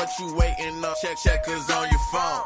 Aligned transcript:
what 0.00 0.18
you 0.18 0.34
waiting 0.34 0.82
on? 0.82 0.94
Check 1.02 1.16
checkers 1.18 1.68
on 1.68 1.88
your 1.90 2.00
phone. 2.10 2.44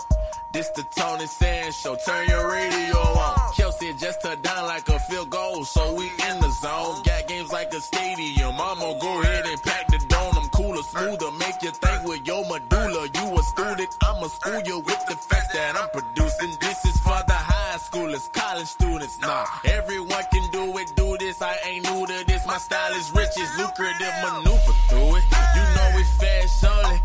This 0.53 0.69
the 0.71 0.85
Tony 0.96 1.27
Sand 1.27 1.75
Show. 1.75 1.96
Turn 2.07 2.29
your 2.29 2.50
radio 2.50 2.98
on. 2.98 3.54
Kelsey 3.54 3.93
just 3.95 4.23
touchdown 4.23 4.66
like 4.66 4.88
a 4.88 4.98
field 5.00 5.30
goal, 5.30 5.64
so 5.64 5.95
we 5.95 6.06
in 6.29 6.40
the 6.40 6.51
zone. 6.62 7.03
Got 7.04 7.29
games 7.29 7.53
like 7.53 7.72
a 7.72 7.80
stadium. 7.80 8.54
I'ma 8.59 8.98
go 8.98 9.22
ahead 9.22 9.46
and 9.46 9.62
pack 9.62 9.86
the 9.89 9.98
dome. 10.09 10.35
I'm 10.36 10.48
cooler, 10.50 10.82
smoother, 10.82 11.30
make 11.39 11.62
you 11.62 11.71
think 11.71 12.04
with 12.04 12.27
your 12.27 12.43
medulla. 12.50 13.09
You 13.14 13.39
a 13.39 13.43
student, 13.55 13.91
I'ma 14.02 14.27
school 14.27 14.61
you 14.66 14.79
with 14.80 15.02
the 15.09 15.16
facts 15.16 15.52
that 15.55 15.77
I'm 15.77 15.89
producing. 15.91 16.52
This 16.61 16.84
is 16.84 16.98
for 17.00 17.21
the 17.27 17.39
high 17.50 17.79
schoolers, 17.79 18.32
college 18.32 18.66
students. 18.66 19.21
Nah, 19.21 19.46
everyone 19.64 20.25
can 20.32 20.50
do 20.50 20.77
it, 20.79 20.93
do 20.96 21.16
this. 21.18 21.41
I 21.43 21.57
ain't 21.66 21.84
new 21.89 22.07
to 22.07 22.27
this. 22.27 22.46
My 22.46 22.59
style 22.59 22.95
is 22.95 23.12
rich, 23.12 23.34
it's 23.36 23.59
lucrative, 23.59 24.14
maneuver 24.23 24.75
through 24.89 25.16
it. 25.18 25.25
You 25.57 25.64
know 25.77 25.91
it's 25.99 26.11
fast 26.18 26.64
only. 26.64 27.04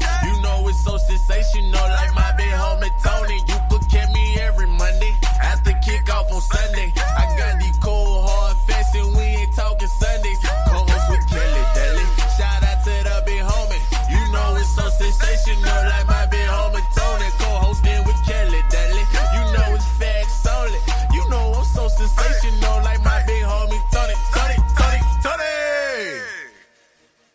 Know 0.49 0.67
it's 0.67 0.83
so 0.83 0.97
sensational, 0.97 1.87
like 1.93 2.13
my 2.15 2.33
big 2.35 2.49
homie 2.49 2.89
Tony. 3.05 3.37
You 3.47 3.57
could 3.69 3.85
catch 3.91 4.09
me 4.11 4.39
every 4.41 4.65
Monday 4.65 5.13
after 5.39 5.69
kickoff 5.85 6.25
on 6.33 6.41
Sunday. 6.41 6.89
I 6.97 7.23
got 7.37 7.61
these 7.61 7.77
cold 7.77 8.25
hard 8.25 8.57
facts 8.65 8.95
and 8.95 9.13
we 9.15 9.21
ain't 9.21 9.53
talking 9.55 9.87
Sundays. 10.01 10.39
Co-host 10.65 11.05
with 11.13 11.25
Kelly 11.29 11.63
Daly. 11.77 12.05
Shout 12.33 12.65
out 12.65 12.81
to 12.81 12.93
the 12.97 13.17
big 13.29 13.45
homie. 13.45 13.81
You 14.09 14.21
know 14.33 14.57
it's 14.57 14.73
so 14.73 14.89
sensational, 14.89 15.81
like 15.85 16.07
my 16.09 16.25
big 16.33 16.49
homie 16.49 16.81
Tony. 16.97 17.29
Co-hosting 17.37 18.01
with 18.09 18.19
Kelly 18.25 18.61
Daly. 18.73 19.05
You 19.37 19.43
know 19.53 19.69
it's 19.77 19.85
facts 20.01 20.49
only. 20.49 20.81
You 21.13 21.29
know 21.29 21.61
I'm 21.61 21.65
so 21.77 21.85
sensational, 21.93 22.81
like 22.81 23.05
my 23.05 23.21
big 23.29 23.43
homie 23.45 23.81
Tony. 23.93 24.17
Tony, 24.33 24.57
Tony, 24.73 25.01
Tony. 25.21 26.25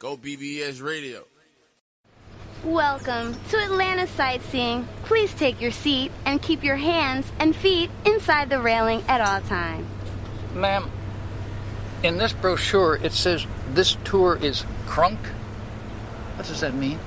Go 0.02 0.16
BBS 0.18 0.82
Radio. 0.82 1.22
Welcome 2.64 3.36
to 3.50 3.58
Atlanta 3.58 4.06
Sightseeing. 4.06 4.88
Please 5.02 5.34
take 5.34 5.60
your 5.60 5.70
seat 5.70 6.10
and 6.24 6.40
keep 6.40 6.64
your 6.64 6.76
hands 6.76 7.30
and 7.38 7.54
feet 7.54 7.90
inside 8.06 8.48
the 8.48 8.58
railing 8.58 9.02
at 9.06 9.20
all 9.20 9.42
times. 9.42 9.86
Ma'am, 10.54 10.90
in 12.02 12.16
this 12.16 12.32
brochure 12.32 12.96
it 13.02 13.12
says 13.12 13.46
this 13.74 13.98
tour 14.04 14.38
is 14.40 14.64
crunk. 14.86 15.18
What 16.36 16.46
does 16.46 16.60
that 16.62 16.72
mean? 16.72 16.98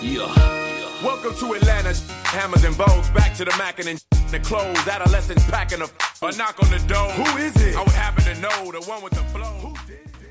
Yeah. 0.00 0.63
Welcome 1.04 1.34
to 1.34 1.52
Atlanta. 1.52 1.92
Hammers 2.24 2.64
and 2.64 2.74
bows, 2.78 3.10
back 3.10 3.36
to 3.36 3.44
the 3.44 3.54
mackin' 3.58 3.88
and 3.88 4.02
the 4.30 4.40
clothes. 4.40 4.88
Adolescents 4.88 5.44
packing 5.50 5.82
a, 5.82 5.84
a 6.24 6.32
knock 6.38 6.62
on 6.62 6.70
the 6.70 6.78
door. 6.88 7.10
Who 7.10 7.36
is 7.36 7.54
it? 7.60 7.76
I 7.76 7.80
would 7.80 7.90
happen 7.90 8.24
to 8.24 8.40
know 8.40 8.72
the 8.72 8.80
one 8.88 9.02
with 9.02 9.12
the 9.12 9.20
flow. 9.24 9.42
Who 9.42 9.74
did 9.86 9.98
it? 9.98 10.30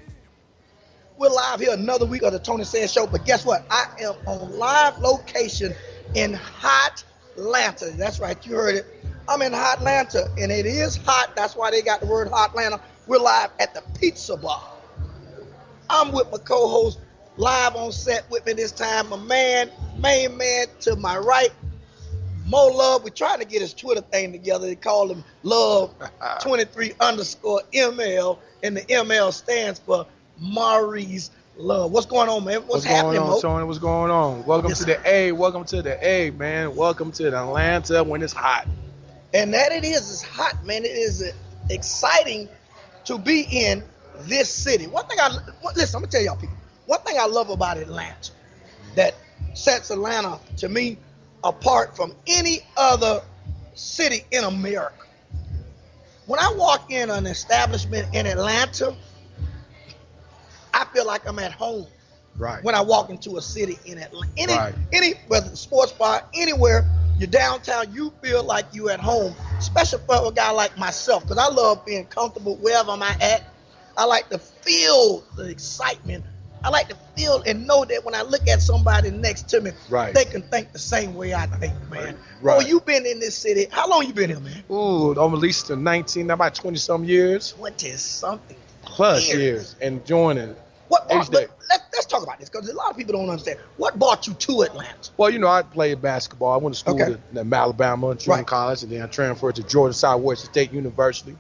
We're 1.20 1.30
live 1.30 1.60
here 1.60 1.74
another 1.74 2.08
week 2.08 2.24
of 2.24 2.34
the 2.34 2.40
Tony 2.40 2.64
Sands 2.64 2.92
Show, 2.92 3.06
but 3.06 3.24
guess 3.24 3.46
what? 3.46 3.64
I 3.70 3.86
am 4.02 4.16
on 4.26 4.58
live 4.58 4.98
location 4.98 5.76
in 6.16 6.34
Hot 6.34 7.04
Atlanta. 7.38 7.92
That's 7.92 8.20
right, 8.20 8.44
you 8.44 8.56
heard 8.56 8.74
it. 8.74 8.88
I'm 9.30 9.44
in 9.44 9.54
Hot 9.54 9.78
Atlanta, 9.78 10.28
and 10.40 10.52
it 10.52 10.66
is 10.66 10.96
hot. 10.98 11.36
That's 11.36 11.56
why 11.56 11.70
they 11.70 11.84
got 11.84 12.00
the 12.00 12.08
word 12.08 12.30
Hot 12.30 12.50
Atlanta. 12.50 12.82
We're 13.06 13.20
live 13.20 13.52
at 13.60 13.76
the 13.76 13.84
Pizza 14.00 14.38
Bar. 14.38 14.74
I'm 15.88 16.12
with 16.12 16.32
my 16.32 16.40
co-host 16.40 16.98
live 17.38 17.76
on 17.76 17.92
set 17.92 18.28
with 18.32 18.44
me 18.48 18.54
this 18.54 18.72
time. 18.72 19.10
My 19.10 19.18
man, 19.18 19.70
main 19.98 20.38
man 20.38 20.68
to 20.82 20.96
my 20.96 21.18
right, 21.18 21.52
Mo 22.48 22.68
Love. 22.68 23.04
We're 23.04 23.10
trying 23.10 23.40
to 23.40 23.46
get 23.46 23.62
his 23.62 23.74
Twitter 23.74 24.02
thing 24.02 24.32
together. 24.32 24.68
They 24.68 24.76
call 24.76 25.10
him 25.10 25.24
Love 25.44 25.94
23 26.42 26.94
underscore 27.00 27.62
ML, 27.74 28.38
and 28.64 28.78
the 28.78 28.82
ML 28.82 29.32
stands 29.32 29.80
for 29.80 30.06
Maurice 30.40 31.32
Love. 31.58 31.92
What's 31.92 32.06
going 32.06 32.30
on, 32.30 32.44
man? 32.44 32.62
What's, 32.62 32.70
What's 32.70 32.86
happening, 32.86 33.14
going 33.14 33.24
on, 33.24 33.36
Mo? 33.36 33.42
Tony? 33.42 33.66
What's 33.66 33.80
going 33.80 34.12
on? 34.12 34.46
Welcome 34.46 34.70
Yes, 34.70 34.80
to 34.80 34.86
the 34.86 35.00
A. 35.06 35.32
Welcome 35.32 35.66
to 35.66 35.82
the 35.82 36.06
A, 36.06 36.32
man. 36.32 36.76
Welcome 36.76 37.12
to 37.14 37.30
the 37.30 37.40
Atlanta 37.40 38.04
when 38.04 38.22
it's 38.22 38.34
hot. 38.34 38.68
And 39.34 39.54
that 39.54 39.72
it 39.72 39.84
is, 39.84 40.10
it's 40.12 40.22
hot, 40.22 40.64
man. 40.66 40.84
It 40.86 40.90
is 40.96 41.34
exciting 41.70 42.50
to 43.06 43.18
be 43.18 43.42
in 43.52 43.84
this 44.22 44.50
city. 44.50 44.88
One 44.88 45.06
thing 45.08 45.18
I 45.20 45.38
listen, 45.76 45.98
I'm 45.98 46.02
gonna 46.02 46.12
tell 46.12 46.22
y'all 46.22 46.36
people. 46.36 46.56
One 46.86 47.00
thing 47.02 47.18
I 47.20 47.26
love 47.26 47.50
about 47.50 47.78
Atlanta 47.78 48.32
that 48.96 49.16
sets 49.54 49.92
Atlanta 49.92 50.40
to 50.58 50.70
me 50.70 50.98
apart 51.44 51.96
from 51.96 52.14
any 52.28 52.60
other 52.78 53.22
city 53.76 54.22
in 54.32 54.44
America. 54.44 55.06
When 56.26 56.40
I 56.40 56.54
walk 56.56 56.90
in 56.92 57.10
an 57.10 57.26
establishment 57.26 58.14
in 58.16 58.26
Atlanta, 58.26 58.96
I 60.74 60.86
feel 60.86 61.06
like 61.06 61.28
I'm 61.28 61.40
at 61.40 61.52
home 61.52 61.88
Right. 62.38 62.64
when 62.64 62.74
I 62.74 62.82
walk 62.82 63.10
into 63.10 63.38
a 63.38 63.42
city 63.42 63.78
in 63.86 64.00
Atlanta. 64.00 64.32
Any, 64.38 64.54
Right. 64.54 64.76
any, 64.92 65.14
whether 65.28 65.56
sports 65.56 65.92
bar, 65.92 66.24
anywhere, 66.34 66.90
you're 67.20 67.28
downtown, 67.28 67.94
you 67.94 68.12
feel 68.24 68.44
like 68.44 68.66
you 68.74 68.90
at 68.90 69.00
home. 69.00 69.36
Especially 69.60 70.00
for 70.08 70.28
a 70.28 70.32
guy 70.32 70.50
like 70.52 70.78
myself, 70.78 71.24
because 71.24 71.38
I 71.38 71.48
love 71.54 71.86
being 71.86 72.06
comfortable 72.06 72.56
wherever 72.58 72.92
I'm 72.92 73.04
at. 73.04 73.44
I 73.96 74.06
like 74.06 74.30
to 74.30 74.40
feel 74.40 75.24
the 75.36 75.48
excitement. 75.50 76.24
I 76.64 76.70
like 76.70 76.88
to 76.90 76.96
feel 77.16 77.44
and 77.46 77.68
know 77.68 77.84
that 77.86 78.06
when 78.06 78.16
I 78.16 78.22
look 78.22 78.48
at 78.48 78.62
somebody 78.62 79.12
next 79.12 79.50
to 79.50 79.62
me, 79.62 79.72
Right. 79.90 80.14
they 80.14 80.26
can 80.26 80.42
think 80.44 80.72
the 80.72 80.80
same 80.80 81.14
way 81.16 81.34
I 81.34 81.46
think, 81.46 81.74
man. 81.90 82.18
Right. 82.42 82.58
Oh, 82.58 82.60
you 82.62 82.80
been 82.80 83.06
in 83.06 83.20
this 83.20 83.38
city. 83.38 83.68
How 83.70 83.90
long 83.90 84.06
you 84.06 84.14
been 84.14 84.30
here, 84.30 84.40
man? 84.40 84.64
Ooh, 84.72 85.12
I'm 85.20 85.34
at 85.34 85.40
least 85.40 85.68
to 85.68 85.76
19, 85.76 86.30
about 86.32 86.56
20 86.56 86.78
some 86.78 87.04
years 87.04 87.52
Twenty 87.52 87.92
something. 87.92 88.58
plus 88.86 89.28
Years. 89.28 89.40
years, 89.42 89.76
and 89.82 90.06
joining. 90.06 90.56
What 90.90 91.08
brought, 91.10 91.32
let, 91.34 91.50
let, 91.72 91.82
let's 91.94 92.06
talk 92.06 92.22
about 92.24 92.40
this 92.40 92.50
because 92.50 92.70
a 92.70 92.76
lot 92.76 92.92
of 92.92 92.98
people 92.98 93.14
don't 93.14 93.28
understand. 93.30 93.58
What 93.78 93.98
brought 93.98 94.28
you 94.28 94.34
to 94.34 94.62
Atlanta? 94.62 95.10
Well, 95.18 95.30
you 95.32 95.40
know, 95.40 95.48
I 95.48 95.64
played 95.64 96.02
basketball. 96.02 96.54
I 96.54 96.58
went 96.58 96.76
to 96.76 96.80
school 96.80 97.02
Okay. 97.02 97.14
at, 97.32 97.38
at 97.38 97.52
Alabama 97.54 98.14
Junior 98.16 98.38
Right. 98.38 98.46
College, 98.48 98.84
and 98.84 98.92
then 98.92 99.02
I 99.02 99.08
transferred 99.08 99.56
to 99.56 99.64
Georgia 99.64 99.94
Southwestern 99.94 100.52
State 100.52 100.72
University 100.72 101.36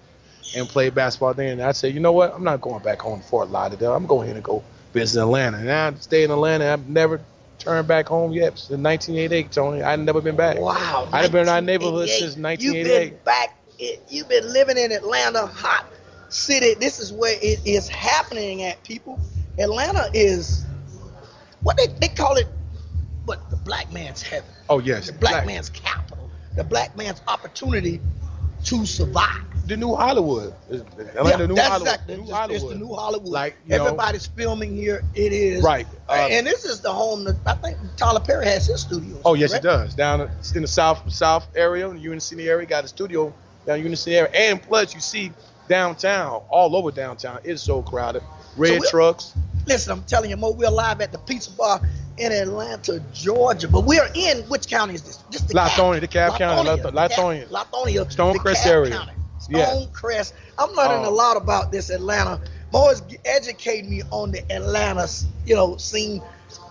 and 0.56 0.68
played 0.68 0.96
basketball 0.96 1.34
there. 1.36 1.52
And 1.52 1.62
I 1.62 1.74
said, 1.74 1.94
you 1.94 2.00
know 2.00 2.14
what? 2.14 2.34
I'm 2.34 2.44
not 2.44 2.62
going 2.62 2.82
back 2.82 3.02
home 3.02 3.22
to 3.22 3.26
Fort 3.28 3.50
Lauderdale. 3.50 3.94
I'm 3.94 4.08
going 4.08 4.26
here 4.28 4.36
to 4.36 4.42
go 4.42 4.64
visit 4.94 5.22
Atlanta. 5.22 5.58
And 5.58 5.70
I 5.72 5.94
stayed 5.96 6.26
in 6.26 6.32
Atlanta. 6.32 6.72
I've 6.72 6.88
never 6.88 7.20
turned 7.60 7.88
back 7.88 8.08
home 8.08 8.32
yet 8.32 8.58
since 8.58 8.80
1988, 8.82 9.52
Tony. 9.52 9.82
I've 9.82 10.00
never 10.00 10.22
been 10.22 10.36
back. 10.36 10.60
Wow. 10.60 11.08
I've 11.12 11.32
been 11.32 11.44
in 11.44 11.50
our 11.50 11.62
neighborhood 11.62 12.10
since 12.10 12.38
1988. 12.38 12.60
since 12.60 12.64
You've 12.64 12.76
1988. 12.76 13.10
been 13.10 13.24
back. 13.24 13.58
You've 14.10 14.30
been 14.30 14.54
living 14.54 14.78
in 14.78 14.92
Atlanta, 14.92 15.48
hot 15.48 15.86
city. 16.30 16.74
This 16.76 17.00
is 17.00 17.12
where 17.12 17.38
it 17.42 17.60
is 17.66 17.88
happening 17.90 18.64
at 18.64 18.82
people. 18.84 19.20
Atlanta 19.60 20.10
is 20.14 20.66
what 21.62 21.78
they, 21.78 21.88
they 22.00 22.08
call 22.14 22.36
it, 22.38 22.48
what 23.26 23.50
the 23.50 23.56
black 23.58 23.92
man's 23.94 24.22
heaven, 24.22 24.50
Oh, 24.70 24.80
yes. 24.80 25.08
the 25.08 25.14
black, 25.14 25.46
man's 25.46 25.70
capital, 25.70 26.30
the 26.56 26.64
black 26.64 26.96
man's 26.98 27.22
opportunity 27.28 28.02
to 28.66 28.86
survive. 28.86 29.44
The 29.66 29.78
new 29.78 29.96
Hollywood. 29.96 30.54
Yeah, 30.70 30.78
new 30.78 30.84
that's 31.56 31.68
Hollywood. 31.68 31.82
exactly. 31.82 32.16
New 32.18 32.22
It's, 32.24 32.32
Hollywood. 32.32 32.62
it's 32.64 32.74
the 32.74 32.80
new 32.80 32.94
Hollywood. 32.94 33.28
Like, 33.30 33.56
you 33.66 33.78
know- 33.78 33.86
everybody's 33.86 34.28
filming 34.28 34.76
here. 34.76 35.04
It 35.16 35.32
is 35.32 35.64
Right. 35.64 35.88
Uh, 36.10 36.12
Uh, 36.14 36.28
and 36.32 36.46
this 36.46 36.66
is 36.66 36.82
the 36.82 36.92
home 36.92 37.24
that 37.24 37.36
I 37.46 37.54
think 37.56 37.78
Tyler 37.96 38.20
Perry 38.20 38.46
has 38.46 38.68
his 38.68 38.82
studio. 38.82 39.16
Oh 39.24 39.34
yes, 39.36 39.52
correct? 39.52 39.66
it 39.66 39.68
does. 39.68 39.94
Down 39.96 40.30
in 40.56 40.62
the 40.62 40.68
south 40.68 41.12
south 41.14 41.48
area, 41.56 41.90
in 41.90 42.02
the 42.02 42.20
City 42.20 42.50
area, 42.50 42.66
got 42.68 42.84
a 42.84 42.88
studio 42.88 43.34
down 43.66 43.78
in 43.78 43.84
Union 43.84 43.96
City 43.98 44.18
area, 44.18 44.32
and 44.34 44.62
plus 44.62 44.94
you 44.94 45.00
see 45.00 45.32
downtown, 45.70 46.42
all 46.50 46.76
over 46.76 46.92
downtown, 46.92 47.40
it's 47.44 47.62
so 47.64 47.82
crowded. 47.82 48.22
Red 48.58 48.82
we'll- 48.82 48.90
trucks. 48.90 49.32
Listen, 49.66 49.94
I'm 49.94 50.04
telling 50.04 50.30
you, 50.30 50.36
Mo, 50.36 50.52
we're 50.52 50.70
live 50.70 51.00
at 51.00 51.14
the 51.14 51.18
Pizza 51.20 51.50
Bar 51.52 51.80
in 52.18 52.34
Atlanta, 52.34 53.02
Georgia. 53.14 53.70
But 53.70 53.86
we're 53.86 54.10
in 54.14 54.40
which 54.50 54.68
county 54.68 54.96
is 54.96 55.04
this? 55.04 55.18
This 55.32 55.42
the 55.44 55.54
Lithonia, 55.54 56.02
DeKalb 56.02 56.38
County, 56.38 56.70
Lithonia. 56.70 57.48
DeKalb- 57.48 57.48
Lithonia, 57.48 58.14
Stonecrest 58.14 58.66
area. 58.66 58.92
County. 58.92 59.14
Stonecrest. 59.50 60.34
I'm 60.58 60.74
learning 60.76 61.06
a 61.06 61.10
Oh. 61.10 61.14
lot 61.14 61.38
about 61.38 61.72
this 61.72 61.90
Atlanta. 61.90 62.42
Mo 62.72 62.90
is 62.90 63.02
educating 63.26 63.90
me 63.90 64.02
on 64.12 64.32
the 64.32 64.42
Atlanta, 64.52 65.10
you 65.46 65.56
know, 65.56 65.78
scene. 65.78 66.22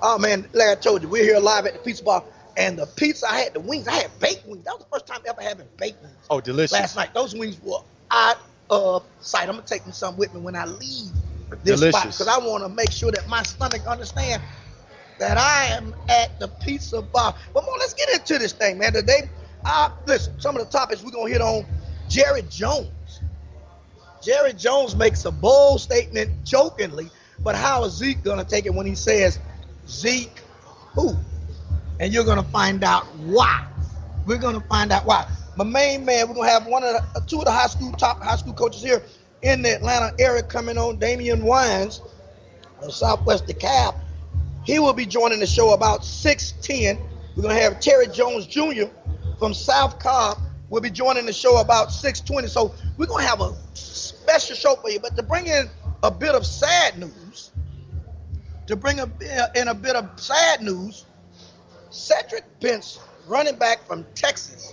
Oh 0.02 0.18
man, 0.18 0.48
like 0.52 0.68
I 0.68 0.74
told 0.80 1.02
you, 1.02 1.08
we're 1.08 1.24
here 1.24 1.38
live 1.38 1.66
at 1.66 1.74
the 1.74 1.78
Pizza 1.80 2.04
Bar, 2.04 2.24
and 2.56 2.78
the 2.78 2.86
pizza. 2.86 3.26
I 3.30 3.40
had 3.40 3.54
the 3.54 3.60
wings. 3.60 3.88
I 3.88 3.94
had 3.94 4.18
baked 4.20 4.46
wings. 4.46 4.64
That 4.64 4.74
was 4.74 4.80
the 4.90 4.90
first 4.92 5.06
time 5.06 5.20
ever 5.26 5.42
having 5.42 5.68
baked 5.78 6.02
wings 6.02 6.26
Oh, 6.30 6.40
delicious. 6.40 6.72
last 6.72 6.96
night. 6.96 7.14
Those 7.14 7.34
wings 7.34 7.60
were 7.62 7.78
out 8.10 8.36
of 8.70 9.06
sight. 9.20 9.48
I'm 9.48 9.54
gonna 9.56 9.66
take 9.66 9.86
me 9.86 9.92
some 9.92 10.16
with 10.16 10.32
me 10.34 10.40
when 10.40 10.56
I 10.56 10.66
leave 10.66 11.12
this 11.62 11.82
spot 11.82 12.04
because 12.04 12.28
I 12.28 12.38
want 12.38 12.64
to 12.64 12.68
make 12.68 12.90
sure 12.92 13.10
that 13.12 13.28
my 13.28 13.42
stomach 13.42 13.86
understand 13.86 14.42
that 15.18 15.38
I 15.38 15.66
am 15.76 15.94
at 16.08 16.38
the 16.40 16.48
pizza 16.48 17.02
bar. 17.02 17.34
But 17.54 17.64
more, 17.64 17.74
let's 17.78 17.94
get 17.94 18.08
into 18.10 18.38
this 18.38 18.52
thing, 18.52 18.78
man. 18.78 18.92
Today, 18.92 19.30
uh, 19.64 19.90
listen, 20.06 20.34
some 20.38 20.56
of 20.56 20.64
the 20.64 20.70
topics 20.70 21.02
we're 21.02 21.12
gonna 21.12 21.30
hit 21.30 21.40
on. 21.40 21.66
Jerry 22.12 22.42
Jones. 22.50 23.22
Jerry 24.22 24.52
Jones 24.52 24.94
makes 24.94 25.24
a 25.24 25.30
bold 25.30 25.80
statement 25.80 26.44
jokingly, 26.44 27.08
but 27.42 27.56
how 27.56 27.84
is 27.84 27.94
Zeke 27.94 28.22
gonna 28.22 28.44
take 28.44 28.66
it 28.66 28.74
when 28.74 28.84
he 28.84 28.94
says 28.94 29.38
Zeke 29.88 30.42
who? 30.92 31.16
And 31.98 32.12
you're 32.12 32.26
gonna 32.26 32.42
find 32.42 32.84
out 32.84 33.06
why. 33.16 33.66
We're 34.26 34.36
gonna 34.36 34.60
find 34.60 34.92
out 34.92 35.06
why. 35.06 35.26
my 35.56 35.64
main 35.64 36.04
man. 36.04 36.28
We're 36.28 36.34
gonna 36.34 36.50
have 36.50 36.66
one 36.66 36.84
of 36.84 36.92
the, 36.92 37.18
uh, 37.18 37.24
two 37.26 37.38
of 37.38 37.46
the 37.46 37.50
high 37.50 37.66
school 37.66 37.92
top 37.92 38.22
high 38.22 38.36
school 38.36 38.52
coaches 38.52 38.82
here 38.82 39.02
in 39.40 39.62
the 39.62 39.74
Atlanta 39.74 40.14
area 40.18 40.42
coming 40.42 40.76
on. 40.76 40.98
Damian 40.98 41.42
Wines 41.42 42.02
of 42.82 42.92
Southwest 42.92 43.46
DeKalb. 43.46 43.94
He 44.64 44.78
will 44.78 44.92
be 44.92 45.06
joining 45.06 45.40
the 45.40 45.46
show 45.46 45.72
about 45.72 46.04
6:10. 46.04 46.98
We're 47.36 47.44
gonna 47.44 47.54
have 47.54 47.80
Terry 47.80 48.06
Jones 48.08 48.46
Jr. 48.46 48.88
from 49.38 49.54
South 49.54 49.98
Cobb. 49.98 50.36
Will 50.72 50.80
be 50.80 50.90
joining 50.90 51.26
the 51.26 51.32
show 51.34 51.60
about 51.60 51.92
6:20. 51.92 52.48
So 52.48 52.74
we're 52.96 53.06
gonna 53.06 53.24
have 53.24 53.42
a 53.42 53.52
special 53.74 54.56
show 54.56 54.74
for 54.76 54.88
you. 54.90 54.98
But 55.00 55.14
to 55.16 55.22
bring 55.22 55.46
in 55.46 55.68
a 56.02 56.10
bit 56.10 56.34
of 56.34 56.46
sad 56.46 56.98
news, 56.98 57.50
to 58.66 58.74
bring 58.74 58.98
a, 58.98 59.08
in 59.54 59.68
a 59.68 59.74
bit 59.74 59.96
of 59.96 60.08
sad 60.18 60.62
news, 60.62 61.04
Cedric 61.90 62.44
Benson, 62.60 63.02
running 63.28 63.56
back 63.56 63.86
from 63.86 64.06
Texas, 64.14 64.72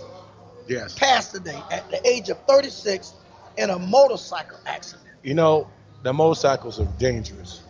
Yes. 0.66 0.94
passed 0.94 1.32
today 1.32 1.62
at 1.70 1.90
the 1.90 2.04
age 2.08 2.30
of 2.30 2.38
36 2.48 3.12
in 3.58 3.68
a 3.68 3.78
motorcycle 3.78 4.58
accident. 4.64 5.06
You 5.22 5.34
know, 5.34 5.68
the 6.02 6.14
motorcycles 6.14 6.80
are 6.80 6.88
dangerous. 6.98 7.60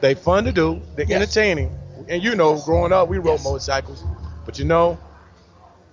They 0.00 0.14
fun 0.14 0.44
to 0.44 0.52
do. 0.52 0.82
They're 0.96 1.06
Yes. 1.06 1.22
entertaining. 1.22 1.78
And 2.08 2.24
you 2.24 2.34
know, 2.34 2.60
growing 2.60 2.92
up, 2.92 3.08
we 3.08 3.18
rode 3.18 3.34
Yes. 3.34 3.44
motorcycles. 3.44 4.02
But 4.44 4.58
you 4.58 4.64
know, 4.64 4.98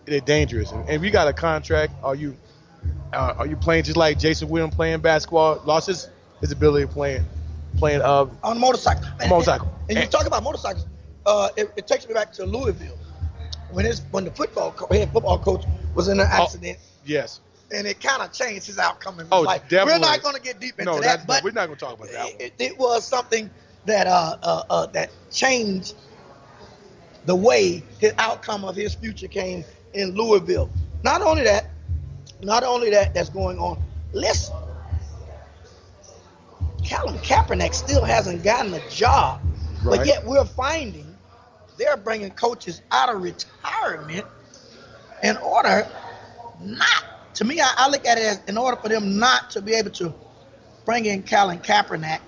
they're 0.05 0.19
dangerous. 0.21 0.71
And 0.71 0.89
if 0.89 1.03
you 1.03 1.11
got 1.11 1.27
a 1.27 1.33
contract, 1.33 1.93
are 2.03 2.15
you 2.15 2.35
uh, 3.13 3.35
are 3.37 3.47
you 3.47 3.55
playing 3.55 3.83
just 3.83 3.97
like 3.97 4.19
Jason 4.19 4.49
Williams 4.49 4.75
playing 4.75 4.99
basketball? 4.99 5.61
Lost 5.65 5.87
his, 5.87 6.09
his 6.41 6.51
ability 6.51 6.83
of 6.83 6.91
playing 6.91 7.25
playing 7.77 8.01
uh 8.01 8.25
on 8.43 8.57
a 8.57 8.59
motorcycle. 8.59 9.05
And- 9.19 9.29
Motorcycle. 9.29 9.67
And, 9.89 9.97
you 9.97 10.03
And- 10.03 10.11
talk 10.11 10.25
about 10.25 10.43
motorcycles. 10.43 10.85
Uh, 11.25 11.49
it, 11.57 11.71
it 11.75 11.87
takes 11.87 12.07
me 12.07 12.13
back 12.13 12.31
to 12.33 12.45
Louisville 12.45 12.97
when 13.71 13.83
his 13.85 14.01
when 14.11 14.25
the 14.25 14.31
football 14.31 14.71
co- 14.71 14.87
head 14.95 15.11
football 15.11 15.39
coach 15.39 15.65
was 15.95 16.07
in 16.07 16.19
an 16.19 16.27
accident, 16.29 16.77
yes. 17.03 17.39
and 17.73 17.87
it 17.87 17.99
kind 17.99 18.21
of 18.21 18.31
changed 18.31 18.67
his 18.67 18.77
outcome 18.77 19.19
in 19.19 19.27
Oh, 19.31 19.41
life. 19.41 19.63
definitely. 19.67 19.93
We're 19.93 20.11
not 20.11 20.21
going 20.21 20.35
to 20.35 20.41
get 20.41 20.59
deep 20.59 20.77
into 20.77 20.91
No, 20.91 21.01
that, 21.01 21.25
but 21.25 21.43
we're 21.43 21.49
not 21.51 21.65
gonna 21.65 21.77
talk 21.79 21.95
about 21.95 22.11
that 22.11 22.39
it, 22.39 22.53
it 22.59 22.77
was 22.77 23.07
something 23.07 23.49
that 23.85 24.05
uh, 24.05 24.37
uh, 24.43 24.63
uh, 24.69 24.85
that 24.87 25.09
changed 25.31 25.95
the 27.25 27.35
way 27.35 27.83
his 27.99 28.13
outcome 28.19 28.63
of 28.65 28.75
his 28.75 28.93
future 28.93 29.27
came 29.27 29.65
in 29.95 30.11
Louisville. 30.15 30.69
Not 31.03 31.21
only 31.21 31.43
that, 31.43 31.69
not 32.41 32.63
only 32.63 32.89
that 32.91 33.13
that's 33.13 33.29
going 33.29 33.57
on. 33.59 33.81
Listen, 34.13 34.55
Colin 36.89 37.17
Kaepernick 37.19 37.73
still 37.73 38.03
hasn't 38.03 38.43
gotten 38.43 38.73
a 38.73 38.89
job, 38.89 39.41
but 39.83 40.05
yet 40.05 40.25
we're 40.25 40.45
finding 40.45 41.05
they're 41.77 41.97
bringing 41.97 42.31
coaches 42.31 42.81
out 42.91 43.09
of 43.13 43.21
retirement 43.21 44.25
in 45.23 45.37
order 45.37 45.87
not. 46.61 47.03
To 47.35 47.43
me, 47.43 47.59
I, 47.59 47.69
I 47.77 47.89
look 47.89 48.05
at 48.05 48.17
it 48.17 48.23
as 48.23 48.41
in 48.47 48.57
order 48.57 48.77
for 48.77 48.87
them 48.87 49.19
not 49.19 49.49
to 49.51 49.61
be 49.61 49.73
able 49.73 49.91
to 49.91 50.13
bring 50.85 51.05
in 51.05 51.23
Colin 51.23 51.59
Kaepernick, 51.59 52.19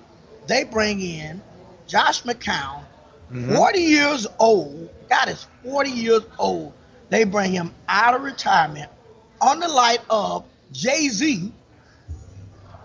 they 0.46 0.64
bring 0.64 1.00
in 1.00 1.40
Josh 1.86 2.22
McCown, 2.24 2.84
Mhm. 3.32 3.56
40 3.56 3.80
years 3.80 4.26
old. 4.38 4.90
God 5.08 5.28
is 5.28 5.46
40 5.62 5.90
years 5.90 6.22
old. 6.38 6.74
They 7.10 7.24
bring 7.24 7.52
him 7.52 7.74
out 7.88 8.14
of 8.14 8.22
retirement 8.22 8.90
on 9.40 9.60
the 9.60 9.68
light 9.68 10.00
of 10.10 10.44
Jay 10.72 11.08
Z 11.08 11.52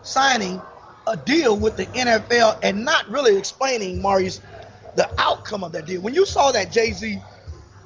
signing 0.01 0.61
a 1.07 1.17
deal 1.17 1.57
with 1.57 1.75
the 1.75 1.85
NFL 1.87 2.59
and 2.63 2.85
not 2.85 3.09
really 3.09 3.37
explaining, 3.37 4.01
Maurice, 4.01 4.39
the 4.95 5.09
outcome 5.19 5.63
of 5.63 5.71
that 5.73 5.85
deal. 5.85 6.01
When 6.01 6.13
you 6.13 6.25
saw 6.25 6.51
that 6.51 6.71
Jay 6.71 6.91
Z 6.91 7.19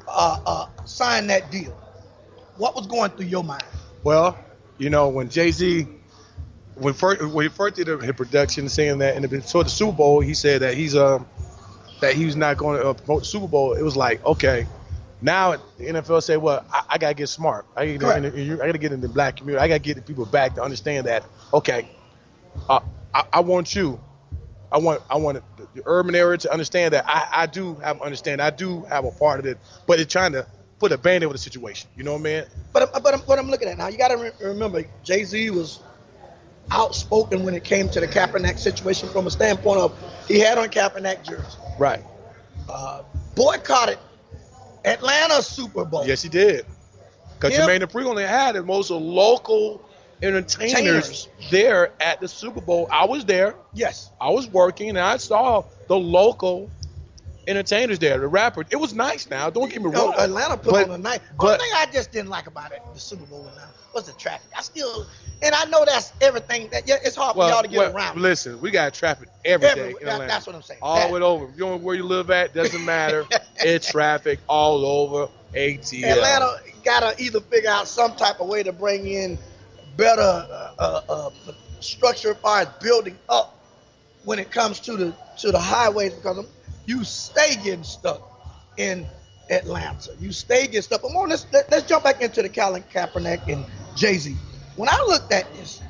uh, 0.07 0.39
uh, 0.45 0.68
sign 0.86 1.28
that 1.28 1.50
deal, 1.51 1.75
what 2.57 2.75
was 2.75 2.88
going 2.88 3.12
through 3.12 3.28
your 3.28 3.44
mind? 3.44 3.63
Well, 4.04 4.38
you 4.78 4.89
know, 4.89 5.10
when 5.10 5.30
Jay 5.30 5.51
Z, 5.51 5.88
when 6.75 6.94
first 6.94 7.22
when 7.25 7.44
he 7.45 7.50
first 7.50 7.75
did 7.75 7.88
his 7.88 8.12
production, 8.12 8.69
saying 8.69 9.00
that 9.00 9.16
and 9.16 9.28
before 9.30 9.63
the 9.63 9.69
Super 9.69 9.94
Bowl, 9.94 10.19
he 10.19 10.34
said 10.34 10.62
that 10.62 10.75
he's 10.75 10.95
um 10.95 11.28
that 12.01 12.13
he 12.13 12.25
was 12.25 12.36
not 12.36 12.57
going 12.57 12.80
to 12.80 12.89
uh, 12.89 12.94
promote 12.94 13.24
the 13.24 13.28
Super 13.28 13.48
Bowl. 13.48 13.74
It 13.74 13.81
was 13.81 13.98
like 13.98 14.24
okay, 14.25 14.68
now 15.22 15.52
the 15.78 15.86
NFL 15.86 16.22
say, 16.24 16.38
well, 16.38 16.66
I, 16.72 16.84
I 16.92 16.98
gotta 16.98 17.14
get 17.16 17.28
smart. 17.28 17.66
I 17.75 17.96
gotta, 17.96 18.22
get 18.22 18.36
in 18.36 18.48
the, 18.50 18.64
I 18.64 18.68
gotta 18.68 18.78
get 18.78 18.92
in 18.92 19.02
the 19.02 19.10
black 19.10 19.38
community. 19.38 19.64
I 19.64 19.68
gotta 19.68 19.80
get 19.80 19.96
the 19.96 20.02
people 20.02 20.25
back 20.25 20.56
to 20.56 20.62
understand 20.64 21.08
that 21.08 21.24
okay, 21.54 21.90
uh, 22.69 22.80
I, 23.14 23.24
I 23.34 23.40
want 23.40 23.75
you. 23.75 24.00
I 24.72 24.78
want 24.80 25.02
I 25.10 25.16
want 25.18 25.42
the, 25.58 25.68
the 25.75 25.81
urban 25.86 26.14
area 26.14 26.38
to 26.40 26.52
understand 26.52 26.94
that 26.94 27.06
I, 27.08 27.28
I 27.31 27.46
do 27.46 27.75
have 27.75 28.02
understand 28.02 28.42
I 28.42 28.50
do 28.50 28.81
have 28.84 29.06
a 29.06 29.12
part 29.12 29.40
of 29.40 29.46
it, 29.46 29.58
but 29.88 30.00
it's 30.00 30.12
trying 30.12 30.34
to 30.34 30.46
put 30.80 30.92
a 30.92 30.98
band 30.98 31.24
over 31.24 31.34
the 31.34 31.40
situation. 31.40 31.90
You 31.96 32.04
know 32.04 32.12
what 32.13 32.20
I 32.22 32.24
mean? 32.24 32.44
But 32.74 32.92
but 33.02 33.13
I'm- 33.13 33.22
what 33.25 33.40
I'm 33.40 33.50
looking 33.50 33.68
at 33.70 33.78
now, 33.78 33.88
you 33.88 33.98
got 33.98 34.10
to 34.10 34.18
re- 34.18 34.31
remember, 34.42 34.84
Jay 35.04 35.24
Z 35.24 35.50
was 35.52 35.80
outspoken 36.70 37.44
when 37.46 37.56
it 37.56 37.63
came 37.63 37.88
to 37.90 38.00
the 38.00 38.08
Kaepernick 38.08 38.60
situation 38.60 39.08
from 39.10 39.25
a 39.25 39.31
standpoint 39.31 39.80
of 39.80 39.98
he 40.28 40.38
had 40.40 40.58
on 40.58 40.68
Kaepernick 40.68 41.24
jersey, 41.24 41.58
Right. 41.80 42.04
uh, 42.70 43.04
boycotted 43.36 43.98
Atlanta 44.88 45.42
Super 45.42 45.86
Bowl. 45.86 46.06
Yes, 46.06 46.22
he 46.22 46.30
did. 46.30 46.66
Because 47.39 47.57
Jermaine 47.57 47.81
Dupri 47.81 48.06
only 48.06 48.24
had 48.24 48.56
the 48.56 48.63
most 48.63 48.89
local 48.89 49.81
entertainers 50.24 50.75
Entertainers. 50.75 51.30
there 51.51 51.92
at 52.01 52.19
the 52.19 52.28
Super 52.28 52.62
Bowl. 52.62 52.88
I 52.92 53.06
was 53.06 53.25
there. 53.25 53.56
Yes. 53.74 54.10
I 54.19 54.30
was 54.31 54.48
working, 54.48 54.89
and 54.89 55.00
I 55.00 55.18
saw 55.18 55.63
the 55.88 55.98
local 55.98 56.72
entertainers 57.48 58.00
there, 58.00 58.20
the 58.20 58.28
rappers. 58.28 58.66
It 58.70 58.76
was 58.76 58.94
nice. 58.94 59.30
Now, 59.30 59.50
don't 59.50 59.72
get 59.72 59.82
me 59.82 59.90
wrong. 59.90 60.14
Atlanta 60.18 60.58
put 60.58 60.72
But- 60.74 60.90
on 60.90 60.96
a 60.96 60.98
night. 60.98 61.22
but- 61.38 61.46
One 61.46 61.60
thing 61.60 61.72
I 61.76 61.86
just 61.92 62.12
didn't 62.12 62.30
like 62.30 62.48
about 62.48 62.72
it, 62.72 62.82
the 62.94 63.00
Super 63.00 63.26
Bowl 63.26 63.50
now, 63.56 63.64
was 63.94 64.06
the 64.06 64.14
traffic. 64.14 64.50
I 64.56 64.62
still, 64.62 65.08
and 65.42 65.56
I 65.56 65.66
know 65.66 65.86
that's 65.86 66.12
everything. 66.22 66.70
That 66.70 66.88
yeah, 66.88 66.98
it's 67.04 67.16
hard 67.16 67.34
for 67.34 67.40
well, 67.40 67.50
y'all 67.50 67.64
to 67.64 67.68
get 67.68 67.78
well, 67.78 67.96
around. 67.96 68.22
Listen, 68.22 68.60
we 68.62 68.70
got 68.70 68.94
traffic 68.94 69.30
every 69.46 69.68
day 69.70 69.90
in 69.90 69.94
That- 70.06 70.14
Atlanta. 70.14 70.28
that's 70.28 70.46
what 70.46 70.56
I'm 70.56 70.62
saying. 70.62 70.80
All 70.84 71.08
the 71.08 71.14
way 71.14 71.22
over. 71.22 71.48
You 71.56 71.66
know 71.66 71.78
where 71.78 71.96
you 71.96 72.04
live 72.04 72.30
at? 72.30 72.54
Doesn't 72.54 72.84
matter. 72.86 73.26
it's 73.58 73.90
traffic 73.92 74.40
all 74.48 74.86
over 74.86 75.32
ATL. 75.56 76.04
Atlanta 76.04 76.58
got 76.84 77.00
to 77.02 77.24
either 77.24 77.40
figure 77.42 77.70
out 77.70 77.88
some 77.88 78.16
type 78.16 78.40
of 78.40 78.48
way 78.48 78.64
to 78.64 78.72
bring 78.72 79.08
in 79.08 79.38
better 79.96 80.22
uh, 80.22 80.74
uh, 80.78 81.02
uh, 81.10 81.30
structure 81.80 82.32
as 82.32 82.38
far 82.38 82.62
as 82.62 82.68
building 82.82 83.18
up 83.30 83.58
when 84.26 84.40
it 84.40 84.52
comes 84.52 84.80
to 84.82 84.96
the 84.98 85.14
to 85.38 85.52
the 85.52 85.60
highways 85.60 86.14
because 86.14 86.46
you 86.88 87.04
stay 87.04 87.56
getting 87.63 87.84
stuck 87.84 88.22
in 88.78 89.06
Atlanta. 89.50 90.12
You 90.19 90.31
stay 90.31 90.66
getting 90.66 90.81
stuck. 90.81 91.01
But 91.04 91.12
more, 91.12 91.28
let's 91.28 91.45
let, 91.54 91.69
let's 91.69 91.88
jump 91.88 92.06
back 92.06 92.22
into 92.22 92.42
the 92.42 92.50
Colin 92.50 92.84
Kaepernick 92.84 93.48
and 93.48 93.66
Jay 93.95 94.13
Z. 94.18 94.36
When 94.75 94.89
I 94.89 94.98
looked 95.08 95.32
at 95.32 95.53
this, 95.53 95.82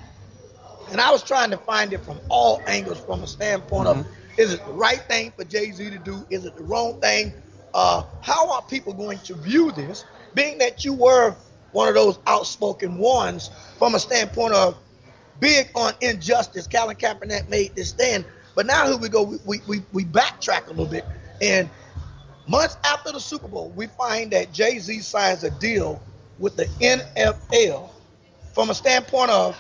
and 0.92 1.00
I 1.00 1.12
was 1.12 1.24
trying 1.24 1.52
to 1.52 1.58
find 1.58 1.94
it 1.94 2.04
from 2.04 2.20
all 2.30 2.62
angles, 2.68 3.00
from 3.00 3.24
a 3.24 3.28
standpoint 3.28 3.88
of 3.88 4.08
is 4.38 4.54
it 4.54 4.66
the 4.66 4.74
right 4.74 5.02
thing 5.02 5.32
for 5.38 5.44
Jay 5.44 5.72
Z 5.72 5.90
to 5.90 6.00
do? 6.00 6.26
Is 6.30 6.46
it 6.46 6.56
the 6.56 6.64
wrong 6.64 7.00
thing? 7.00 7.34
Uh, 7.74 8.04
how 8.22 8.52
are 8.54 8.62
people 8.64 8.94
going 8.94 9.20
to 9.20 9.36
view 9.36 9.72
this? 9.72 10.04
Being 10.34 10.58
that 10.60 10.84
you 10.84 10.94
were 10.94 11.36
one 11.74 11.88
of 11.88 11.94
those 11.94 12.18
outspoken 12.26 12.98
ones 12.98 13.52
from 13.78 13.94
a 13.94 14.00
standpoint 14.00 14.54
of 14.54 14.78
big 15.40 15.70
on 15.76 15.94
injustice, 16.02 16.68
Colin 16.68 16.96
Kaepernick 16.96 17.50
made 17.50 17.76
this 17.76 17.90
stand. 17.90 18.26
But 18.58 18.66
now 18.66 18.88
here 18.88 18.98
we 18.98 19.08
go, 19.08 19.22
we, 19.22 19.38
we, 19.46 19.62
we, 19.68 19.84
we 19.94 20.04
backtrack 20.04 20.66
a 20.66 20.72
little 20.72 20.88
bit. 20.88 21.06
And 21.44 21.70
months 22.48 22.76
after 22.84 23.12
the 23.12 23.20
Super 23.20 23.48
Bowl, 23.48 23.70
we 23.76 23.86
find 23.86 24.32
that 24.32 24.52
Jay 24.52 24.80
Z 24.80 25.00
signs 25.02 25.44
a 25.44 25.52
deal 25.52 26.02
with 26.40 26.56
the 26.56 26.66
NFL 26.82 27.92
from 28.56 28.72
a 28.72 28.74
standpoint 28.74 29.30
of 29.30 29.56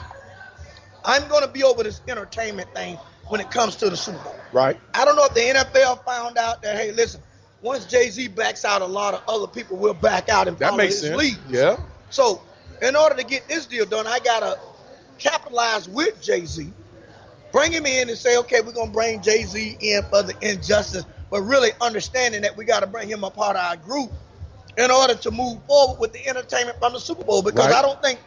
I'm 1.05 1.27
going 1.27 1.43
to 1.43 1.47
be 1.47 1.63
over 1.63 1.83
this 1.83 2.01
entertainment 2.07 2.73
thing 2.73 2.95
when 3.27 3.39
it 3.39 3.51
comes 3.51 3.75
to 3.77 3.89
the 3.91 3.95
Super 3.95 4.17
Bowl. 4.17 4.35
right? 4.51 4.79
I 4.95 5.05
don't 5.05 5.15
know 5.15 5.25
if 5.25 5.33
the 5.35 5.41
NFL 5.41 6.03
found 6.03 6.39
out 6.39 6.63
that 6.63 6.75
hey, 6.75 6.91
listen, 6.91 7.21
once 7.61 7.85
Jay 7.85 8.09
Z 8.09 8.29
backs 8.29 8.65
out, 8.65 8.81
a 8.81 8.85
lot 8.85 9.13
of 9.13 9.21
other 9.27 9.45
people 9.45 9.77
will 9.77 9.93
back 9.93 10.27
out 10.27 10.47
and 10.47 10.57
That 10.57 10.69
follow 10.69 10.77
makes 10.77 10.95
his 10.95 11.03
sense. 11.03 11.17
lead. 11.17 11.37
Yeah. 11.49 11.77
So, 12.09 12.41
in 12.81 12.95
order 12.95 13.15
to 13.15 13.23
get 13.23 13.47
this 13.47 13.67
deal 13.67 13.85
done, 13.85 14.07
I 14.07 14.17
gotta 14.19 14.57
capitalize 15.19 15.87
with 15.87 16.19
Jay 16.19 16.45
Z, 16.45 16.73
bring 17.51 17.71
him 17.71 17.85
in 17.85 18.09
and 18.09 18.17
say, 18.17 18.37
okay, 18.37 18.61
we're 18.61 18.71
gonna 18.73 18.91
bring 18.91 19.21
Jay 19.21 19.43
Z 19.43 19.77
in 19.79 20.03
for 20.03 20.23
the 20.23 20.35
injustice, 20.41 21.05
but 21.29 21.41
really 21.41 21.71
understanding 21.81 22.41
that 22.41 22.55
we 22.57 22.65
gotta 22.65 22.87
bring 22.87 23.07
him 23.09 23.23
a 23.23 23.29
part 23.29 23.55
of 23.55 23.63
our 23.63 23.77
group 23.77 24.11
in 24.77 24.91
order 24.91 25.15
to 25.15 25.31
move 25.31 25.57
forward 25.65 25.99
with 25.99 26.13
the 26.13 26.27
entertainment 26.27 26.77
from 26.79 26.93
the 26.93 26.99
Super 26.99 27.23
Bowl. 27.23 27.41
Because 27.41 27.67
Right. 27.67 27.75
I 27.75 27.81
don't 27.81 28.01
think 28.01 28.19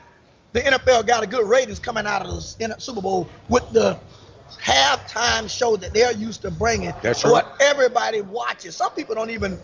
the 0.52 0.60
NFL 0.60 1.06
got 1.06 1.22
a 1.22 1.26
good 1.26 1.46
ratings 1.48 1.78
coming 1.78 2.06
out 2.06 2.26
of 2.26 2.34
the 2.34 2.74
Super 2.78 3.00
Bowl 3.00 3.28
with 3.48 3.68
the 3.70 3.96
halftime 4.60 5.48
show 5.48 5.76
that 5.76 5.94
they're 5.94 6.12
used 6.12 6.42
to 6.42 6.50
bringing. 6.50 6.92
That's 7.02 7.20
true. 7.20 7.32
What 7.32 7.56
everybody 7.60 8.20
watches. 8.20 8.76
Some 8.76 8.90
people 8.92 9.14
don't 9.14 9.30
even 9.30 9.58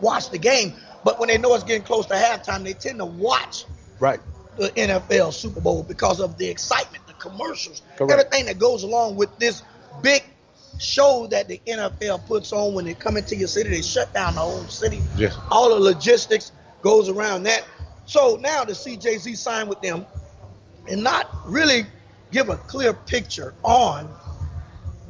watch 0.00 0.30
the 0.30 0.38
game, 0.38 0.74
but 1.04 1.20
when 1.20 1.28
they 1.28 1.38
know 1.38 1.54
it's 1.54 1.64
getting 1.64 1.82
close 1.84 2.06
to 2.06 2.14
halftime, 2.14 2.64
they 2.64 2.72
tend 2.72 2.98
to 2.98 3.04
watch 3.04 3.66
Right. 4.00 4.20
the 4.56 4.70
NFL 4.70 5.32
Super 5.32 5.60
Bowl 5.60 5.84
because 5.84 6.20
of 6.20 6.36
the 6.38 6.48
excitement, 6.48 6.89
commercials, 7.20 7.82
Correct. 7.96 8.12
everything 8.12 8.46
that 8.46 8.58
goes 8.58 8.82
along 8.82 9.16
with 9.16 9.36
this 9.38 9.62
big 10.02 10.24
show 10.78 11.26
that 11.30 11.46
the 11.46 11.60
NFL 11.68 12.26
puts 12.26 12.52
on 12.52 12.74
when 12.74 12.84
they 12.84 12.94
come 12.94 13.16
into 13.16 13.36
your 13.36 13.48
city. 13.48 13.70
They 13.70 13.82
shut 13.82 14.12
down 14.14 14.34
the 14.34 14.40
whole 14.40 14.64
city. 14.64 15.02
Yes. 15.16 15.36
All 15.50 15.68
the 15.68 15.78
logistics 15.78 16.52
goes 16.82 17.08
around 17.08 17.44
that. 17.44 17.64
So 18.06 18.38
now 18.40 18.64
to 18.64 18.74
see 18.74 18.96
Jay 18.96 19.18
Z 19.18 19.34
sign 19.36 19.68
with 19.68 19.80
them 19.82 20.06
and 20.88 21.04
not 21.04 21.30
really 21.46 21.86
give 22.32 22.48
a 22.48 22.56
clear 22.56 22.92
picture 22.92 23.54
on 23.62 24.08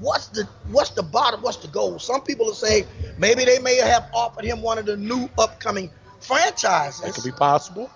what's 0.01 0.29
the 0.29 0.49
what's 0.71 0.91
the 0.91 1.03
bottom, 1.03 1.43
what's 1.43 1.59
the 1.59 1.69
goal. 1.69 1.99
Some 1.99 2.23
people 2.23 2.47
will 2.47 2.55
say 2.55 2.85
maybe 3.19 3.45
they 3.45 3.59
may 3.59 3.77
have 3.77 4.11
offered 4.13 4.45
him 4.45 4.63
one 4.63 4.79
of 4.79 4.87
the 4.87 4.97
new 4.97 5.29
upcoming 5.39 5.91
franchises. 6.21 7.03
That 7.03 7.15
could 7.15 7.25
be 7.25 7.33
possible. 7.33 7.91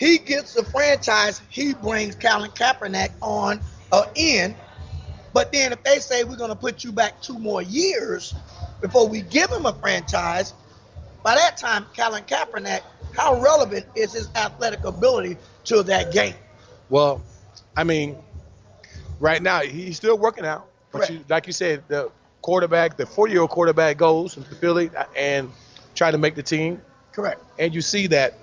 He 0.00 0.16
gets 0.16 0.54
the 0.54 0.64
franchise. 0.64 1.42
He 1.50 1.74
brings 1.74 2.14
Colin 2.14 2.50
Kaepernick 2.52 3.12
on 3.20 3.60
uh, 3.92 4.06
in. 4.14 4.56
But 5.34 5.52
then 5.52 5.72
if 5.72 5.84
they 5.84 5.98
say 5.98 6.24
we're 6.24 6.36
going 6.36 6.48
to 6.48 6.56
put 6.56 6.82
you 6.82 6.90
back 6.90 7.20
two 7.20 7.38
more 7.38 7.60
years 7.60 8.34
before 8.80 9.06
we 9.06 9.20
give 9.20 9.50
him 9.50 9.66
a 9.66 9.74
franchise, 9.74 10.54
by 11.22 11.34
that 11.34 11.58
time, 11.58 11.84
Colin 11.94 12.24
Kaepernick, 12.24 12.80
how 13.14 13.42
relevant 13.42 13.86
is 13.94 14.14
his 14.14 14.30
athletic 14.34 14.84
ability 14.84 15.36
to 15.64 15.82
that 15.82 16.12
game? 16.14 16.34
Well, 16.88 17.20
I 17.76 17.84
mean, 17.84 18.16
right 19.20 19.42
now 19.42 19.60
he's 19.60 19.98
still 19.98 20.16
working 20.16 20.46
out. 20.46 20.66
But 20.92 21.10
you, 21.10 21.20
like 21.28 21.46
you 21.46 21.52
said, 21.52 21.84
the 21.88 22.10
quarterback, 22.40 22.96
the 22.96 23.04
40-year-old 23.04 23.50
quarterback 23.50 23.98
goes 23.98 24.34
to 24.34 24.40
Philly 24.40 24.90
and 25.14 25.50
try 25.94 26.10
to 26.10 26.16
make 26.16 26.36
the 26.36 26.42
team. 26.42 26.80
Correct. 27.12 27.42
and 27.58 27.74
you 27.74 27.82
see 27.82 28.06
that 28.06 28.34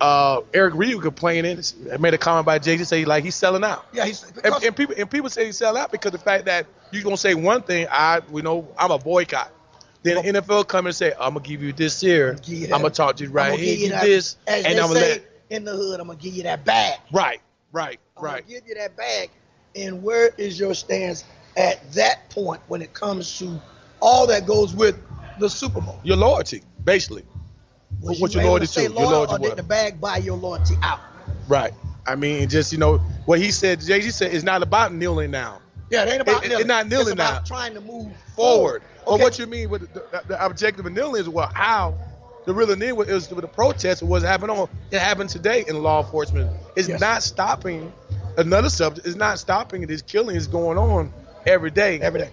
uh, 0.00 0.40
Eric 0.52 0.74
Reid 0.74 1.00
complaining, 1.00 1.60
made 1.98 2.14
a 2.14 2.18
comment 2.18 2.46
by 2.46 2.58
Jay 2.58 2.76
Z 2.76 2.84
say 2.84 3.04
like 3.04 3.24
he's 3.24 3.34
selling 3.34 3.64
out. 3.64 3.86
Yeah, 3.92 4.04
he's 4.04 4.22
And, 4.24 4.34
because, 4.34 4.64
and 4.64 4.76
people 4.76 4.94
and 4.98 5.10
people 5.10 5.30
say 5.30 5.46
he's 5.46 5.56
selling 5.56 5.80
out 5.80 5.90
because 5.90 6.12
the 6.12 6.18
fact 6.18 6.44
that 6.46 6.66
you're 6.90 7.02
gonna 7.02 7.16
say 7.16 7.34
one 7.34 7.62
thing, 7.62 7.86
I 7.90 8.20
we 8.30 8.42
know 8.42 8.68
I'm 8.78 8.90
a 8.90 8.98
boycott. 8.98 9.52
Then 10.02 10.34
the 10.34 10.40
NFL 10.40 10.68
come 10.68 10.86
and 10.86 10.94
say, 10.94 11.12
I'm 11.18 11.34
gonna 11.34 11.40
give 11.40 11.62
you 11.62 11.72
this 11.72 12.00
here. 12.00 12.38
I'm 12.48 12.68
gonna 12.68 12.90
talk 12.90 13.16
to 13.16 13.24
you 13.24 13.30
right 13.30 13.58
here, 13.58 13.74
you 13.74 13.88
that- 13.88 14.04
this, 14.04 14.36
and 14.46 14.66
I'm 14.66 14.88
gonna 14.88 15.00
say 15.00 15.12
let 15.12 15.24
in 15.50 15.64
the 15.64 15.72
hood, 15.72 16.00
I'm 16.00 16.08
gonna 16.08 16.18
give 16.18 16.34
you 16.34 16.44
that 16.44 16.64
bag. 16.64 16.98
right, 17.12 17.40
right, 17.72 17.98
I'm 18.16 18.24
right. 18.24 18.46
give 18.46 18.62
you 18.66 18.74
that 18.76 18.96
bag. 18.96 19.30
And 19.74 20.02
where 20.02 20.30
is 20.38 20.58
your 20.58 20.74
stance 20.74 21.24
at 21.56 21.92
that 21.92 22.28
point 22.30 22.60
when 22.68 22.82
it 22.82 22.94
comes 22.94 23.38
to 23.38 23.60
all 24.00 24.26
that 24.26 24.46
goes 24.46 24.74
with 24.74 24.98
the 25.38 25.48
Super 25.48 25.80
Bowl? 25.80 26.00
Your 26.02 26.16
loyalty, 26.16 26.62
basically. 26.84 27.24
Was 28.00 28.20
what 28.20 28.34
you 28.34 28.40
your 28.40 28.50
loyalty 28.50 28.66
to? 28.66 28.82
Your 28.82 28.90
loyal, 28.90 29.10
loyalty 29.10 29.34
or 29.34 29.38
did 29.48 29.56
the 29.58 29.62
bag 29.62 30.00
buy 30.00 30.18
your 30.18 30.36
loyalty 30.36 30.74
out? 30.82 31.00
Right. 31.48 31.72
I 32.06 32.14
mean, 32.14 32.48
just 32.48 32.72
you 32.72 32.78
know 32.78 32.98
what 33.24 33.40
he 33.40 33.50
said. 33.50 33.80
Jay 33.80 34.00
Z 34.00 34.10
said 34.10 34.34
it's 34.34 34.44
not 34.44 34.62
about 34.62 34.92
kneeling 34.94 35.30
now. 35.30 35.60
Yeah, 35.90 36.04
it 36.04 36.08
ain't 36.12 36.20
about 36.20 36.44
It- 36.44 36.48
kneeling. 36.48 36.60
it's 36.60 36.68
not 36.68 36.88
kneeling 36.88 37.06
It's 37.06 37.12
about 37.14 37.32
now. 37.42 37.56
trying 37.56 37.74
to 37.74 37.80
move 37.80 38.12
oh, 38.12 38.34
forward. 38.36 38.82
Or 39.04 39.14
Okay. 39.14 39.22
what 39.22 39.38
you 39.38 39.46
mean 39.46 39.70
with 39.70 39.92
the, 39.92 40.00
the, 40.10 40.22
the 40.28 40.44
objective 40.44 40.84
of 40.84 40.92
kneeling 40.92 41.20
is 41.20 41.28
well 41.28 41.50
how 41.52 41.94
the 42.44 42.52
real 42.54 42.74
need 42.76 42.92
was 42.92 43.08
is 43.08 43.28
with 43.30 43.42
the 43.42 43.48
protest 43.48 44.02
what's 44.02 44.24
happening 44.24 44.56
on 44.56 44.68
it 44.92 45.00
happened 45.00 45.30
today 45.30 45.64
in 45.66 45.82
law 45.82 46.02
enforcement. 46.04 46.50
It's 46.76 46.88
Yes. 46.88 47.00
not 47.00 47.22
stopping 47.22 47.92
another 48.36 48.68
subject. 48.70 49.06
It's 49.06 49.16
not 49.16 49.38
stopping 49.38 49.86
these 49.86 50.02
killings 50.02 50.46
going 50.46 50.78
on 50.78 51.12
every 51.46 51.70
day. 51.70 51.98
every 52.00 52.20
day. 52.20 52.30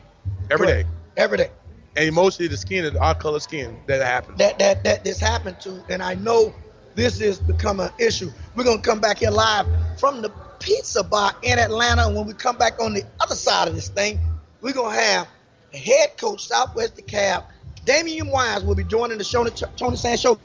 Every 0.52 0.68
day. 0.68 0.74
Correct. 0.84 0.90
Every 1.18 1.38
day. 1.38 1.50
And 1.96 2.14
mostly 2.16 2.48
the 2.48 2.58
skin, 2.58 2.86
of 2.86 2.98
our 2.98 3.14
color 3.14 3.40
skin 3.40 3.78
that 3.88 4.02
happens. 4.02 4.40
that 4.40 4.58
that 4.60 4.84
that 4.84 5.04
this 5.04 5.20
happened 5.20 5.60
to, 5.62 5.84
and 5.90 6.02
I 6.02 6.16
know 6.16 6.54
this 6.96 7.22
is 7.22 7.40
become 7.40 7.80
an 7.80 7.92
issue. 8.00 8.32
We're 8.56 8.64
gonna 8.64 8.82
come 8.82 9.00
back 9.00 9.20
here 9.20 9.30
live 9.30 9.68
from 10.00 10.22
the 10.22 10.30
pizza 10.60 11.04
bar 11.04 11.34
in 11.44 11.60
Atlanta. 11.60 12.08
And 12.08 12.16
when 12.16 12.26
we 12.26 12.34
come 12.34 12.58
back 12.58 12.80
on 12.82 12.94
the 12.94 13.04
other 13.20 13.36
side 13.36 13.68
of 13.68 13.76
this 13.76 13.90
thing, 13.90 14.20
we're 14.62 14.74
gonna 14.74 14.96
have 14.96 15.28
head 15.74 16.18
coach 16.18 16.48
Southwest 16.48 16.96
DeKalb, 16.98 17.46
Damian 17.86 18.28
Wise, 18.28 18.64
will 18.64 18.76
be 18.76 18.84
joining 18.84 19.18
the 19.18 19.24
show, 19.24 19.44
the 19.44 19.52
Tony 19.76 19.98
Sands 19.98 20.22
Show, 20.22 20.40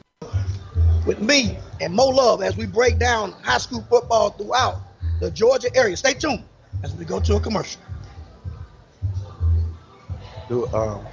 with 1.05 1.19
me 1.19 1.57
and 1.81 1.93
Mo 1.93 2.07
Love 2.07 2.43
as 2.43 2.57
we 2.57 2.65
break 2.65 2.99
down 2.99 3.31
high 3.43 3.57
school 3.57 3.81
football 3.89 4.31
throughout 4.31 4.77
the 5.19 5.31
Georgia 5.31 5.75
area. 5.75 5.97
Stay 5.97 6.13
tuned 6.13 6.43
as 6.83 6.93
we 6.95 7.05
go 7.05 7.19
to 7.19 7.35
a 7.35 7.39
commercial. 7.39 7.81
Do, 10.49 10.65
um, 10.73 11.05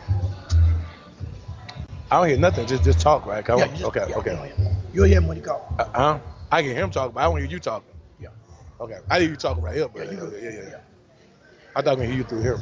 I 2.11 2.19
don't 2.19 2.29
hear 2.29 2.39
nothing. 2.39 2.67
Just 2.67 2.85
just 2.85 3.01
talk, 3.01 3.27
right? 3.27 3.45
Yeah, 3.47 3.67
just- 3.69 3.85
okay, 3.85 4.07
yeah, 4.09 4.17
okay. 4.17 4.31
you'll 4.33 4.43
hear 4.43 4.55
him. 4.55 4.77
You'll 4.95 5.05
hear 5.05 5.19
him 5.19 5.27
when 5.27 5.37
he 5.37 5.43
calls. 5.43 5.63
Uh, 5.79 5.85
huh? 5.95 6.19
I 6.51 6.63
can 6.63 6.71
hear 6.71 6.83
him 6.83 6.91
talk, 6.91 7.13
but 7.13 7.21
I 7.21 7.25
don't 7.25 7.37
hear 7.37 7.47
you 7.47 7.59
talking. 7.59 7.91
Yeah. 8.19 8.29
Okay. 8.81 8.99
I 9.11 9.21
hear 9.21 9.29
you 9.29 9.37
talking 9.37 9.63
right 9.63 9.75
here, 9.75 9.89
but 9.89 9.99
Yeah, 9.99 10.05
yeah, 10.05 10.11
you 10.13 10.31
good. 10.31 10.43
yeah, 10.43 10.51
yeah, 10.51 10.69
yeah. 10.71 10.77
I 11.75 11.83
thought 11.83 11.93
I 11.93 11.97
could 11.97 12.07
hear 12.07 12.17
you 12.17 12.25
through 12.25 12.41
here. 12.43 12.59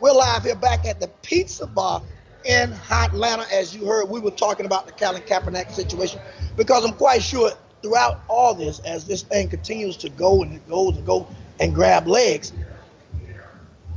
We're 0.00 0.12
live 0.12 0.44
here 0.44 0.54
back 0.56 0.86
at 0.86 0.98
the 1.00 1.08
Pizza 1.20 1.66
Bar 1.66 2.02
in 2.46 2.72
Atlanta. 2.90 3.44
As 3.52 3.76
you 3.76 3.84
heard, 3.84 4.08
we 4.08 4.20
were 4.20 4.30
talking 4.30 4.64
about 4.64 4.86
the 4.86 4.92
Colin 4.92 5.20
Kaepernick 5.22 5.70
situation 5.72 6.20
because 6.56 6.86
I'm 6.86 6.94
quite 6.94 7.22
sure 7.22 7.50
throughout 7.82 8.20
all 8.28 8.54
this, 8.54 8.78
as 8.80 9.04
this 9.06 9.22
thing 9.22 9.48
continues 9.48 9.98
to 9.98 10.08
go 10.08 10.42
and 10.42 10.54
it 10.54 10.66
goes 10.68 10.96
and 10.96 11.04
go 11.04 11.28
and 11.58 11.74
grab 11.74 12.06
legs, 12.06 12.52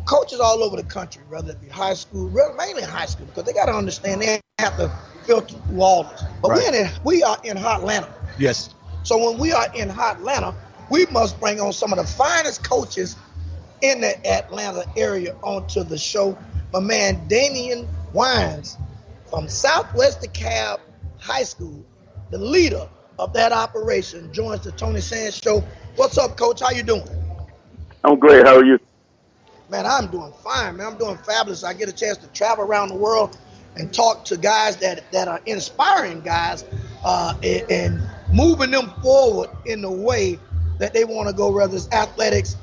coaches 0.05 0.39
all 0.39 0.63
over 0.63 0.75
the 0.77 0.83
country, 0.83 1.23
whether 1.29 1.51
it 1.51 1.61
be 1.61 1.67
high 1.69 1.93
school, 1.93 2.29
mainly 2.57 2.83
high 2.83 3.05
school, 3.05 3.25
because 3.25 3.43
they 3.45 3.53
got 3.53 3.65
to 3.65 3.73
understand 3.73 4.21
they 4.21 4.39
have 4.59 4.75
to 4.77 4.91
filter 5.25 5.55
through 5.67 5.81
all 5.81 6.03
this. 6.03 6.23
But 6.41 6.51
Right. 6.51 6.71
we're 6.71 6.81
in, 6.81 6.89
we 7.03 7.23
are 7.23 7.37
in 7.43 7.57
Atlanta. 7.57 8.09
Yes. 8.37 8.69
So 9.03 9.17
when 9.17 9.39
we 9.39 9.51
are 9.51 9.67
in 9.73 9.89
hot 9.89 10.17
Atlanta, 10.17 10.53
we 10.89 11.05
must 11.07 11.39
bring 11.39 11.59
on 11.59 11.73
some 11.73 11.91
of 11.93 11.99
the 11.99 12.05
finest 12.05 12.63
coaches 12.63 13.15
in 13.81 14.01
the 14.01 14.27
Atlanta 14.27 14.85
area 14.95 15.35
onto 15.43 15.83
the 15.83 15.97
show. 15.97 16.37
My 16.71 16.79
man 16.79 17.27
Damian 17.27 17.87
Wines 18.13 18.77
from 19.29 19.47
Southwest 19.49 20.21
DeKalb 20.21 20.79
High 21.19 21.43
School, 21.43 21.83
the 22.31 22.37
leader 22.37 22.87
of 23.19 23.33
that 23.33 23.51
operation, 23.51 24.31
joins 24.33 24.61
the 24.61 24.71
Tony 24.71 25.01
Sands 25.01 25.37
show. 25.37 25.63
What's 25.95 26.17
up, 26.17 26.37
Coach? 26.37 26.61
How 26.61 26.71
you 26.71 26.83
doing? 26.83 27.07
I'm 28.03 28.19
great. 28.19 28.45
How 28.45 28.55
are 28.55 28.65
you? 28.65 28.79
Man, 29.73 29.87
I'm 29.87 30.05
doing 30.05 30.31
fine, 30.43 30.77
man. 30.77 30.85
I'm 30.85 30.97
doing 30.99 31.17
fabulous. 31.17 31.63
I 31.63 31.73
get 31.73 31.89
a 31.89 31.93
chance 31.93 32.19
to 32.19 32.27
travel 32.27 32.63
around 32.63 32.89
the 32.89 32.95
world 32.95 33.39
and 33.75 33.91
talk 33.91 34.23
to 34.25 34.37
guys 34.37 34.77
that, 34.77 35.11
that 35.11 35.27
are 35.27 35.41
inspiring 35.47 36.21
guys 36.21 36.63
uh, 37.03 37.33
and, 37.41 37.71
and 37.71 38.09
moving 38.31 38.69
them 38.69 38.91
forward 39.01 39.49
in 39.65 39.81
the 39.81 39.89
way 39.89 40.39
that 40.77 40.93
they 40.93 41.05
want 41.05 41.27
to 41.27 41.33
go, 41.33 41.51
whether 41.51 41.75
it's 41.75 41.91
athletics 41.91 42.55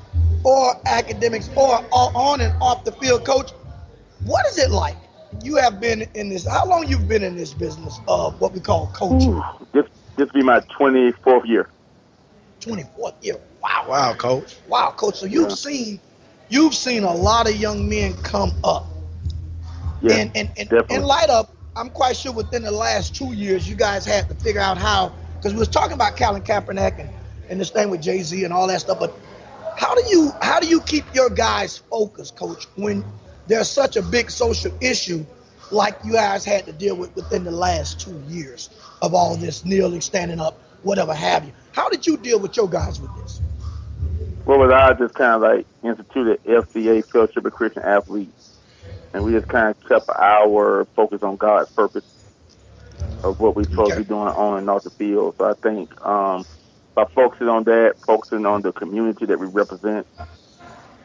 or 0.45 0.73
academics 0.85 1.49
or, 1.57 1.79
or 1.79 2.11
on 2.15 2.39
and 2.39 2.53
off 2.61 2.85
the 2.85 2.93
field. 2.93 3.25
Coach, 3.25 3.51
what 4.23 4.45
is 4.47 4.57
it 4.57 4.71
like? 4.71 4.95
You 5.43 5.57
have 5.57 5.81
been 5.81 6.03
in 6.15 6.29
this. 6.29 6.47
How 6.47 6.65
long 6.65 6.87
you've 6.87 7.09
been 7.09 7.23
in 7.23 7.35
this 7.35 7.53
business 7.53 7.99
of 8.07 8.39
what 8.39 8.53
we 8.53 8.61
call 8.61 8.87
coaching? 8.95 9.43
This 9.73 9.83
this 10.15 10.29
be 10.33 10.43
my 10.43 10.61
24th 10.79 11.45
year. 11.45 11.67
24th 12.61 13.15
year. 13.21 13.35
Wow. 13.61 13.85
Wow, 13.89 14.13
coach. 14.13 14.55
Wow, 14.69 14.91
coach. 14.91 15.17
So 15.17 15.25
you've 15.25 15.49
Yeah. 15.49 15.55
seen 15.55 15.99
you've 16.51 16.75
seen 16.75 17.03
a 17.03 17.13
lot 17.13 17.49
of 17.49 17.55
young 17.55 17.89
men 17.89 18.13
come 18.15 18.51
up. 18.63 18.87
Yeah, 20.01 20.15
and 20.15 20.31
and, 20.35 20.49
and 20.57 20.69
definitely. 20.69 20.95
in 20.97 21.03
light 21.03 21.29
up, 21.29 21.55
I'm 21.75 21.89
quite 21.89 22.17
sure 22.17 22.33
within 22.33 22.63
the 22.63 22.71
last 22.71 23.15
two 23.15 23.33
years, 23.33 23.67
you 23.67 23.75
guys 23.75 24.05
had 24.05 24.27
to 24.29 24.35
figure 24.35 24.61
out 24.61 24.77
how, 24.77 25.13
because 25.35 25.53
we 25.53 25.59
was 25.59 25.69
talking 25.69 25.93
about 25.93 26.17
Colin 26.17 26.41
Kaepernick 26.43 26.99
and, 26.99 27.09
and 27.49 27.59
this 27.59 27.69
thing 27.69 27.89
with 27.89 28.01
Jay 28.01 28.21
Z 28.21 28.43
and 28.43 28.53
all 28.53 28.67
that 28.67 28.81
stuff. 28.81 28.99
But 28.99 29.17
how 29.77 29.95
do 29.95 30.03
you 30.09 30.31
how 30.41 30.59
do 30.59 30.67
you 30.67 30.81
keep 30.81 31.05
your 31.15 31.29
guys 31.29 31.77
focused, 31.77 32.35
Coach, 32.35 32.67
when 32.75 33.05
there's 33.47 33.69
such 33.69 33.95
a 33.95 34.01
big 34.01 34.29
social 34.31 34.71
issue 34.81 35.25
like 35.71 35.97
you 36.03 36.13
guys 36.13 36.43
had 36.45 36.65
to 36.65 36.73
deal 36.73 36.95
with 36.95 37.15
within 37.15 37.43
the 37.45 37.51
last 37.51 37.99
two 38.01 38.21
years 38.27 38.69
of 39.01 39.13
all 39.13 39.37
this 39.37 39.63
kneeling, 39.65 40.01
standing 40.01 40.39
up, 40.39 40.59
whatever 40.83 41.13
have 41.13 41.45
you? 41.45 41.53
How 41.71 41.89
did 41.89 42.05
you 42.05 42.17
deal 42.17 42.39
with 42.39 42.57
your 42.57 42.69
guys 42.69 42.99
with 42.99 43.15
this? 43.15 43.40
What 44.51 44.59
was 44.59 44.73
I 44.73 44.91
just 44.99 45.13
kind 45.13 45.35
of 45.35 45.41
like 45.41 45.65
instituted 45.81 46.43
FCA 46.43 47.05
Fellowship 47.09 47.45
of 47.45 47.53
Christian 47.53 47.83
Athletes, 47.83 48.33
and 49.13 49.23
we 49.23 49.31
just 49.31 49.47
kind 49.47 49.69
of 49.69 49.77
kept 49.87 50.09
our 50.09 50.85
focus 50.93 51.19
on 51.21 51.37
God's 51.37 51.69
purpose 51.73 52.03
of 53.23 53.39
what 53.39 53.55
we're 53.55 53.69
supposed 53.69 53.95
to 53.95 54.01
be 54.01 54.03
doing 54.03 54.27
on 54.27 54.57
and 54.57 54.69
off 54.69 54.83
the 54.83 54.89
field. 54.89 55.35
So 55.37 55.45
I 55.45 55.53
think 55.63 55.89
um, 56.05 56.45
by 56.95 57.05
focusing 57.15 57.47
on 57.47 57.63
that, 57.63 57.93
focusing 58.05 58.45
on 58.45 58.61
the 58.61 58.73
community 58.73 59.25
that 59.25 59.39
we 59.39 59.47
represent, 59.47 60.05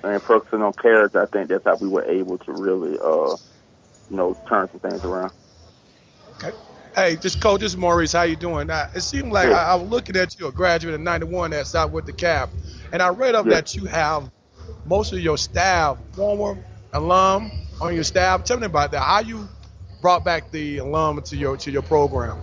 and 0.02 0.20
focusing 0.24 0.62
on 0.62 0.72
character, 0.72 1.22
I 1.22 1.26
think 1.26 1.48
that's 1.48 1.62
how 1.64 1.76
we 1.76 1.86
were 1.86 2.04
able 2.04 2.38
to 2.38 2.52
really, 2.52 2.98
uh, 2.98 3.36
you 4.10 4.16
know, 4.16 4.36
turn 4.48 4.68
some 4.72 4.80
things 4.80 5.04
around. 5.04 5.30
Okay. 6.42 6.50
Hey, 6.96 7.14
just 7.14 7.40
coach, 7.40 7.60
this 7.60 7.70
is 7.70 7.76
Maurice. 7.76 8.12
How 8.12 8.22
you 8.22 8.34
doing? 8.34 8.66
Now, 8.66 8.88
it 8.92 9.02
seemed 9.02 9.30
like 9.30 9.50
Good. 9.50 9.54
I, 9.54 9.66
I 9.66 9.74
was 9.76 9.88
looking 9.88 10.16
at 10.16 10.36
you, 10.36 10.48
a 10.48 10.52
graduate 10.52 10.96
in 10.96 11.04
'91 11.04 11.52
at 11.52 11.68
Southwest 11.68 12.08
DeKalb, 12.08 12.48
and 12.92 13.02
I 13.02 13.08
read 13.08 13.34
up 13.34 13.48
Yeah. 13.48 13.50
that 13.50 13.76
you 13.76 13.86
have 13.86 14.30
most 14.84 15.12
of 15.12 15.20
your 15.20 15.38
staff, 15.38 15.98
former 16.14 16.62
alum, 16.92 17.52
on 17.80 17.94
your 17.94 18.04
staff. 18.04 18.44
Tell 18.44 18.58
me 18.58 18.66
about 18.66 18.92
that. 18.92 19.02
How 19.02 19.20
you 19.20 19.48
brought 20.00 20.24
back 20.24 20.50
the 20.50 20.78
alum 20.78 21.22
to 21.22 21.36
your 21.36 21.56
to 21.58 21.70
your 21.70 21.82
program? 21.82 22.38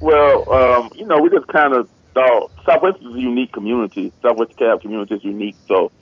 Well, 0.00 0.52
um, 0.52 0.90
you 0.94 1.06
know, 1.06 1.20
we 1.22 1.30
just 1.30 1.46
kind 1.48 1.74
of 1.74 1.88
thought 2.14 2.52
Southwest 2.66 2.98
is 3.00 3.14
a 3.16 3.20
unique 3.20 3.52
community. 3.52 4.12
Southwest 4.22 4.56
Cab 4.58 4.80
community 4.82 5.14
is 5.14 5.24
unique, 5.24 5.56
so 5.68 5.92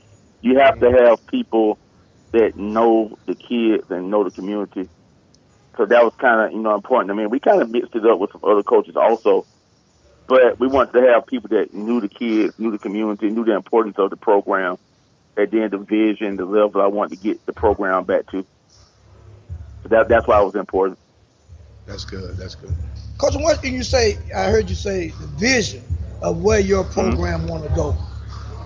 you 0.42 0.58
have 0.58 0.78
to 0.80 0.90
have 0.90 1.26
people 1.26 1.78
that 2.32 2.52
know 2.56 3.16
the 3.26 3.34
kids 3.36 3.84
and 3.90 4.10
know 4.10 4.24
the 4.24 4.30
community. 4.32 4.90
So 5.76 5.86
that 5.86 6.04
was 6.04 6.14
kind 6.20 6.46
of 6.46 6.52
you 6.52 6.62
know 6.62 6.74
important. 6.74 7.10
I 7.10 7.14
mean, 7.14 7.30
we 7.30 7.40
kind 7.40 7.62
of 7.62 7.70
mixed 7.70 7.94
it 7.94 8.06
up 8.06 8.18
with 8.18 8.30
some 8.32 8.42
other 8.44 8.62
coaches 8.62 8.96
also, 8.96 9.46
but 10.32 10.58
we 10.58 10.66
wanted 10.66 10.94
to 10.94 11.12
have 11.12 11.26
people 11.26 11.50
that 11.50 11.74
knew 11.74 12.00
the 12.00 12.08
kids, 12.08 12.58
knew 12.58 12.70
the 12.70 12.78
community, 12.78 13.28
knew 13.28 13.44
the 13.44 13.54
importance 13.54 13.98
of 13.98 14.08
the 14.08 14.16
program, 14.16 14.78
and 15.36 15.50
then 15.50 15.68
the 15.68 15.76
vision, 15.76 16.36
the 16.36 16.46
level 16.46 16.80
I 16.80 16.86
wanted 16.86 17.18
to 17.18 17.22
get 17.22 17.44
the 17.44 17.52
program 17.52 18.04
back 18.04 18.30
to. 18.30 18.42
So 19.82 19.90
that 19.90 20.08
that's 20.08 20.26
why 20.26 20.40
it 20.40 20.44
was 20.46 20.54
important. 20.54 20.98
That's 21.84 22.06
good. 22.06 22.38
That's 22.38 22.54
good. 22.54 22.72
Coach, 23.18 23.34
what 23.34 23.58
thing 23.58 23.74
you 23.74 23.82
say, 23.82 24.16
I 24.34 24.44
heard 24.44 24.70
you 24.70 24.74
say 24.74 25.08
the 25.08 25.26
vision 25.26 25.84
of 26.22 26.42
where 26.42 26.60
your 26.60 26.84
program 26.84 27.40
mm-hmm. 27.40 27.48
want 27.48 27.64
to 27.64 27.74
go. 27.74 27.94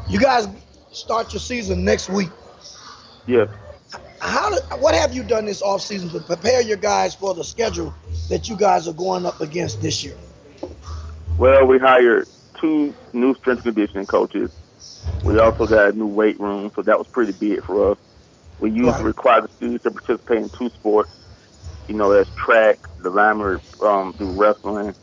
You 0.08 0.20
guys 0.20 0.46
start 0.92 1.32
your 1.32 1.40
season 1.40 1.84
next 1.84 2.08
week. 2.08 2.30
Yeah. 3.26 3.46
How 4.20 4.50
did, 4.50 4.62
what 4.80 4.94
have 4.94 5.12
you 5.12 5.24
done 5.24 5.46
this 5.46 5.62
off 5.62 5.82
season 5.82 6.10
to 6.10 6.20
prepare 6.20 6.60
your 6.60 6.76
guys 6.76 7.16
for 7.16 7.34
the 7.34 7.42
schedule 7.42 7.92
that 8.28 8.48
you 8.48 8.56
guys 8.56 8.86
are 8.86 8.92
going 8.92 9.26
up 9.26 9.40
against 9.40 9.82
this 9.82 10.04
year? 10.04 10.16
Well, 11.38 11.66
we 11.66 11.78
hired 11.78 12.28
two 12.60 12.94
new 13.12 13.34
strength 13.34 13.62
conditioning 13.62 14.06
coaches. 14.06 14.50
We 15.22 15.38
also 15.38 15.66
got 15.66 15.90
a 15.90 15.92
new 15.92 16.06
weight 16.06 16.40
room, 16.40 16.70
so 16.74 16.82
that 16.82 16.98
was 16.98 17.06
pretty 17.12 17.32
big 17.32 17.62
for 17.64 17.92
us. 17.92 17.98
We 18.58 18.70
used 18.70 18.86
right. 18.86 18.98
to 18.98 19.04
require 19.04 19.42
the 19.42 19.48
students 19.56 19.84
to 19.84 19.90
participate 19.90 20.38
in 20.38 20.50
two 20.58 20.70
sports. 20.70 21.10
You 21.88 21.94
know, 21.94 22.14
that's 22.14 22.30
track, 22.42 22.78
the 22.98 23.10
linemen 23.10 23.60
um, 23.80 24.14
do 24.18 24.30
wrestling, 24.30 24.94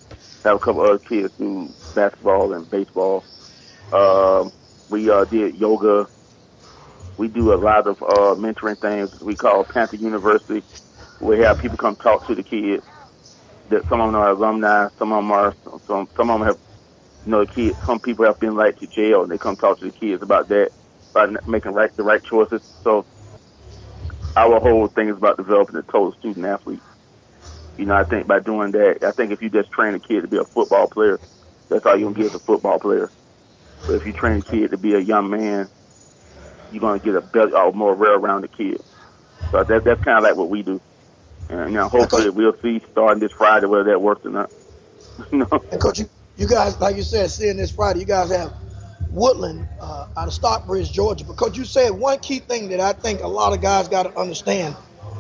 have 0.43 0.55
a 0.55 0.59
couple 0.59 0.81
other 0.81 0.99
kids 0.99 1.33
do 1.37 1.73
basketball 1.93 2.53
and 2.53 2.69
baseball. 2.69 3.23
Uh, 3.91 4.49
we 4.89 5.09
uh, 5.09 5.25
did 5.25 5.55
yoga. 5.55 6.07
We 7.17 7.27
do 7.27 7.53
a 7.53 7.59
lot 7.61 7.87
of 7.87 8.01
uh, 8.01 8.35
mentoring 8.35 8.79
things 8.81 9.11
we 9.21 9.35
call 9.35 9.63
Panther 9.65 9.97
University. 9.97 10.63
We 11.19 11.39
have 11.39 11.59
people 11.59 11.77
come 11.77 11.95
talk 11.95 12.25
to 12.27 12.35
the 12.35 12.43
kids. 12.43 12.83
That 13.69 13.87
some 13.89 14.01
of 14.01 14.07
them 14.07 14.15
are 14.15 14.31
alumni, 14.31 14.89
some 14.99 15.13
of 15.13 15.19
them 15.19 15.31
are 15.31 15.55
some 15.87 16.09
some 16.17 16.29
of 16.29 16.39
them 16.39 16.47
have 16.47 16.59
you 17.25 17.31
know 17.31 17.41
the 17.41 17.47
kids. 17.47 17.79
Some 17.85 17.99
people 17.99 18.25
have 18.25 18.39
been 18.39 18.55
like 18.55 18.77
to 18.79 18.87
jail, 18.87 19.23
and 19.23 19.31
they 19.31 19.37
come 19.37 19.57
talk 19.57 19.79
to 19.79 19.85
the 19.85 19.91
kids 19.93 20.23
about 20.23 20.49
that, 20.49 20.71
about 21.15 21.47
making 21.47 21.73
right 21.73 21.91
the 21.97 22.03
right 22.03 22.21
choices. 22.23 22.61
So 22.83 23.07
our 24.35 24.59
whole 24.59 24.87
thing 24.89 25.09
is 25.09 25.17
about 25.17 25.37
developing 25.37 25.75
the 25.75 25.83
total 25.83 26.13
student 26.13 26.45
athlete. 26.45 26.83
You 27.77 27.85
know, 27.85 27.95
I 27.95 28.03
think 28.05 28.27
by 28.27 28.39
doing 28.39 28.71
that, 28.73 28.99
I 29.03 29.11
think 29.13 29.31
if 29.31 29.41
you 29.41 29.49
just 29.49 29.71
train 29.71 29.95
a 29.95 29.99
kid 29.99 30.21
to 30.21 30.27
be 30.27 30.37
a 30.37 30.45
football 30.53 30.87
player, 30.87 31.19
that's 31.69 31.85
all 31.85 31.97
you're 31.97 32.11
gonna 32.11 32.23
get 32.23 32.33
as 32.33 32.41
a 32.41 32.45
football 32.45 32.79
player. 32.79 33.11
But 33.87 33.95
if 33.97 34.05
you 34.05 34.13
train 34.13 34.39
a 34.39 34.43
kid 34.43 34.71
to 34.71 34.77
be 34.77 34.93
a 34.95 34.99
young 34.99 35.29
man, 35.29 35.69
you're 36.69 36.81
gonna 36.81 36.99
get 36.99 37.15
a 37.15 37.21
better 37.21 37.57
or 37.57 37.73
more 37.73 37.95
well-rounded 37.95 38.55
kid. 38.55 38.81
So 39.51 39.63
that, 39.63 39.83
that's 39.85 40.01
kind 40.01 40.17
of 40.19 40.23
like 40.23 40.35
what 40.37 40.49
we 40.49 40.63
do. 40.63 40.81
And 41.61 41.71
you 41.71 41.77
know, 41.77 41.87
hopefully 41.87 42.29
we'll 42.29 42.57
see 42.61 42.81
starting 42.91 43.19
this 43.19 43.31
Friday 43.31 43.67
whether 43.67 43.83
that 43.85 44.01
works 44.01 44.25
or 44.25 44.31
not. 44.31 44.51
no. 45.31 45.47
And 45.71 45.79
coach, 45.79 45.99
you, 45.99 46.09
you 46.37 46.47
guys, 46.47 46.79
like 46.79 46.95
you 46.95 47.03
said, 47.03 47.29
seeing 47.29 47.57
this 47.57 47.71
Friday, 47.71 47.99
you 47.99 48.05
guys 48.05 48.31
have 48.31 48.53
Woodland 49.11 49.67
uh, 49.79 50.07
out 50.17 50.27
of 50.27 50.33
Stockbridge, 50.33 50.91
Georgia. 50.91 51.25
Because 51.25 51.55
you 51.55 51.65
said 51.65 51.91
one 51.91 52.19
key 52.19 52.39
thing 52.39 52.69
that 52.69 52.79
I 52.79 52.93
think 52.93 53.21
a 53.21 53.27
lot 53.27 53.53
of 53.53 53.61
guys 53.61 53.87
got 53.87 54.03
to 54.03 54.19
understand. 54.19 54.75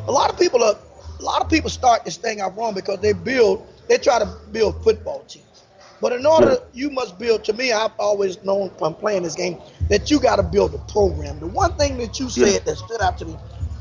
A 0.07 0.11
lot 0.11 0.31
of 0.31 0.39
people 0.39 0.63
are, 0.63 0.75
a 1.19 1.23
lot 1.23 1.41
of 1.41 1.49
people 1.49 1.69
start 1.69 2.03
this 2.03 2.17
thing 2.17 2.41
out 2.41 2.57
wrong 2.57 2.73
because 2.73 2.99
they 2.99 3.13
build, 3.13 3.67
they 3.87 3.97
try 3.97 4.17
to 4.17 4.37
build 4.51 4.83
football 4.83 5.23
teams. 5.27 5.45
But 6.01 6.13
in 6.13 6.25
order, 6.25 6.57
you 6.73 6.89
must 6.89 7.17
build. 7.17 7.45
To 7.45 7.53
me, 7.53 7.71
I've 7.71 7.93
always 7.97 8.43
known 8.43 8.71
from 8.71 8.93
playing 8.95 9.23
this 9.23 9.35
game 9.35 9.61
that 9.89 10.11
you 10.11 10.19
got 10.19 10.35
to 10.35 10.43
build 10.43 10.73
a 10.73 10.79
program. 10.91 11.39
The 11.39 11.47
one 11.47 11.77
thing 11.77 11.97
that 11.99 12.19
you 12.19 12.29
said 12.29 12.53
yeah. 12.53 12.59
that 12.59 12.75
stood 12.75 13.01
out 13.01 13.17
to 13.19 13.25
me, 13.25 13.37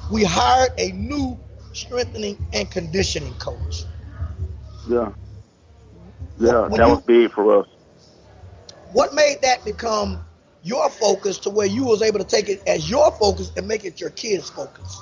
we 0.08 0.22
hired 0.22 0.70
a 0.78 0.92
new 0.92 1.36
strengthening 1.72 2.38
and 2.52 2.70
conditioning 2.70 3.34
coach. 3.34 3.84
Yeah, 4.88 5.12
yeah, 6.38 6.68
when 6.68 6.80
that 6.80 6.86
you, 6.86 6.94
was 6.94 7.02
big 7.02 7.32
for 7.32 7.60
us. 7.60 7.66
What 8.92 9.14
made 9.14 9.38
that 9.42 9.64
become 9.64 10.24
your 10.62 10.88
focus 10.90 11.38
to 11.38 11.50
where 11.50 11.66
you 11.66 11.84
was 11.84 12.02
able 12.02 12.18
to 12.18 12.24
take 12.24 12.48
it 12.48 12.62
as 12.66 12.88
your 12.88 13.10
focus 13.12 13.52
and 13.56 13.66
make 13.66 13.84
it 13.84 14.00
your 14.00 14.10
kids' 14.10 14.50
focus? 14.50 15.00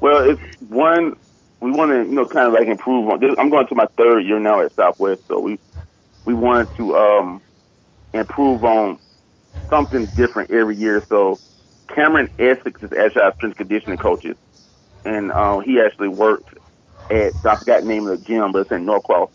Well, 0.00 0.30
it's 0.30 0.42
one 0.68 1.16
we 1.60 1.70
want 1.70 1.90
to 1.90 1.98
you 1.98 2.14
know 2.14 2.26
kind 2.26 2.46
of 2.46 2.52
like 2.52 2.68
improve 2.68 3.08
on. 3.08 3.20
This, 3.20 3.34
I'm 3.38 3.50
going 3.50 3.66
to 3.68 3.74
my 3.74 3.86
third 3.96 4.20
year 4.20 4.38
now 4.38 4.60
at 4.60 4.74
Southwest, 4.74 5.22
so 5.28 5.40
we 5.40 5.58
we 6.24 6.34
wanted 6.34 6.68
to 6.76 6.96
um, 6.96 7.42
improve 8.12 8.64
on 8.64 8.98
something 9.70 10.06
different 10.16 10.50
every 10.50 10.76
year. 10.76 11.04
So 11.08 11.40
Cameron 11.94 12.28
Essex 12.38 12.82
is 12.82 12.92
actually 12.92 13.22
our 13.22 13.34
strength 13.34 13.56
conditioning 13.56 13.98
coaches, 13.98 14.36
and 15.06 15.32
uh, 15.32 15.60
he 15.60 15.80
actually 15.80 16.08
worked 16.08 16.58
at 17.10 17.32
I 17.44 17.56
forgot 17.56 17.82
the 17.82 17.88
name 17.88 18.06
of 18.06 18.18
the 18.18 18.26
gym, 18.26 18.52
but 18.52 18.60
it's 18.60 18.72
in 18.72 18.84
Norcross, 18.84 19.30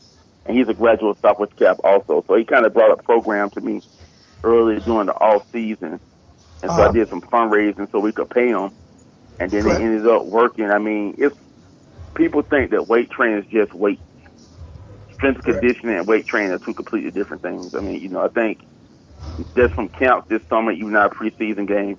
and 0.46 0.58
he's 0.58 0.68
a 0.68 0.74
graduate 0.74 1.18
of 1.18 1.22
Southwest 1.22 1.56
Cap 1.56 1.80
also. 1.84 2.24
So 2.28 2.36
he 2.36 2.44
kind 2.44 2.66
of 2.66 2.74
brought 2.74 2.92
a 2.92 3.02
program 3.02 3.50
to 3.52 3.62
me 3.62 3.82
early 4.44 4.80
during 4.82 5.08
the 5.08 5.14
off 5.14 5.50
season, 5.52 5.94
and 5.94 6.02
so 6.62 6.70
uh-huh. 6.70 6.90
I 6.90 6.92
did 6.92 7.10
some 7.10 7.22
fundraising 7.22 7.90
so 7.92 8.00
we 8.00 8.12
could 8.12 8.30
pay 8.30 8.50
him, 8.50 8.72
and 9.40 9.50
then 9.50 9.66
it 9.66 9.82
ended 9.82 10.08
up 10.08 10.26
working. 10.26 10.66
I 10.66 10.78
mean, 10.78 11.16
it's 11.18 11.36
people 12.14 12.42
think 12.42 12.72
that 12.72 12.88
weight 12.88 13.10
training 13.10 13.44
is 13.44 13.52
just 13.52 13.74
weight 13.74 14.00
strength 15.14 15.44
conditioning 15.44 15.98
and 15.98 16.08
weight 16.08 16.26
training 16.26 16.52
are 16.52 16.60
two 16.60 16.74
completely 16.74 17.12
different 17.12 17.42
things. 17.42 17.76
I 17.76 17.80
mean, 17.80 18.02
you 18.02 18.10
know, 18.10 18.22
I 18.22 18.28
think 18.28 18.60
just 19.56 19.76
from 19.76 19.88
camps 19.88 20.28
this 20.28 20.42
summer, 20.50 20.72
even 20.72 20.96
our 20.96 21.10
preseason 21.10 21.68
game, 21.68 21.98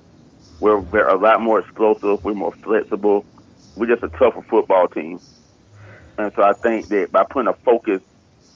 we're, 0.61 0.79
we're 0.79 1.09
a 1.09 1.17
lot 1.17 1.41
more 1.41 1.61
explosive, 1.61 2.25
we're 2.25 2.35
more 2.35 2.53
flexible, 2.53 3.25
we're 3.77 3.87
just 3.87 4.03
a 4.03 4.09
tougher 4.09 4.43
football 4.43 4.89
team. 4.89 5.21
And 6.19 6.33
so 6.35 6.43
I 6.43 6.53
think 6.53 6.89
that 6.89 7.11
by 7.11 7.25
putting 7.25 7.49
a 7.49 7.55
focus 7.55 8.03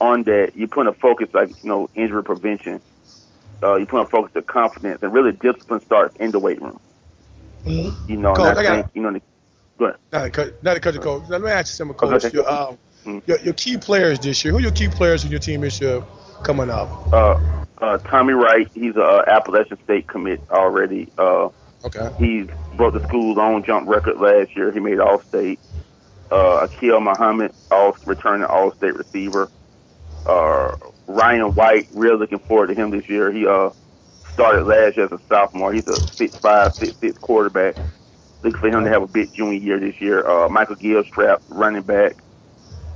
on 0.00 0.24
that, 0.24 0.52
you're 0.56 0.68
putting 0.68 0.90
a 0.90 0.96
focus 0.96 1.28
like, 1.32 1.50
you 1.62 1.68
know, 1.68 1.88
injury 1.94 2.22
prevention, 2.22 2.80
uh, 3.62 3.76
you 3.76 3.86
put 3.86 4.02
a 4.02 4.06
focus 4.06 4.32
to 4.34 4.42
confidence, 4.42 5.02
and 5.02 5.12
really 5.12 5.32
discipline 5.32 5.80
starts 5.80 6.16
in 6.16 6.30
the 6.30 6.38
weight 6.38 6.60
room. 6.60 6.78
Mm-hmm. 7.64 8.10
You 8.10 8.16
know, 8.18 8.34
Coach, 8.34 8.56
I, 8.58 8.60
I 8.60 8.82
think, 8.82 8.86
you 8.94 9.02
know, 9.02 9.12
the, 9.12 9.22
go 9.78 9.86
ahead. 9.86 9.98
Not 10.12 10.24
to 10.24 10.30
cut, 10.30 10.62
not 10.62 10.74
to 10.74 10.80
cut 10.80 10.94
you, 10.94 11.00
Coach. 11.00 11.24
Let 11.28 11.40
me 11.40 11.50
ask 11.50 11.72
you 11.72 11.76
something, 11.76 11.96
Coach. 11.96 12.24
Okay. 12.24 12.38
Um, 12.38 12.78
Mm-hmm. 13.06 13.30
Your, 13.30 13.38
your, 13.40 13.54
key 13.54 13.76
players 13.76 14.18
this 14.18 14.44
year. 14.44 14.50
Who 14.50 14.58
are 14.58 14.62
your 14.62 14.72
key 14.72 14.88
players 14.88 15.24
in 15.24 15.30
your 15.30 15.38
team 15.38 15.60
this 15.60 15.80
year 15.80 16.02
coming 16.42 16.70
up? 16.70 17.12
Uh, 17.12 17.38
uh, 17.80 17.98
Tommy 17.98 18.32
Wright. 18.32 18.68
He's 18.74 18.96
a 18.96 19.02
uh, 19.02 19.24
Appalachian 19.28 19.78
State 19.84 20.08
commit 20.08 20.40
already. 20.50 21.08
Uh, 21.16 21.50
okay. 21.86 22.10
He 22.18 22.44
broke 22.72 22.94
the 22.94 23.00
school's 23.02 23.38
own 23.38 23.64
jump 23.64 23.88
record 23.88 24.16
last 24.18 24.56
year. 24.56 24.72
He 24.72 24.80
made 24.80 25.00
All 25.00 25.22
State. 25.28 25.60
Uh, 26.30 26.66
Akil 26.66 27.00
Muhammad, 27.00 27.52
all 27.70 27.96
returning 28.06 28.46
All 28.46 28.72
State 28.76 28.94
receiver. 28.96 29.50
Uh, 30.26 30.72
Ryan 31.06 31.52
White. 31.54 31.88
Really 31.92 32.18
looking 32.18 32.40
forward 32.48 32.68
to 32.68 32.74
him 32.74 32.90
this 32.90 33.08
year. 33.08 33.32
He 33.32 33.46
uh 33.46 33.70
started 34.32 34.64
last 34.66 34.96
year 34.96 35.06
as 35.06 35.12
a 35.12 35.18
sophomore. 35.32 35.72
He's 35.72 35.86
a 35.88 36.00
six 36.18 36.34
five, 36.42 36.72
six 36.80 36.96
six 37.02 37.16
quarterback. 37.20 37.76
Looking 38.42 38.60
for 38.60 38.68
him 38.68 38.84
to 38.84 38.90
have 38.90 39.02
a 39.02 39.08
big 39.08 39.32
junior 39.34 39.58
year 39.60 39.80
this 39.80 40.00
year. 40.00 40.26
Uh, 40.28 40.48
Michael 40.48 40.76
Gilstrap, 40.76 41.38
running 41.48 41.82
back. 41.82 42.16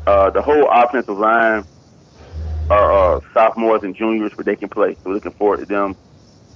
Uh, 0.07 0.31
the 0.31 0.43
whole 0.43 0.69
offensive 0.71 1.19
line 1.19 1.65
are 2.71 3.17
uh, 3.17 3.21
sophomores 3.35 3.83
and 3.83 3.97
juniors, 3.97 4.33
but 4.37 4.47
they 4.47 4.57
can 4.57 4.69
play. 4.69 4.97
So 5.03 5.11
looking 5.11 5.33
forward 5.39 5.61
to 5.61 5.67
them. 5.67 5.97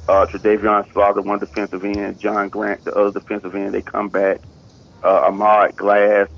Uh, 0.07 0.27
Tredavion 0.27 0.93
Slaughter, 0.93 1.23
one 1.23 1.38
defensive 1.38 1.85
end, 1.85 2.21
John 2.21 2.49
Grant, 2.49 2.85
the 2.85 2.95
other 2.95 3.19
defensive 3.19 3.55
end, 3.55 3.73
they 3.73 3.83
come 3.83 4.09
back. 4.09 4.40
Uh, 5.03 5.27
Ahmad 5.29 5.77
Glass 5.77 6.29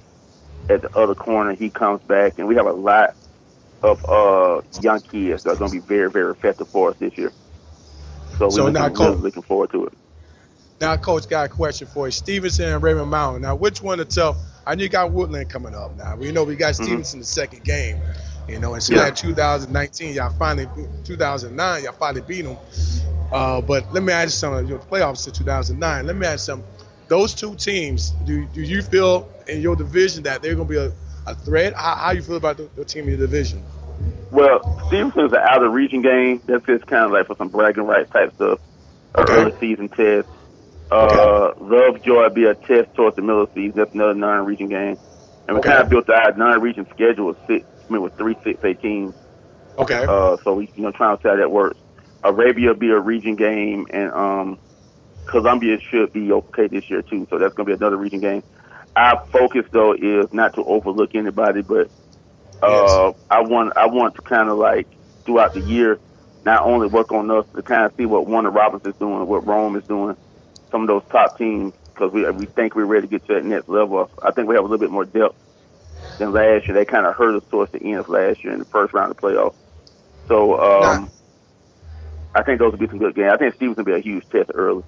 at 0.68 0.82
the 0.82 0.96
other 0.96 1.14
corner, 1.14 1.54
he 1.54 1.70
comes 1.70 2.00
back, 2.02 2.38
and 2.38 2.46
we 2.46 2.54
have 2.56 2.66
a 2.66 2.72
lot 2.72 3.14
of 3.82 4.04
uh, 4.08 4.62
young 4.80 5.00
kids 5.00 5.42
that 5.44 5.50
are 5.50 5.56
going 5.56 5.70
to 5.70 5.80
be 5.80 5.86
very, 5.86 6.10
very 6.10 6.30
effective 6.30 6.68
for 6.68 6.90
us 6.90 6.96
this 6.98 7.16
year. 7.18 7.32
So, 8.38 8.50
so 8.50 8.64
we're 8.64 8.70
looking, 8.70 8.96
really 8.98 9.16
looking 9.16 9.42
forward 9.42 9.70
to 9.72 9.86
it. 9.86 9.92
Now, 10.80 10.96
Coach, 10.96 11.28
got 11.28 11.46
a 11.46 11.48
question 11.48 11.86
for 11.86 12.06
you. 12.06 12.12
Stephenson 12.12 12.72
and 12.72 12.82
Raymond 12.82 13.10
Mountain. 13.10 13.42
Now, 13.42 13.54
which 13.54 13.80
one 13.82 13.98
to 13.98 14.04
tell? 14.04 14.36
I 14.66 14.74
know 14.74 14.82
you 14.82 14.88
got 14.88 15.10
Woodland 15.10 15.48
coming 15.48 15.74
up 15.74 15.96
now. 15.96 16.16
We 16.16 16.32
know 16.32 16.44
we 16.44 16.56
got 16.56 16.74
mm-hmm. 16.74 16.84
Stephenson 16.84 17.20
the 17.20 17.26
second 17.26 17.64
game. 17.64 17.98
You 18.48 18.60
know, 18.60 18.74
and 18.74 18.82
so 18.82 18.94
yeah. 18.94 19.04
that 19.04 19.16
2019, 19.16 20.14
y'all 20.14 20.30
finally, 20.30 20.68
2009, 21.04 21.82
y'all 21.82 21.92
finally 21.92 22.22
beat 22.22 22.42
them. 22.42 22.56
Uh, 23.32 23.60
but 23.60 23.92
let 23.92 24.02
me 24.02 24.12
ask 24.12 24.26
you 24.26 24.30
something. 24.30 24.68
Your 24.68 24.78
playoffs 24.78 25.26
in 25.26 25.32
2009. 25.32 26.06
Let 26.06 26.16
me 26.16 26.26
ask 26.26 26.44
something. 26.46 26.68
Those 27.08 27.34
two 27.34 27.54
teams, 27.56 28.10
do, 28.24 28.46
do 28.46 28.62
you 28.62 28.82
feel 28.82 29.28
in 29.48 29.60
your 29.60 29.76
division 29.76 30.22
that 30.24 30.42
they're 30.42 30.54
going 30.54 30.68
to 30.68 30.72
be 30.72 30.78
a, 30.78 30.92
a 31.26 31.34
threat? 31.34 31.74
How, 31.74 31.96
how 31.96 32.10
you 32.12 32.22
feel 32.22 32.36
about 32.36 32.56
the, 32.56 32.68
the 32.76 32.84
team 32.84 33.04
in 33.04 33.10
your 33.10 33.18
division? 33.18 33.64
Well, 34.30 34.60
Stephenson's 34.88 35.32
an 35.32 35.38
out 35.38 35.64
of 35.64 35.72
region 35.72 36.02
game. 36.02 36.40
That's 36.46 36.64
just 36.66 36.86
kind 36.86 37.04
of 37.04 37.12
like 37.12 37.26
for 37.26 37.36
some 37.36 37.48
bragging 37.48 37.84
rights 37.84 38.10
type 38.10 38.34
stuff. 38.34 38.60
Okay. 39.16 39.32
Early 39.32 39.58
season 39.58 39.88
test. 39.88 40.28
Uh, 40.90 41.52
Lovejoy 41.58 42.28
be 42.30 42.44
a 42.44 42.54
test 42.54 42.94
towards 42.94 43.16
the 43.16 43.22
middle 43.22 43.42
of 43.42 43.54
the 43.54 43.62
season. 43.62 43.78
That's 43.78 43.94
another 43.94 44.14
non-region 44.14 44.68
game. 44.68 44.98
And 45.48 45.56
we 45.56 45.60
okay. 45.60 45.70
kind 45.70 45.82
of 45.82 45.88
built 45.88 46.08
our 46.10 46.32
non-region 46.32 46.86
schedule 46.90 47.26
with 47.26 47.38
six, 47.46 47.64
mean, 47.92 48.02
with 48.02 48.16
three 48.16 48.36
six 48.44 48.62
eight 48.64 48.80
teams. 48.80 49.14
Okay. 49.78 50.04
Uh, 50.08 50.36
so 50.42 50.54
we, 50.54 50.70
you 50.74 50.82
know, 50.82 50.90
trying 50.90 51.16
to 51.16 51.22
see 51.22 51.28
how 51.28 51.36
that 51.36 51.50
works. 51.50 51.78
Arabia 52.24 52.74
be 52.74 52.90
a 52.90 52.98
region 52.98 53.36
game, 53.36 53.86
and 53.90 54.10
um, 54.12 54.58
Columbia 55.26 55.78
should 55.80 56.12
be 56.12 56.32
okay 56.32 56.66
this 56.66 56.88
year 56.90 57.02
too. 57.02 57.26
So 57.30 57.38
that's 57.38 57.54
going 57.54 57.68
to 57.68 57.76
be 57.76 57.78
another 57.78 57.96
region 57.96 58.20
game. 58.20 58.42
Our 58.96 59.24
focus 59.26 59.66
though 59.70 59.92
is 59.92 60.32
not 60.32 60.54
to 60.54 60.64
overlook 60.64 61.14
anybody, 61.14 61.62
but 61.62 61.90
uh, 62.62 63.12
yes. 63.12 63.14
I 63.30 63.42
want 63.42 63.76
I 63.76 63.86
want 63.86 64.14
to 64.16 64.22
kind 64.22 64.48
of 64.48 64.56
like 64.56 64.88
throughout 65.24 65.52
the 65.52 65.60
year, 65.60 66.00
not 66.44 66.62
only 66.62 66.88
work 66.88 67.12
on 67.12 67.30
us 67.30 67.44
to 67.54 67.62
kind 67.62 67.84
of 67.84 67.94
see 67.96 68.06
what 68.06 68.26
Warner 68.26 68.50
Robins 68.50 68.86
is 68.86 68.94
doing, 68.94 69.26
what 69.26 69.46
Rome 69.46 69.76
is 69.76 69.84
doing, 69.84 70.16
some 70.70 70.82
of 70.82 70.88
those 70.88 71.02
top 71.10 71.36
teams, 71.36 71.74
because 71.92 72.10
we 72.12 72.28
we 72.30 72.46
think 72.46 72.74
we're 72.74 72.86
ready 72.86 73.06
to 73.06 73.10
get 73.10 73.26
to 73.26 73.34
that 73.34 73.44
next 73.44 73.68
level. 73.68 74.10
I 74.22 74.30
think 74.30 74.48
we 74.48 74.54
have 74.54 74.64
a 74.64 74.68
little 74.68 74.78
bit 74.78 74.90
more 74.90 75.04
depth 75.04 75.36
than 76.18 76.32
last 76.32 76.68
year. 76.68 76.76
They 76.76 76.84
kind 76.84 77.06
of 77.06 77.14
hurt 77.16 77.36
us 77.36 77.44
towards 77.50 77.72
the 77.72 77.82
end 77.82 77.98
of 77.98 78.08
last 78.08 78.42
year 78.44 78.52
in 78.52 78.60
the 78.60 78.66
first 78.66 78.92
round 78.94 79.10
of 79.10 79.16
the 79.16 79.22
playoffs. 79.22 79.54
So 80.28 80.58
um, 80.60 81.10
I 82.34 82.42
think 82.42 82.58
those 82.60 82.72
will 82.72 82.78
be 82.78 82.88
some 82.88 82.98
good 82.98 83.14
games. 83.14 83.32
I 83.32 83.38
think 83.38 83.54
Steve's 83.54 83.74
gonna 83.76 83.84
be 83.84 83.92
a 83.94 84.00
huge 84.00 84.24
test 84.30 84.50
early. 84.54 84.84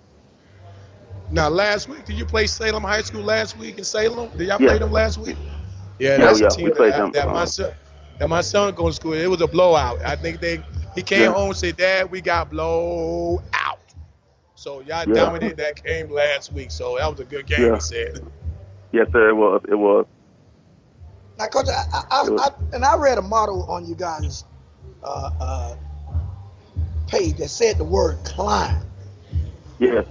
Now, 1.31 1.49
last 1.49 1.89
week, 1.89 2.05
did 2.05 2.17
you 2.19 2.27
play 2.27 2.47
Salem 2.47 2.83
High 2.83 3.03
School 3.03 3.23
last 3.23 3.57
week 3.57 3.79
in 3.79 3.85
Salem? 3.85 4.31
Did 4.37 4.49
y'all 4.49 4.59
Yeah. 4.59 4.69
play 4.69 4.79
them 4.79 4.93
last 4.93 5.19
week? 5.19 5.39
Yeah, 5.99 6.19
Yeah, 6.19 6.31
that's 6.31 6.41
yeah, 6.41 6.47
a 6.47 6.49
team 6.49 6.65
we 6.65 6.71
played 6.71 6.95
that, 6.95 6.97
them, 6.97 7.13
that 7.13 7.31
my 7.31 7.45
uh, 7.45 7.47
son, 7.47 7.73
that 8.19 8.29
my 8.29 8.41
son 8.41 8.75
goes 8.75 8.95
to 8.95 8.97
school. 8.97 9.13
It 9.15 9.27
was 9.27 9.41
a 9.41 9.47
blowout. 9.49 9.99
I 10.05 10.17
think 10.17 10.41
they 10.41 10.65
he 10.95 11.03
came 11.03 11.31
Yeah. 11.31 11.33
home 11.33 11.49
and 11.51 11.57
said, 11.57 11.77
"Dad, 11.77 12.11
we 12.11 12.21
got 12.21 12.51
blow 12.51 13.41
out." 13.55 13.79
So 14.55 14.81
y'all 14.81 15.07
Yeah. 15.07 15.15
dominated 15.15 15.59
that 15.59 15.83
game 15.83 16.11
last 16.11 16.53
week. 16.53 16.71
So 16.71 16.97
that 16.99 17.11
was 17.11 17.21
a 17.21 17.25
good 17.25 17.47
game. 17.47 17.73
Yeah. 17.73 17.75
He 17.75 17.81
said. 17.81 18.21
Yes, 18.93 19.07
sir. 19.13 19.31
It 19.31 19.35
was. 19.35 19.63
It 19.69 19.75
was. 19.77 20.07
Now, 21.39 21.47
coach, 21.49 21.67
I, 21.69 22.03
I, 22.11 22.29
I, 22.39 22.51
and 22.73 22.85
I 22.85 22.97
read 22.99 23.19
a 23.19 23.23
model 23.23 23.65
on 23.67 23.87
you 23.87 23.97
guys' 23.97 24.45
uh, 25.03 25.31
uh, 25.41 25.77
page 27.09 27.37
that 27.39 27.49
said 27.51 27.79
the 27.79 27.85
word 27.85 28.25
climb, 28.25 28.83
Yes. 29.79 30.07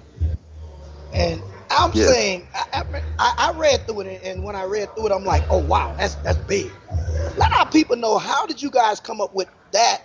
and 1.14 1.44
I'm 1.72 1.94
Yeah. 1.94 2.14
saying 2.14 2.48
I, 2.56 2.84
I, 3.20 3.34
I 3.56 3.60
read 3.60 3.88
through 3.88 4.02
it, 4.02 4.22
and 4.24 4.44
when 4.44 4.56
I 4.56 4.64
read 4.66 4.96
through 4.96 5.08
it, 5.08 5.12
I'm 5.14 5.26
like, 5.26 5.46
oh 5.50 5.60
wow, 5.60 5.96
that's 5.98 6.16
that's 6.18 6.40
big. 6.48 6.72
Let 7.36 7.50
our 7.60 7.70
people 7.70 7.98
know 7.98 8.18
how 8.18 8.46
did 8.48 8.62
you 8.62 8.72
guys 8.72 9.00
come 9.00 9.22
up 9.22 9.34
with 9.36 9.50
that 9.74 10.04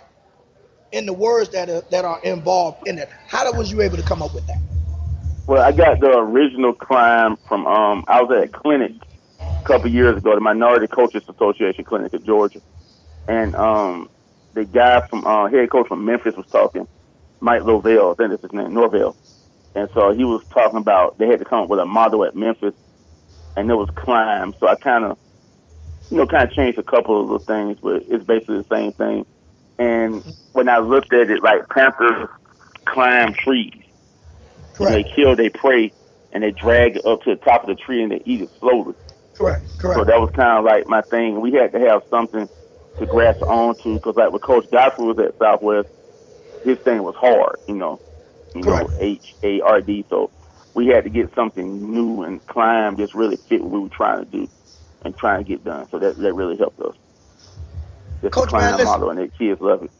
in 0.91 1.05
the 1.05 1.13
words 1.13 1.51
that 1.51 1.69
are 1.69 1.83
that 1.91 2.05
are 2.05 2.21
involved 2.23 2.87
in 2.87 2.99
it. 2.99 3.09
How 3.27 3.51
was 3.53 3.71
you 3.71 3.81
able 3.81 3.97
to 3.97 4.03
come 4.03 4.21
up 4.23 4.33
with 4.33 4.47
that? 4.47 4.61
Well, 5.47 5.61
I 5.63 5.71
got 5.73 5.99
the 5.99 6.17
original 6.17 6.73
climb 6.73 7.37
from 7.47 7.67
um 7.67 8.05
I 8.07 8.21
was 8.23 8.31
at 8.37 8.45
a 8.45 8.49
clinic 8.49 8.93
a 9.65 9.67
couple 9.71 9.91
years 9.91 10.17
ago, 10.17 10.35
the 10.35 10.41
Minority 10.41 10.87
Coaches 10.87 11.23
Association 11.29 11.85
clinic 11.85 12.13
in 12.13 12.25
Georgia. 12.25 12.61
And 13.27 13.55
um 13.55 14.09
the 14.53 14.65
guy 14.65 15.01
from 15.09 15.25
uh 15.25 15.49
head 15.49 15.69
coach 15.71 15.87
from 15.87 16.05
Memphis 16.05 16.35
was 16.37 16.45
talking, 16.51 16.87
Mike 17.41 17.63
Lovell, 17.63 18.11
I 18.11 18.15
think 18.15 18.31
that's 18.31 18.43
his 18.43 18.53
name, 18.53 18.73
Norvell. 18.73 19.15
And 19.75 19.89
so 19.93 20.13
he 20.13 20.23
was 20.23 20.43
talking 20.53 20.79
about 20.79 21.17
they 21.17 21.27
had 21.27 21.39
to 21.39 21.45
come 21.45 21.63
up 21.63 21.69
with 21.69 21.79
a 21.79 21.85
model 21.85 22.25
at 22.25 22.35
Memphis 22.35 22.75
and 23.55 23.69
it 23.69 23.75
was 23.75 23.89
climb. 23.95 24.53
So 24.59 24.67
I 24.67 24.75
kinda 24.75 25.17
you 26.09 26.17
know, 26.17 26.27
kind 26.27 26.43
of 26.43 26.51
changed 26.51 26.77
a 26.77 26.83
couple 26.83 27.23
of 27.23 27.41
the 27.41 27.45
things, 27.53 27.77
but 27.81 28.03
it's 28.07 28.23
basically 28.23 28.59
the 28.59 28.65
same 28.71 28.93
thing. 28.93 29.25
And 29.79 30.35
when 30.51 30.69
I 30.69 30.79
looked 30.79 31.13
at 31.13 31.29
it, 31.31 31.43
like 31.43 31.67
Panthers 31.69 32.29
climb 32.87 33.33
trees. 33.33 33.73
When 34.77 34.91
they 34.93 35.03
kill 35.03 35.35
their 35.35 35.51
prey 35.51 35.93
and 36.31 36.43
they 36.43 36.51
drag 36.51 36.97
it 36.97 37.05
up 37.05 37.21
to 37.23 37.31
the 37.35 37.41
top 37.43 37.63
of 37.63 37.69
the 37.69 37.75
tree 37.75 38.03
and 38.03 38.11
they 38.11 38.21
eat 38.25 38.41
it 38.41 38.51
slowly. 38.59 38.93
Correct, 39.35 39.65
Correct. 39.79 39.97
So 39.97 40.05
that 40.05 40.19
was 40.19 40.29
kind 40.35 40.59
of 40.59 40.65
like 40.65 40.87
my 40.87 41.01
thing. 41.11 41.41
We 41.41 41.53
had 41.53 41.73
to 41.73 41.79
have 41.89 42.03
something 42.09 42.49
to 42.99 43.07
grasp 43.07 43.41
onto 43.43 43.95
because, 43.95 44.15
like, 44.17 44.31
with 44.31 44.43
Coach 44.43 44.65
Godfrey 44.71 45.05
was 45.05 45.19
at 45.19 45.35
Southwest, 45.41 45.89
his 46.63 46.77
thing 46.83 47.03
was 47.03 47.15
hard, 47.19 47.57
you 47.67 47.75
know, 47.75 48.01
you 48.55 48.63
know, 48.63 48.89
H 48.99 49.25
A 49.43 49.61
R 49.61 49.81
D. 49.81 50.05
So 50.09 50.31
we 50.75 50.87
had 50.87 51.05
to 51.05 51.09
get 51.09 51.33
something 51.35 51.91
new 51.93 52.23
and 52.23 52.45
climb 52.47 52.97
just 52.97 53.15
really 53.15 53.39
fit 53.49 53.61
what 53.61 53.71
we 53.71 53.79
were 53.81 53.89
trying 53.95 54.25
to 54.25 54.31
do 54.31 54.49
and 55.05 55.15
trying 55.17 55.43
to 55.43 55.49
get 55.49 55.63
done. 55.63 55.87
So 55.91 55.99
that 55.99 56.17
that 56.17 56.33
really 56.33 56.57
helped 56.57 56.79
us. 56.79 56.95
Just 58.23 58.35
Coach, 58.35 58.55
man, 58.55 58.75
climb 58.75 58.77
listen. 58.77 59.01
model, 59.01 59.09
and 59.11 59.19
the 59.19 59.29
kids 59.37 59.61
love 59.61 59.83
it. 59.83 59.91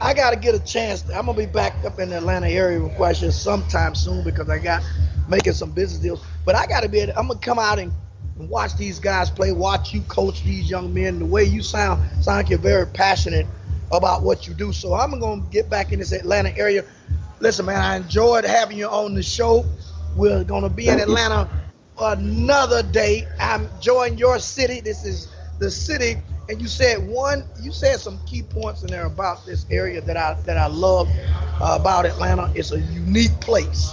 I 0.00 0.14
got 0.14 0.32
to 0.32 0.36
get 0.38 0.54
a 0.54 0.60
chance. 0.60 1.08
I'm 1.10 1.26
gonna 1.26 1.38
be 1.38 1.46
back 1.46 1.84
up 1.84 1.98
in 2.00 2.10
the 2.10 2.18
Atlanta 2.18 2.48
area 2.48 2.82
with 2.82 2.94
questions 2.94 3.36
sometime 3.36 3.94
soon 3.94 4.24
because 4.24 4.48
I 4.50 4.58
got 4.58 4.84
making 5.28 5.54
some 5.54 5.72
business 5.72 6.00
deals. 6.02 6.24
But 6.44 6.56
I 6.56 6.66
got 6.66 6.82
to 6.82 6.88
be. 6.88 7.02
I'm 7.02 7.28
gonna 7.28 7.40
come 7.40 7.58
out 7.58 7.78
and, 7.78 7.92
and 8.38 8.48
watch 8.48 8.76
these 8.76 8.98
guys 8.98 9.30
play. 9.30 9.52
Watch 9.52 9.94
you 9.94 10.02
coach 10.02 10.42
these 10.42 10.68
young 10.68 10.92
men. 10.92 11.18
The 11.18 11.26
way 11.26 11.44
you 11.44 11.62
sound, 11.62 12.02
sound 12.22 12.38
like 12.38 12.50
you're 12.50 12.58
very 12.58 12.86
passionate 12.86 13.46
about 13.92 14.22
what 14.22 14.46
you 14.46 14.54
do. 14.54 14.72
So 14.72 14.94
I'm 14.94 15.18
gonna 15.18 15.42
get 15.50 15.70
back 15.70 15.92
in 15.92 15.98
this 15.98 16.12
Atlanta 16.12 16.56
area. 16.56 16.84
Listen, 17.40 17.66
man, 17.66 17.80
I 17.80 17.96
enjoyed 17.96 18.44
having 18.44 18.78
you 18.78 18.88
on 18.88 19.14
the 19.14 19.22
show. 19.22 19.64
We're 20.16 20.44
gonna 20.44 20.68
be 20.70 20.88
in. 20.88 21.00
Atlanta 21.00 21.48
another 21.98 22.82
day. 22.82 23.26
I'm 23.40 23.66
enjoying 23.76 24.18
your 24.18 24.38
city. 24.38 24.80
This 24.80 25.04
is 25.04 25.28
the 25.58 25.70
city. 25.70 26.16
And 26.48 26.60
you 26.60 26.68
said 26.68 27.06
one, 27.08 27.44
you 27.60 27.72
said 27.72 27.98
some 27.98 28.18
key 28.26 28.42
points 28.42 28.82
in 28.82 28.88
there 28.88 29.06
about 29.06 29.44
this 29.46 29.66
area 29.70 30.00
that 30.02 30.16
I 30.16 30.34
that 30.44 30.56
I 30.56 30.66
love 30.66 31.08
uh, 31.60 31.76
about 31.80 32.06
Atlanta. 32.06 32.52
It's 32.54 32.70
a 32.72 32.80
unique 32.80 33.38
place, 33.40 33.92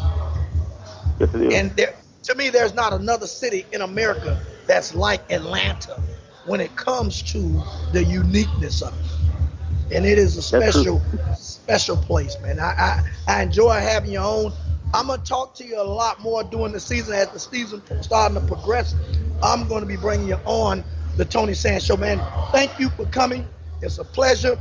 Yes, 1.20 1.34
it 1.34 1.42
is. 1.42 1.54
and 1.54 1.76
there, 1.76 1.96
to 2.24 2.36
me, 2.36 2.50
there's 2.50 2.74
not 2.74 2.94
another 2.94 3.28
city 3.28 3.66
in 3.72 3.82
America 3.82 4.40
that's 4.66 4.96
like 4.96 5.32
Atlanta 5.32 6.02
when 6.46 6.62
it 6.62 6.76
comes 6.76 7.22
to 7.22 7.62
the 7.92 8.04
uniqueness 8.04 8.82
of 8.82 8.94
it. 9.00 9.96
And 9.96 10.06
it 10.06 10.18
is 10.18 10.38
a 10.38 10.42
special, 10.42 11.02
special 11.36 11.98
place, 11.98 12.36
man. 12.42 12.60
I, 12.60 12.72
I 12.72 13.12
I 13.28 13.44
enjoy 13.44 13.74
having 13.74 14.12
you 14.12 14.20
on. 14.20 14.54
I'm 14.94 15.08
gonna 15.08 15.22
talk 15.22 15.56
to 15.56 15.66
you 15.66 15.80
a 15.80 15.84
lot 15.84 16.22
more 16.22 16.44
during 16.44 16.72
the 16.72 16.80
season 16.80 17.14
as 17.14 17.30
the 17.30 17.40
season 17.40 17.82
starting 18.02 18.40
to 18.40 18.48
progress. 18.48 18.96
I'm 19.44 19.68
gonna 19.68 19.86
be 19.86 19.98
bringing 19.98 20.28
you 20.28 20.40
on 20.46 20.84
the 21.18 21.26
Tony 21.26 21.54
Sands 21.54 21.86
Show, 21.86 21.98
man. 21.98 22.22
Thank 22.52 22.80
you 22.80 22.90
for 22.90 23.06
coming. 23.06 23.48
It's 23.82 23.98
a 23.98 24.04
pleasure. 24.04 24.58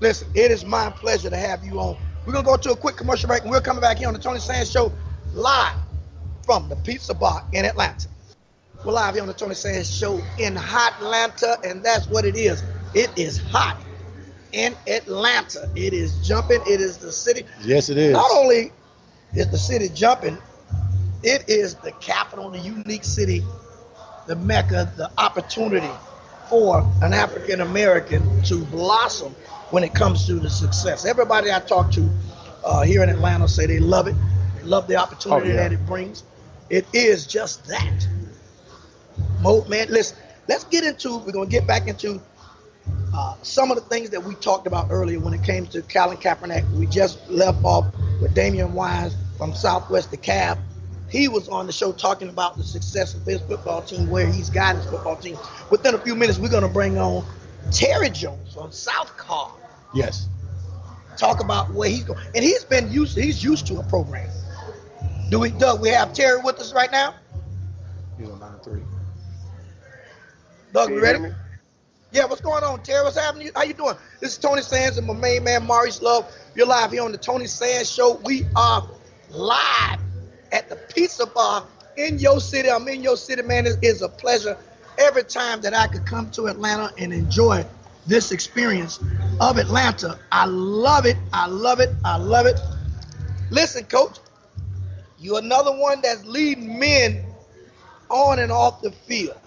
Listen, 0.00 0.28
it 0.34 0.50
is 0.50 0.64
my 0.64 0.90
pleasure 0.90 1.30
to 1.30 1.36
have 1.36 1.64
you 1.64 1.80
on. 1.80 1.96
We're 2.24 2.32
gonna 2.32 2.46
go 2.46 2.56
to 2.56 2.70
a 2.72 2.76
quick 2.76 2.96
commercial 2.96 3.26
break, 3.26 3.42
and 3.42 3.50
we're 3.50 3.60
coming 3.60 3.80
back 3.80 3.98
here 3.98 4.08
on 4.08 4.14
the 4.14 4.20
Tony 4.20 4.38
Sands 4.38 4.70
Show 4.70 4.92
live 5.34 5.74
from 6.44 6.68
the 6.68 6.76
Pizza 6.76 7.14
Bar 7.14 7.42
in 7.52 7.64
Atlanta. 7.64 8.08
We're 8.84 8.92
live 8.92 9.14
here 9.14 9.22
on 9.22 9.28
the 9.28 9.34
Tony 9.34 9.54
Sands 9.54 9.90
Show 9.94 10.20
in 10.38 10.54
Hot 10.56 10.94
Atlanta, 11.00 11.56
and 11.64 11.82
that's 11.82 12.06
what 12.06 12.24
it 12.26 12.36
is. 12.36 12.62
It 12.94 13.10
is 13.16 13.38
hot 13.38 13.80
in 14.52 14.74
Atlanta. 14.86 15.70
It 15.74 15.94
is 15.94 16.26
jumping. 16.26 16.60
It 16.66 16.80
is 16.80 16.98
the 16.98 17.10
city. 17.10 17.44
Yes, 17.62 17.88
it 17.88 17.96
is. 17.96 18.12
Not 18.12 18.30
only 18.32 18.72
is 19.34 19.50
the 19.50 19.56
city 19.58 19.88
jumping, 19.88 20.36
it 21.22 21.48
is 21.48 21.76
the 21.76 21.92
capital, 21.92 22.50
the 22.50 22.58
unique 22.58 23.04
city, 23.04 23.42
the 24.26 24.36
mecca, 24.36 24.92
the 24.96 25.10
opportunity 25.16 25.90
for 26.50 26.86
an 27.00 27.14
African 27.14 27.62
American 27.62 28.42
to 28.42 28.64
blossom 28.66 29.32
when 29.70 29.82
it 29.82 29.94
comes 29.94 30.26
to 30.26 30.34
the 30.34 30.50
success. 30.50 31.06
Everybody 31.06 31.50
I 31.50 31.60
talk 31.60 31.90
to 31.92 32.06
uh, 32.64 32.82
here 32.82 33.02
in 33.02 33.08
Atlanta 33.08 33.48
say 33.48 33.64
they 33.64 33.78
love 33.80 34.08
it. 34.08 34.16
They 34.56 34.64
love 34.64 34.86
the 34.88 34.96
opportunity 34.96 35.48
Oh, 35.48 35.54
yeah. 35.54 35.56
that 35.56 35.72
it 35.72 35.86
brings. 35.86 36.22
It 36.70 36.86
is 36.92 37.26
just 37.26 37.66
that. 37.66 38.08
Mo, 39.40 39.64
man, 39.66 39.88
listen, 39.90 40.16
let's 40.48 40.64
get 40.64 40.84
into, 40.84 41.18
we're 41.18 41.32
going 41.32 41.48
to 41.48 41.52
get 41.52 41.66
back 41.66 41.88
into 41.88 42.20
uh, 43.14 43.36
some 43.42 43.70
of 43.70 43.76
the 43.76 43.82
things 43.82 44.10
that 44.10 44.22
we 44.22 44.34
talked 44.36 44.66
about 44.66 44.88
earlier 44.90 45.20
when 45.20 45.34
it 45.34 45.42
came 45.42 45.66
to 45.66 45.82
Colin 45.82 46.16
Kaepernick. 46.16 46.68
We 46.72 46.86
just 46.86 47.28
left 47.28 47.62
off 47.64 47.86
with 48.20 48.34
Damian 48.34 48.72
Wise 48.72 49.14
from 49.36 49.54
Southwest 49.54 50.10
DeKalb. 50.10 50.58
He 51.10 51.28
was 51.28 51.48
on 51.48 51.66
the 51.66 51.72
show 51.72 51.92
talking 51.92 52.28
about 52.28 52.56
the 52.56 52.64
success 52.64 53.14
of 53.14 53.24
his 53.24 53.40
football 53.42 53.82
team, 53.82 54.10
where 54.10 54.26
he's 54.26 54.50
got 54.50 54.74
his 54.74 54.84
football 54.86 55.16
team. 55.16 55.36
Within 55.70 55.94
a 55.94 55.98
few 55.98 56.16
minutes, 56.16 56.38
we're 56.38 56.48
going 56.48 56.62
to 56.64 56.68
bring 56.68 56.98
on 56.98 57.24
Terry 57.70 58.10
Jones 58.10 58.54
from 58.54 58.72
South 58.72 59.16
Cobb. 59.16 59.52
Yes. 59.94 60.28
Talk 61.16 61.40
about 61.40 61.72
where 61.72 61.88
he's 61.88 62.02
going, 62.02 62.18
and 62.34 62.42
he's 62.42 62.64
been 62.64 62.90
used. 62.90 63.16
He's 63.16 63.44
used 63.44 63.66
to 63.68 63.78
a 63.78 63.84
program. 63.84 64.28
Do 65.30 65.40
we? 65.40 65.50
Doug, 65.50 65.80
we 65.80 65.88
have 65.90 66.12
Terry 66.12 66.40
with 66.42 66.58
us 66.60 66.72
right 66.72 66.90
now. 66.92 67.14
He's 68.18 68.28
on 68.28 68.40
nine 68.40 68.58
three. 68.62 68.82
Doug, 70.72 70.90
you 70.90 70.96
you 70.96 71.02
ready? 71.02 71.18
me? 71.18 71.30
Yeah, 72.12 72.26
what's 72.26 72.40
going 72.40 72.62
on, 72.62 72.82
Terry? 72.82 73.02
What's 73.02 73.18
happening? 73.18 73.50
How 73.56 73.64
you 73.64 73.74
doing? 73.74 73.96
This 74.20 74.32
is 74.32 74.38
Tony 74.38 74.62
Sands 74.62 74.98
and 74.98 75.06
my 75.06 75.14
main 75.14 75.42
man 75.42 75.66
Maurice 75.66 76.00
Love. 76.00 76.32
You're 76.54 76.66
live 76.66 76.92
here 76.92 77.02
on 77.02 77.10
the 77.10 77.18
Tony 77.18 77.46
Sands 77.46 77.90
Show. 77.90 78.20
We 78.24 78.46
are 78.54 78.88
live 79.30 80.00
at 80.52 80.68
the 80.68 80.76
Pizza 80.76 81.26
Bar 81.26 81.66
in 81.96 82.18
your 82.18 82.40
city. 82.40 82.70
I'm 82.70 82.86
in 82.86 83.02
your 83.02 83.16
city, 83.16 83.42
man. 83.42 83.66
It 83.66 83.78
is 83.82 84.02
a 84.02 84.08
pleasure 84.08 84.56
every 84.98 85.24
time 85.24 85.60
that 85.62 85.74
I 85.74 85.88
could 85.88 86.06
come 86.06 86.30
to 86.32 86.46
Atlanta 86.46 86.92
and 86.98 87.12
enjoy 87.12 87.64
this 88.06 88.30
experience 88.30 89.00
of 89.40 89.58
Atlanta. 89.58 90.18
I 90.30 90.46
love 90.46 91.06
it. 91.06 91.16
I 91.32 91.46
love 91.48 91.80
it. 91.80 91.90
I 92.04 92.16
love 92.16 92.46
it. 92.46 92.60
Listen, 93.50 93.84
coach, 93.84 94.18
you're 95.24 95.38
another 95.38 95.72
one 95.72 96.02
that's 96.02 96.24
leading 96.26 96.78
men 96.78 97.24
on 98.10 98.38
and 98.38 98.52
off 98.52 98.82
the 98.82 98.90
field. 98.90 99.38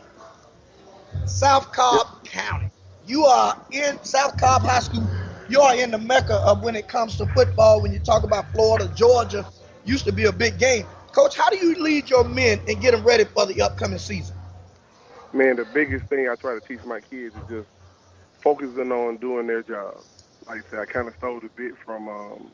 South 1.27 1.71
Cobb 1.71 2.25
County. 2.25 2.71
You 3.05 3.25
are 3.25 3.63
in 3.71 4.03
South 4.03 4.37
Cobb 4.39 4.63
High 4.63 4.79
School. 4.79 5.07
You 5.49 5.61
are 5.61 5.75
in 5.75 5.91
the 5.91 5.99
mecca 5.99 6.37
of 6.37 6.63
when 6.63 6.75
it 6.75 6.87
comes 6.87 7.15
to 7.17 7.27
football. 7.27 7.81
When 7.81 7.93
you 7.93 7.99
talk 7.99 8.23
about 8.23 8.51
Florida, 8.53 8.91
Georgia, 8.95 9.45
used 9.85 10.05
to 10.05 10.11
be 10.11 10.25
a 10.25 10.31
big 10.31 10.57
game. 10.57 10.85
Coach, 11.11 11.37
how 11.37 11.49
do 11.51 11.57
you 11.57 11.75
lead 11.75 12.09
your 12.09 12.23
men 12.23 12.59
and 12.67 12.81
get 12.81 12.91
them 12.91 13.03
ready 13.03 13.25
for 13.25 13.45
the 13.45 13.61
upcoming 13.61 13.99
season? 13.99 14.35
Man, 15.31 15.57
the 15.57 15.65
biggest 15.65 16.05
thing 16.05 16.27
I 16.27 16.35
try 16.35 16.55
to 16.55 16.61
teach 16.61 16.83
my 16.85 17.01
kids 17.01 17.35
is 17.35 17.47
just 17.47 17.67
focusing 18.41 18.91
on 18.91 19.17
doing 19.17 19.45
their 19.45 19.61
job. 19.61 19.97
like 20.47 20.65
I 20.65 20.69
said, 20.71 20.79
I 20.79 20.85
kind 20.85 21.07
of 21.07 21.13
stole 21.17 21.37
a 21.37 21.49
bit 21.55 21.73
from 21.85 22.09
um, 22.09 22.51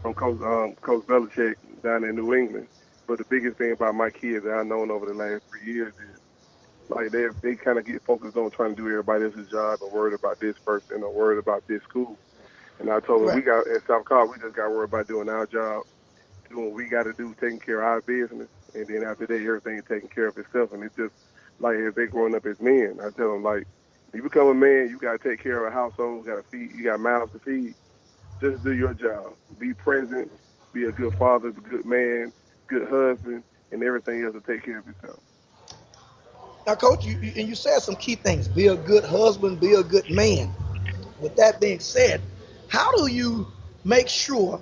from 0.00 0.14
Coach 0.14 0.40
um, 0.40 0.74
Coach 0.80 1.06
Belichick 1.06 1.56
down 1.82 2.04
in 2.04 2.16
New 2.16 2.34
England. 2.34 2.68
But 3.06 3.18
the 3.18 3.24
biggest 3.24 3.56
thing 3.56 3.72
about 3.72 3.94
my 3.94 4.10
kids 4.10 4.44
that 4.44 4.52
I've 4.52 4.66
known 4.66 4.90
over 4.90 5.06
the 5.06 5.14
last 5.14 5.42
three 5.48 5.72
years 5.72 5.94
is 5.94 6.20
like 6.88 7.10
they 7.10 7.26
they 7.42 7.54
kind 7.54 7.78
of 7.78 7.86
get 7.86 8.02
focused 8.02 8.36
on 8.36 8.50
trying 8.50 8.74
to 8.74 8.82
do 8.82 8.88
everybody 8.88 9.24
else's 9.24 9.50
job 9.50 9.78
or 9.82 9.90
worried 9.90 10.14
about 10.14 10.40
this 10.40 10.58
person 10.58 11.02
or 11.02 11.12
worried 11.12 11.38
about 11.38 11.66
this 11.66 11.82
school. 11.82 12.18
And 12.78 12.90
I 12.90 13.00
told 13.00 13.26
them 13.26 13.34
we 13.34 13.42
got 13.42 13.66
at 13.66 13.86
South 13.86 14.06
Carolina, 14.06 14.32
we 14.32 14.38
just 14.38 14.54
got 14.54 14.70
worried 14.70 14.88
about 14.88 15.08
doing 15.08 15.28
our 15.28 15.46
job, 15.46 15.84
doing 16.48 16.66
what 16.66 16.74
we 16.74 16.86
got 16.86 17.04
to 17.04 17.12
do, 17.12 17.34
taking 17.40 17.58
care 17.58 17.80
of 17.80 17.86
our 17.86 18.00
business, 18.02 18.48
and 18.74 18.86
then 18.86 19.02
after 19.04 19.26
that, 19.26 19.34
everything 19.34 19.78
is 19.78 19.84
taken 19.84 20.08
care 20.08 20.28
of 20.28 20.38
itself. 20.38 20.72
And 20.72 20.84
it's 20.84 20.96
just 20.96 21.14
like 21.58 21.76
if 21.76 21.94
they 21.94 22.06
growing 22.06 22.34
up 22.34 22.46
as 22.46 22.60
men, 22.60 22.98
I 23.00 23.10
tell 23.10 23.32
them 23.32 23.42
like, 23.42 23.66
you 24.14 24.22
become 24.22 24.46
a 24.48 24.54
man, 24.54 24.88
you 24.88 24.98
got 24.98 25.20
to 25.20 25.28
take 25.28 25.42
care 25.42 25.66
of 25.66 25.72
a 25.72 25.74
household, 25.74 26.26
got 26.26 26.36
to 26.36 26.42
feed, 26.42 26.72
you 26.72 26.84
got 26.84 27.00
mouths 27.00 27.32
to 27.32 27.38
feed. 27.40 27.74
Just 28.40 28.62
do 28.62 28.72
your 28.72 28.94
job, 28.94 29.34
be 29.58 29.74
present, 29.74 30.30
be 30.72 30.84
a 30.84 30.92
good 30.92 31.14
father, 31.18 31.48
a 31.48 31.52
good 31.52 31.84
man, 31.84 32.32
good 32.68 32.88
husband, 32.88 33.44
and 33.72 33.82
everything 33.82 34.24
else 34.24 34.34
to 34.34 34.40
take 34.40 34.64
care 34.64 34.78
of 34.78 34.86
yourself. 34.86 35.20
Now, 36.66 36.74
Coach, 36.74 37.04
you, 37.06 37.18
you, 37.20 37.32
and 37.36 37.48
you 37.48 37.54
said 37.54 37.80
some 37.80 37.96
key 37.96 38.14
things. 38.16 38.48
Be 38.48 38.68
a 38.68 38.76
good 38.76 39.04
husband, 39.04 39.60
be 39.60 39.74
a 39.74 39.82
good 39.82 40.10
man. 40.10 40.52
With 41.20 41.36
that 41.36 41.60
being 41.60 41.80
said, 41.80 42.22
how 42.68 42.90
do 42.96 43.10
you 43.10 43.46
make 43.84 44.08
sure 44.08 44.60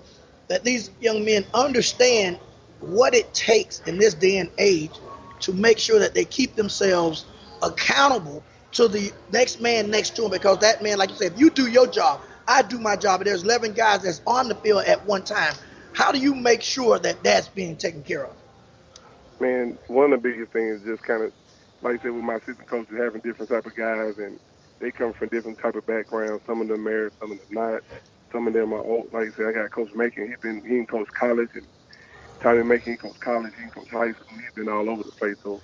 that 0.48 0.64
these 0.64 0.90
young 1.00 1.24
men 1.24 1.44
understand 1.54 2.38
what 2.80 3.14
it 3.14 3.32
takes 3.34 3.80
in 3.82 3.98
this 3.98 4.14
day 4.14 4.38
and 4.38 4.50
age 4.58 4.92
to 5.40 5.52
make 5.52 5.78
sure 5.78 5.98
that 5.98 6.14
they 6.14 6.24
keep 6.24 6.54
themselves 6.54 7.26
accountable 7.62 8.42
to 8.72 8.88
the 8.88 9.12
next 9.32 9.60
man 9.60 9.90
next 9.90 10.16
to 10.16 10.22
them? 10.22 10.30
Because 10.30 10.58
that 10.60 10.82
man, 10.82 10.98
like 10.98 11.10
you 11.10 11.16
said, 11.16 11.32
if 11.32 11.40
you 11.40 11.50
do 11.50 11.66
your 11.66 11.86
job, 11.86 12.20
I 12.48 12.62
do 12.62 12.78
my 12.78 12.96
job, 12.96 13.20
and 13.20 13.26
there's 13.26 13.42
11 13.42 13.72
guys 13.74 14.02
that's 14.02 14.22
on 14.26 14.48
the 14.48 14.54
field 14.54 14.84
at 14.84 15.04
one 15.06 15.24
time. 15.24 15.54
How 15.96 16.12
do 16.12 16.18
you 16.20 16.34
make 16.34 16.62
sure 16.62 16.98
that 17.00 17.24
that's 17.24 17.48
being 17.48 17.76
taken 17.78 18.02
care 18.04 18.26
of? 18.26 18.36
Man, 19.40 19.78
one 19.88 20.12
of 20.12 20.22
the 20.22 20.28
biggest 20.30 20.52
things 20.52 20.80
is 20.82 20.86
just 20.86 21.02
kind 21.04 21.24
of, 21.24 21.32
like 21.82 22.00
I 22.00 22.02
said, 22.04 22.12
with 22.12 22.24
my 22.24 22.36
assistant 22.36 22.68
coaches 22.68 22.96
having 22.98 23.22
different 23.22 23.50
type 23.50 23.66
of 23.66 23.76
guys, 23.76 24.14
and 24.18 24.38
they 24.80 24.92
come 24.92 25.12
from 25.14 25.28
different 25.30 25.58
type 25.60 25.74
of 25.76 25.86
backgrounds. 25.86 26.44
Some 26.46 26.60
of 26.62 26.68
them 26.68 26.84
married, 26.84 27.12
some 27.20 27.32
of 27.32 27.38
them 27.38 27.48
not. 27.50 27.82
Some 28.32 28.46
of 28.48 28.54
them 28.54 28.74
are 28.74 28.84
old. 28.84 29.08
Like 29.12 29.28
I 29.28 29.36
said, 29.36 29.46
I 29.48 29.52
got 29.52 29.72
Coach 29.72 29.90
Macon. 29.94 30.28
He's 30.28 30.40
been 30.42 30.62
he 30.64 30.84
coached 30.86 31.12
college, 31.18 31.50
and 31.54 31.66
Tommy 32.42 32.64
Macon 32.64 32.92
he 32.92 32.98
coached 32.98 33.20
college. 33.20 33.52
He 33.56 33.70
coached 33.70 33.92
high 33.92 34.12
school. 34.12 34.36
He's 34.38 34.56
been 34.56 34.68
all 34.72 34.90
over 34.90 35.04
the 35.04 35.16
place. 35.18 35.36
So 35.42 35.62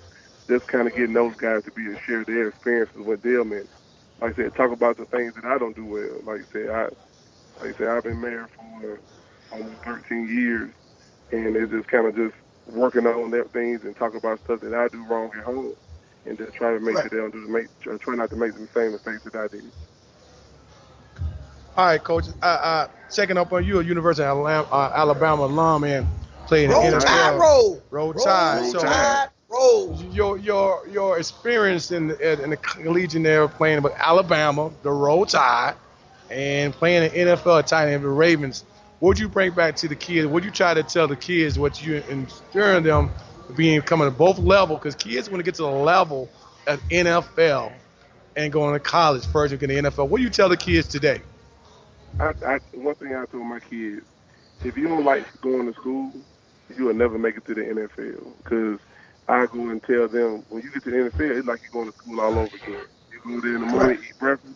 just 0.49 0.67
kind 0.67 0.87
of 0.87 0.95
getting 0.95 1.13
those 1.13 1.35
guys 1.37 1.63
to 1.65 1.71
be 1.73 1.85
and 1.85 1.99
share 2.07 2.25
their 2.25 2.49
experiences 2.49 3.01
with 3.05 3.21
them, 3.21 3.51
and 3.53 3.69
like 4.21 4.33
I 4.33 4.43
said, 4.43 4.55
talk 4.55 4.71
about 4.71 4.97
the 4.97 5.05
things 5.07 5.33
that 5.35 5.45
I 5.45 5.57
don't 5.59 5.75
do 5.75 5.85
well. 5.85 6.21
Like 6.25 6.41
I 6.41 6.49
said, 6.53 6.69
I 6.69 6.81
like 7.61 7.75
I 7.75 7.77
said, 7.77 7.87
I've 7.89 8.03
been 8.03 8.21
married 8.21 8.49
for 8.55 8.99
almost 9.53 9.81
13 9.83 10.27
years, 10.27 10.71
and 11.31 11.55
it's 11.55 11.71
just 11.71 11.87
kind 11.87 12.07
of 12.07 12.15
just 12.15 12.35
working 12.67 13.05
on 13.07 13.31
their 13.31 13.43
things 13.45 13.83
and 13.83 13.95
talk 13.95 14.15
about 14.15 14.39
stuff 14.43 14.61
that 14.61 14.73
I 14.73 14.87
do 14.87 15.03
wrong 15.05 15.31
at 15.37 15.43
home, 15.43 15.73
and 16.25 16.37
just 16.37 16.53
trying 16.53 16.79
to 16.79 16.83
make 16.85 16.95
Right. 16.95 17.03
sure 17.03 17.09
they 17.09 17.17
don't 17.17 17.31
do 17.33 17.45
the 17.45 17.51
make 17.51 17.99
try 17.99 18.15
not 18.15 18.29
to 18.31 18.35
make 18.35 18.53
the 18.53 18.67
same 18.73 18.91
mistakes 18.93 19.23
that 19.23 19.35
I 19.35 19.47
did. 19.47 19.63
All 21.75 21.85
right, 21.85 22.03
coach. 22.03 22.25
Uh, 22.41 22.45
uh, 22.45 22.87
checking 23.11 23.37
up 23.37 23.51
on 23.51 23.65
you, 23.65 23.79
a 23.79 23.83
University 23.83 24.23
of 24.23 24.37
Alabama, 24.37 24.67
uh, 24.71 24.91
Alabama 24.95 25.45
alum 25.45 25.83
and 25.83 26.07
playing 26.45 26.71
in 26.71 26.91
the 26.91 26.99
Tide, 26.99 27.33
NFL. 27.33 27.39
roll. 27.39 27.81
Roll 27.89 28.13
Tide. 28.13 28.61
Roll 28.61 28.71
So- 28.71 28.79
Tide, 28.79 29.29
roll. 29.49 29.99
Your 30.11 30.37
your 30.37 30.87
your 30.87 31.17
experience 31.17 31.91
in 31.91 32.09
the, 32.09 32.43
in 32.43 32.51
the 32.51 32.57
collegiate 32.57 33.23
there 33.23 33.47
playing 33.47 33.81
with 33.81 33.93
Alabama, 33.97 34.69
the 34.83 34.91
Roll 34.91 35.25
Tide, 35.25 35.73
and 36.29 36.73
playing 36.73 37.11
in 37.11 37.27
NFL 37.27 37.63
tight 37.65 37.89
end 37.89 38.03
the 38.03 38.07
Ravens. 38.09 38.65
What'd 39.03 39.19
you 39.19 39.27
bring 39.27 39.51
back 39.51 39.75
to 39.77 39.89
the 39.89 39.97
kids? 39.97 40.27
What'd 40.27 40.45
you 40.45 40.51
try 40.51 40.73
to 40.73 40.81
tell 40.81 41.09
the 41.09 41.17
kids 41.17 41.59
what 41.59 41.83
you 41.83 42.01
inspiring 42.07 42.83
them 42.85 43.11
being 43.53 43.81
coming 43.81 44.07
to 44.07 44.15
both 44.15 44.39
level? 44.39 44.77
Because 44.77 44.95
kids 44.95 45.29
want 45.29 45.41
to 45.41 45.43
get 45.43 45.55
to 45.55 45.63
the 45.63 45.67
level 45.67 46.29
of 46.67 46.81
NFL 46.83 47.73
and 48.37 48.53
going 48.53 48.75
to 48.75 48.79
college 48.79 49.25
first 49.25 49.51
and 49.51 49.59
get 49.59 49.67
the 49.67 49.75
NFL. 49.75 50.07
What 50.07 50.19
do 50.19 50.23
you 50.23 50.29
tell 50.29 50.47
the 50.47 50.55
kids 50.55 50.87
today? 50.87 51.21
I, 52.17 52.31
I 52.47 52.59
one 52.75 52.95
thing 52.95 53.13
I 53.13 53.25
told 53.25 53.45
my 53.45 53.59
kids: 53.59 54.05
if 54.63 54.77
you 54.77 54.87
don't 54.87 55.03
like 55.03 55.25
going 55.41 55.67
to 55.67 55.73
school, 55.77 56.13
you 56.73 56.85
will 56.85 56.93
never 56.93 57.17
make 57.17 57.35
it 57.35 57.45
to 57.47 57.55
the 57.55 57.61
NFL. 57.61 58.37
Because 58.37 58.79
I 59.27 59.47
go 59.47 59.67
and 59.67 59.83
tell 59.83 60.07
them 60.07 60.45
when 60.47 60.63
you 60.63 60.71
get 60.71 60.81
to 60.85 60.91
the 60.91 60.97
NFL, 61.09 61.39
it's 61.39 61.45
like 61.45 61.59
you're 61.63 61.83
going 61.83 61.91
to 61.91 61.97
school 61.97 62.21
all 62.21 62.39
over 62.39 62.55
again. 62.55 62.85
You 63.11 63.19
go 63.21 63.41
there 63.41 63.55
in 63.55 63.61
the 63.63 63.67
morning, 63.67 63.99
eat 64.01 64.17
breakfast, 64.17 64.55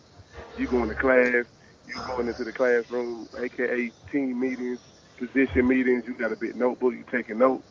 you 0.56 0.66
going 0.68 0.88
to 0.88 0.94
class, 0.94 1.44
you 1.88 2.02
going 2.04 2.28
into 2.28 2.44
the 2.44 2.52
classroom, 2.52 3.28
aka 3.38 3.92
team 4.12 4.40
meetings, 4.40 4.80
position 5.18 5.68
meetings. 5.68 6.04
You 6.08 6.16
got 6.18 6.32
a 6.32 6.36
big 6.36 6.56
notebook, 6.56 6.94
you 6.94 7.04
taking 7.12 7.38
notes, 7.38 7.66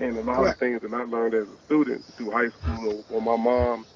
and 0.00 0.18
a 0.18 0.22
lot 0.22 0.38
Correct. 0.38 0.48
of 0.48 0.58
things 0.58 0.82
that 0.82 0.94
I 0.94 1.04
learned 1.04 1.34
as 1.34 1.48
a 1.48 1.58
student 1.66 2.04
through 2.16 2.32
high 2.32 2.50
school, 2.60 3.04
or, 3.10 3.16
or 3.18 3.22
my 3.22 3.42
mom 3.42 3.86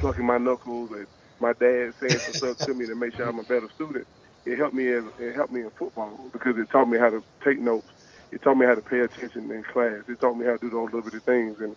plucking 0.00 0.26
my 0.26 0.38
knuckles, 0.38 0.90
and 0.92 1.06
my 1.40 1.52
dad 1.60 1.92
saying 2.02 2.20
some 2.26 2.34
stuff 2.38 2.58
to 2.66 2.74
me 2.74 2.86
to 2.86 2.96
make 2.96 3.14
sure 3.16 3.28
I'm 3.28 3.40
a 3.40 3.44
better 3.44 3.68
student 3.74 4.06
it 4.46 4.58
helped 4.58 4.74
me 4.74 4.92
as 4.92 5.04
it 5.18 5.34
helped 5.36 5.52
me 5.52 5.62
in 5.62 5.70
football 5.78 6.30
because 6.32 6.54
it 6.58 6.68
taught 6.72 6.88
me 6.88 6.98
how 6.98 7.10
to 7.10 7.22
take 7.44 7.60
notes. 7.60 7.88
It 8.32 8.42
taught 8.42 8.56
me 8.56 8.66
how 8.66 8.74
to 8.76 8.82
pay 8.82 9.00
attention 9.00 9.50
in 9.52 9.62
class. 9.72 10.02
It 10.08 10.20
taught 10.20 10.36
me 10.36 10.46
how 10.46 10.54
to 10.54 10.58
do 10.58 10.70
those 10.70 10.90
little 10.94 11.10
things, 11.26 11.58
and 11.60 11.76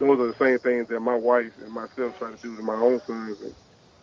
those 0.00 0.18
are 0.20 0.28
the 0.28 0.40
same 0.40 0.58
things 0.60 0.88
that 0.90 1.00
my 1.00 1.16
wife 1.16 1.52
and 1.62 1.72
myself 1.72 2.16
try 2.18 2.30
to 2.30 2.38
do 2.42 2.56
to 2.56 2.62
my 2.62 2.74
own 2.74 3.00
sons, 3.06 3.38
and 3.42 3.54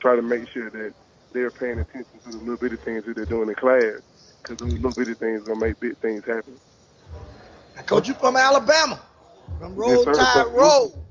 try 0.01 0.15
to 0.15 0.21
make 0.23 0.49
sure 0.53 0.71
that 0.71 0.93
they're 1.33 1.51
paying 1.51 1.79
attention 1.79 2.19
to 2.25 2.31
the 2.31 2.37
little 2.39 2.57
bitty 2.57 2.77
things 2.77 3.05
that 3.05 3.15
they're 3.15 3.25
doing 3.25 3.49
in 3.49 3.55
class, 3.55 4.01
because 4.43 4.59
those 4.59 4.73
little 4.73 4.93
bitty 4.93 5.15
things 5.15 5.43
gonna 5.43 5.59
make 5.59 5.79
big 5.79 5.97
things 5.99 6.23
happen. 6.25 6.59
Now, 7.75 7.83
Coach, 7.83 8.07
you 8.07 8.13
from 8.15 8.35
Alabama, 8.35 8.99
from 9.59 9.75
Roll 9.75 10.05
Yes. 10.05 10.15
Tide 10.15 10.47
Roll. 10.53 11.05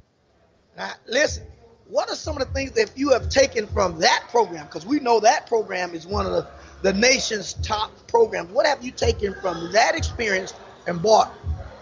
Now, 0.76 0.92
listen, 1.06 1.44
what 1.88 2.10
are 2.10 2.16
some 2.16 2.40
of 2.40 2.46
the 2.46 2.52
things 2.54 2.72
that 2.72 2.96
you 2.96 3.10
have 3.10 3.28
taken 3.28 3.66
from 3.66 3.98
that 4.00 4.26
program? 4.30 4.66
Because 4.66 4.86
we 4.86 5.00
know 5.00 5.20
that 5.20 5.46
program 5.46 5.94
is 5.94 6.06
one 6.06 6.26
of 6.26 6.32
the, 6.32 6.46
the 6.82 6.92
nation's 6.92 7.54
top 7.54 7.92
programs. 8.08 8.50
What 8.52 8.66
have 8.66 8.84
you 8.84 8.92
taken 8.92 9.34
from 9.34 9.72
that 9.72 9.96
experience 9.96 10.54
and 10.86 11.00
brought 11.02 11.34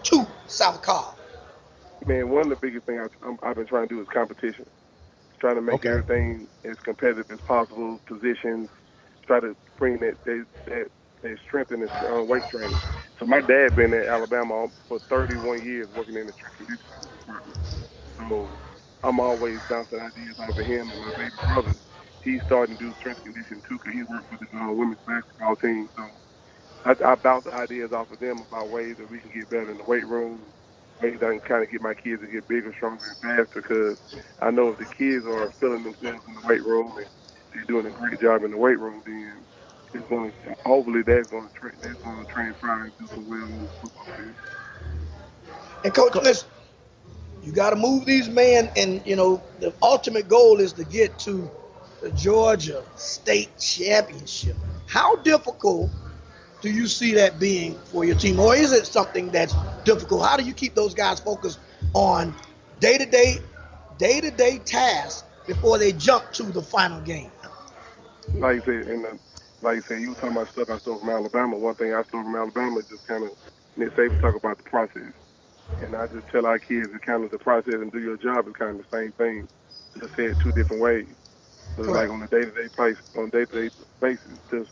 to 0.03 0.25
South 0.47 0.81
Carolina? 0.83 1.15
Man, 2.05 2.29
one 2.29 2.43
of 2.43 2.49
the 2.49 2.55
biggest 2.55 2.85
things 2.85 3.01
I, 3.01 3.27
I'm, 3.27 3.37
I've 3.43 3.55
been 3.55 3.67
trying 3.67 3.87
to 3.87 3.95
do 3.95 4.01
is 4.01 4.07
competition. 4.13 4.65
Trying 5.41 5.55
to 5.57 5.61
make 5.61 5.85
Okay. 5.85 5.89
everything 5.89 6.47
as 6.65 6.77
competitive 6.85 7.25
as 7.31 7.39
possible. 7.47 7.99
Positions, 8.07 8.69
try 9.27 9.39
to 9.41 9.55
bring 9.77 9.99
that 10.01 10.15
that 10.25 10.45
that, 10.67 10.85
that 11.23 11.37
strength 11.47 11.71
in 11.71 11.81
the 11.81 11.91
uh, 12.07 12.23
weight 12.23 12.47
training. 12.49 12.81
So 13.19 13.25
my 13.27 13.41
dad 13.41 13.75
been 13.75 13.93
at 13.93 14.07
Alabama 14.13 14.67
for 14.89 14.99
31 15.09 15.63
years 15.63 15.89
working 15.93 16.15
in 16.17 16.27
the 16.27 16.33
strength 16.33 16.81
department. 17.25 17.57
So 18.29 18.59
I'm 19.03 19.19
always 19.19 19.61
bouncing 19.69 19.99
ideas 19.99 20.35
off 20.39 20.57
of 20.57 20.65
him 20.65 20.91
and 20.91 21.01
my 21.01 21.11
baby 21.15 21.37
brother. 21.45 21.75
He's 22.23 22.41
starting 22.45 22.77
to 22.77 22.83
do 22.85 22.93
strength 22.99 23.21
conditioning 23.23 23.63
too 23.69 23.79
because 23.79 23.93
he 23.95 24.03
worked 24.03 24.31
with 24.31 24.41
the 24.41 24.49
uh, 24.57 24.71
women's 24.73 25.01
basketball 25.07 25.55
team. 25.57 25.89
So 25.97 26.03
I, 26.85 26.93
I 27.05 27.15
bounce 27.15 27.45
ideas 27.47 27.91
off 27.93 28.11
of 28.11 28.19
them 28.19 28.43
about 28.51 28.69
ways 28.69 28.95
that 28.99 29.09
we 29.09 29.21
can 29.21 29.31
get 29.31 29.49
better 29.49 29.71
in 29.71 29.77
the 29.77 29.85
weight 29.87 30.07
room, 30.07 30.53
ways 31.01 31.19
I 31.21 31.31
can 31.37 31.41
kind 31.41 31.63
of 31.63 31.71
get 31.71 31.81
my 31.81 31.93
kids 31.95 32.21
to 32.21 32.27
get 32.27 32.47
bigger, 32.47 32.73
stronger, 32.75 33.03
and 33.09 33.19
faster. 33.21 33.61
Because 33.61 33.97
I 34.41 34.51
know 34.51 34.69
if 34.69 34.79
the 34.79 34.87
kids 34.87 35.25
are 35.27 35.53
feeling 35.59 35.83
themselves 35.83 36.23
in 36.27 36.35
the 36.35 36.41
weight 36.43 36.63
room 36.65 36.93
and 36.97 37.07
they're 37.53 37.65
doing 37.67 37.87
a 37.87 37.91
great 37.91 38.19
job 38.21 38.43
in 38.43 38.51
the 38.51 38.57
weight 38.57 38.79
room, 38.79 39.03
then 39.05 39.45
it's 39.93 40.07
going 40.09 40.31
to 40.31 40.55
hopefully 40.65 41.01
that's 41.05 41.29
going 41.29 41.49
to 41.49 41.53
tra- 41.55 41.77
that's 41.81 41.99
going 42.03 42.25
to 42.25 42.31
transfer 42.31 42.85
and 42.85 42.93
do 42.99 43.07
some 43.13 43.27
well 43.27 43.39
in 43.39 43.65
the 43.67 43.73
football 43.81 44.07
field. 44.17 44.35
And 45.83 45.93
coach, 45.93 46.15
listen, 46.15 46.49
you 47.41 47.51
got 47.53 47.71
to 47.71 47.75
move 47.75 48.05
these 48.05 48.29
men, 48.29 48.71
and 48.75 49.05
you 49.05 49.15
know 49.15 49.43
the 49.59 49.73
ultimate 49.81 50.27
goal 50.27 50.59
is 50.59 50.73
to 50.73 50.85
get 50.85 51.19
to 51.19 51.51
the 52.01 52.11
Georgia 52.11 52.85
State 52.95 53.57
Championship. 53.59 54.57
How 54.87 55.15
difficult 55.17 55.91
do 56.61 56.69
you 56.69 56.87
see 56.87 57.13
that 57.15 57.39
being 57.39 57.77
for 57.85 58.05
your 58.05 58.15
team, 58.15 58.39
or 58.39 58.55
is 58.55 58.73
it 58.73 58.87
something 58.87 59.31
that's 59.31 59.55
difficult? 59.83 60.25
How 60.25 60.37
do 60.37 60.43
you 60.43 60.53
keep 60.53 60.75
those 60.75 60.93
guys 60.93 61.19
focused 61.19 61.59
on 61.93 62.35
day-to-day, 62.79 63.41
day-to-day 63.97 64.59
tasks 64.59 65.23
before 65.45 65.77
they 65.77 65.91
jump 65.91 66.31
to 66.33 66.43
the 66.43 66.61
final 66.61 67.01
game? 67.01 67.31
like 68.33 68.55
you 68.55 68.61
said, 68.65 68.91
and 68.91 69.05
uh, 69.05 69.09
like 69.61 69.83
I 69.83 69.87
said, 69.87 70.01
you 70.01 70.09
were 70.09 70.15
talking 70.15 70.31
about 70.31 70.49
stuff 70.51 70.69
I 70.69 70.77
stole 70.79 70.99
from 70.99 71.09
Alabama. 71.09 71.57
One 71.57 71.75
thing 71.75 71.93
I 71.93 72.03
stole 72.03 72.23
from 72.23 72.35
Alabama 72.35 72.79
is 72.79 72.85
just 72.89 73.05
kind 73.07 73.23
of 73.23 73.31
Nick 73.75 73.95
Saban 73.95 74.19
talk 74.19 74.35
about 74.35 74.57
the 74.57 74.69
process, 74.69 75.13
and 75.81 75.95
I 75.95 76.07
just 76.07 76.27
tell 76.29 76.45
our 76.45 76.59
kids 76.59 76.91
that 76.91 77.01
kind 77.05 77.23
of 77.23 77.31
the 77.31 77.39
process 77.39 77.75
and 77.75 77.91
do 77.91 77.99
your 77.99 78.17
job 78.17 78.47
is 78.47 78.53
kind 78.57 78.71
of 78.71 78.85
the 78.85 78.97
same 78.97 79.11
thing, 79.13 79.47
just 79.99 80.15
said 80.15 80.35
two 80.41 80.51
different 80.51 80.81
ways. 80.81 81.07
So 81.75 81.83
like 81.83 82.09
on 82.09 82.23
a 82.23 82.27
day-to-day 82.27 82.69
place, 82.75 82.97
on 83.15 83.25
a 83.25 83.31
day-to-day 83.31 83.69
basis, 84.01 84.39
just 84.49 84.69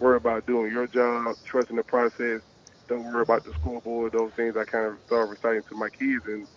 worry 0.00 0.16
about 0.16 0.46
doing 0.46 0.72
your 0.72 0.88
job, 0.88 1.36
trusting 1.46 1.76
the 1.76 1.84
process. 1.84 2.42
Don't 2.88 3.04
worry 3.04 3.22
about 3.22 3.44
the 3.44 3.52
scoreboard. 3.60 4.12
Those 4.12 4.32
things 4.36 4.56
I 4.58 4.64
kind 4.64 4.86
of 4.86 4.98
start 5.06 5.30
reciting 5.30 5.62
to 5.70 5.76
my 5.76 5.90
kids, 5.90 6.24
and 6.26 6.48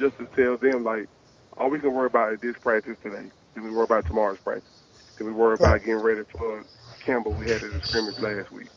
just 0.00 0.16
to 0.18 0.28
tell 0.36 0.58
them 0.58 0.84
like, 0.84 1.08
all 1.58 1.70
we 1.70 1.80
can 1.80 1.94
worry 1.94 2.06
about 2.08 2.34
is 2.34 2.40
this 2.42 2.56
practice 2.62 2.96
today. 3.02 3.30
Then 3.54 3.64
we 3.64 3.70
worry 3.70 3.84
about 3.84 4.06
tomorrow's 4.06 4.38
practice. 4.44 4.72
Then 5.18 5.28
we 5.28 5.34
worry 5.34 5.54
about 5.56 5.80
getting 5.80 5.96
ready 5.96 6.22
for 6.38 6.64
Campbell 7.04 7.34
we 7.34 7.48
had 7.48 7.64
at 7.64 7.72
the 7.72 7.80
scrimmage 7.84 8.16
last 8.18 8.52
week. 8.52 8.68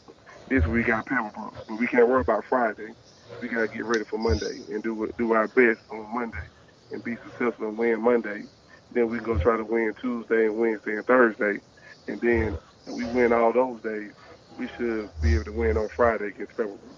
This 0.50 0.66
week 0.68 0.86
we 0.88 0.94
got 0.94 1.08
Pebblebrook, 1.08 1.54
but 1.68 1.80
we 1.80 1.88
can't 1.88 2.08
worry 2.10 2.22
about 2.22 2.44
Friday. 2.50 2.94
We 3.42 3.50
gotta 3.50 3.70
get 3.70 3.86
ready 3.86 4.06
for 4.10 4.20
Monday 4.20 4.62
and 4.70 4.84
do 4.84 5.10
do 5.18 5.34
our 5.34 5.48
best 5.50 5.80
on 5.92 6.14
Monday 6.14 6.38
and 6.92 7.04
be 7.04 7.16
successful 7.24 7.70
and 7.70 7.80
win 7.80 8.02
Monday. 8.04 8.44
Then 8.92 9.10
we 9.10 9.18
can 9.18 9.26
go 9.26 9.38
try 9.40 9.58
to 9.58 9.66
win 9.66 9.94
Tuesday 10.02 10.46
and 10.48 10.58
Wednesday 10.60 10.98
and 10.98 11.06
Thursday, 11.08 11.62
and 12.08 12.22
then 12.22 12.58
if 12.90 12.96
we 12.96 13.06
win 13.06 13.32
all 13.34 13.54
those 13.54 13.82
days. 13.82 14.12
We 14.58 14.68
should 14.78 15.10
be 15.22 15.36
able 15.36 15.46
to 15.46 15.52
win 15.52 15.78
on 15.78 15.88
Friday 15.96 16.28
against 16.28 16.58
Pebblebrook. 16.58 16.98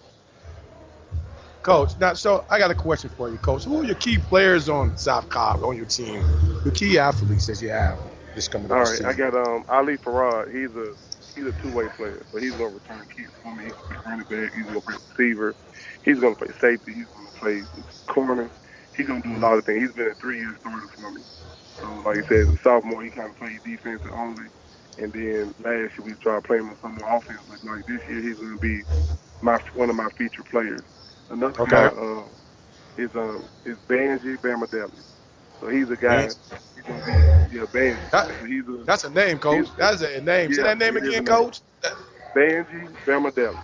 Coach, 1.62 1.92
now 2.00 2.14
so 2.14 2.44
I 2.50 2.58
got 2.58 2.72
a 2.72 2.76
question 2.76 3.12
for 3.12 3.30
you, 3.30 3.38
Coach. 3.38 3.66
Who 3.66 3.82
are 3.82 3.84
your 3.84 3.96
key 3.96 4.18
players 4.18 4.68
on 4.68 4.98
South 4.98 5.30
Cobb 5.30 5.64
on 5.64 5.78
your 5.78 5.86
team? 5.86 6.26
The 6.64 6.72
key 6.72 6.98
athletes 6.98 7.46
that 7.48 7.62
you 7.62 7.70
have 7.70 8.00
this 8.34 8.48
coming 8.48 8.72
All 8.72 8.80
right, 8.80 8.88
season. 8.88 9.06
I 9.06 9.14
got 9.14 9.36
um 9.36 9.64
Ali 9.70 9.98
Farad. 9.98 10.48
He's 10.48 10.76
a 10.76 10.96
he's 11.36 11.46
a 11.46 11.54
two 11.62 11.70
way 11.70 11.88
player, 11.96 12.26
so 12.32 12.40
he's 12.40 12.54
gonna 12.54 12.70
return 12.70 13.06
kicks 13.16 13.32
for 13.44 13.56
me. 13.56 13.66
He's 13.66 13.74
gonna 13.74 13.86
play 13.90 13.98
running 14.06 14.26
back. 14.26 14.54
He's 14.56 14.66
gonna 14.66 14.82
play 14.82 14.96
receiver. 15.18 15.56
He's 16.04 16.20
gonna 16.20 16.36
play 16.36 16.50
safety. 16.60 16.94
He's 16.96 17.08
gonna 17.16 17.32
play 17.38 17.64
corner. 18.10 18.50
He's 18.96 19.08
gonna 19.08 19.22
do 19.22 19.36
a 19.36 19.38
lot 19.38 19.60
of 19.60 19.66
things. 19.66 19.84
He's 19.84 19.94
been 19.94 20.10
a 20.10 20.16
three 20.16 20.40
year 20.40 20.56
starter 20.60 20.88
for 20.96 21.12
me. 21.12 21.22
So 21.80 22.02
like 22.06 22.18
I 22.18 22.28
said, 22.28 22.50
as 22.50 22.56
a 22.56 22.58
sophomore, 22.64 23.04
he 23.04 23.12
kind 23.12 23.30
of 23.30 23.36
played 23.38 23.62
defense 23.64 24.02
only, 24.12 24.50
and 24.98 25.14
then 25.14 25.54
last 25.60 25.98
year 25.98 26.06
we 26.06 26.14
tried 26.22 26.44
playing 26.46 26.68
him 26.68 26.78
some 26.82 26.96
more 26.98 27.18
offense. 27.18 27.42
But 27.48 27.64
like 27.64 27.86
this 27.88 28.02
year, 28.10 28.22
he's 28.22 28.38
gonna 28.40 28.58
be 28.60 28.84
my 29.42 29.60
one 29.76 29.90
of 29.90 29.96
my 29.98 30.10
featured 30.18 30.46
players. 30.52 30.84
Another 31.30 31.60
Okay. 31.60 31.70
guy 31.70 31.90
uh, 31.90 32.26
is 32.98 33.12
um 33.16 33.50
is 33.66 33.78
Banji 33.90 34.38
Bamadelli. 34.44 35.04
So 35.62 35.70
he's 35.70 35.90
a 35.92 35.98
guy. 35.98 36.28
Banji. 36.28 36.36
He's 36.76 36.86
gonna 36.86 37.04
be 37.04 37.18
yeah 37.52 37.66
Banji. 37.74 38.12
That- 38.12 38.32
So 38.40 38.46
he's 38.46 38.68
a, 38.68 38.88
That's 38.88 39.04
a 39.06 39.10
name, 39.10 39.40
Coach. 39.40 39.70
That's 39.78 40.02
a 40.04 40.22
name. 40.22 40.54
Say 40.54 40.64
Yeah, 40.64 40.64
that 40.64 40.78
name 40.80 40.98
again, 40.98 41.20
a 41.20 41.24
name. 41.24 41.24
Coach. 41.24 41.62
Banji 42.36 42.98
Bamadelli. 43.08 43.64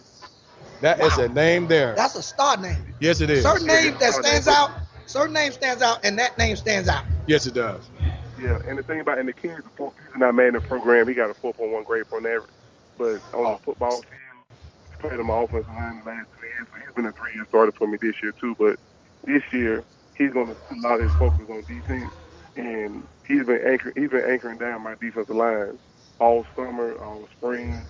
That 0.81 1.01
is 1.01 1.17
a 1.17 1.29
name 1.29 1.67
there. 1.67 1.95
That's 1.95 2.15
a 2.15 2.23
star 2.23 2.57
name. 2.57 2.95
yes, 2.99 3.21
it 3.21 3.29
is. 3.31 3.43
Certain 3.43 3.67
Yeah, 3.67 3.91
name 3.91 3.97
that 3.99 4.13
stands 4.15 4.47
name. 4.47 4.55
out. 4.55 4.71
Certain 5.07 5.33
name 5.33 5.51
stands 5.53 5.81
out, 5.83 5.99
and 6.05 6.19
that 6.19 6.37
name 6.37 6.55
stands 6.57 6.89
out. 6.89 7.03
Yes, 7.27 7.47
it 7.47 7.53
does. 7.55 7.91
Yeah, 8.37 8.57
and 8.67 8.79
the 8.79 8.83
thing 8.83 9.01
about 9.01 9.19
and 9.19 9.29
the 9.29 9.33
kid's 9.33 9.63
he's 9.77 10.17
not 10.17 10.35
made 10.35 10.49
in 10.49 10.55
the 10.55 10.61
program. 10.61 11.07
He 11.07 11.15
got 11.15 11.31
a 11.31 11.35
4.1 11.45 11.85
grade 11.85 12.07
point 12.09 12.25
average, 12.27 12.49
but 12.97 13.21
on 13.37 13.53
the 13.53 13.59
football 13.65 14.01
field, 14.03 14.45
he's 14.89 14.99
played 15.01 15.19
on 15.19 15.27
my 15.27 15.43
offensive 15.43 15.67
line 15.67 16.01
the 16.05 16.11
last 16.11 16.27
three 16.39 16.49
years. 16.49 16.67
So 16.71 16.77
he's 16.79 16.95
been 16.95 17.07
a 17.07 17.13
three-year 17.13 17.45
starter 17.49 17.73
for 17.77 17.87
me 17.87 17.97
this 18.01 18.15
year 18.23 18.33
too. 18.39 18.55
But 18.59 18.77
this 19.25 19.43
year, 19.53 19.83
he's 20.15 20.31
going 20.31 20.47
to 20.49 20.55
put 20.55 20.77
a 20.77 20.81
lot 20.81 21.01
of 21.01 21.03
his 21.03 21.13
focus 21.19 21.45
on 21.49 21.65
defense, 21.67 22.13
and 22.55 23.07
he's 23.27 23.45
been 23.45 23.61
anchoring. 23.67 23.95
He's 23.97 24.11
been 24.11 24.29
anchoring 24.29 24.59
down 24.59 24.83
my 24.83 24.95
defensive 25.01 25.35
line 25.35 25.79
all 26.19 26.45
summer, 26.55 26.95
all 27.03 27.27
spring, 27.37 27.87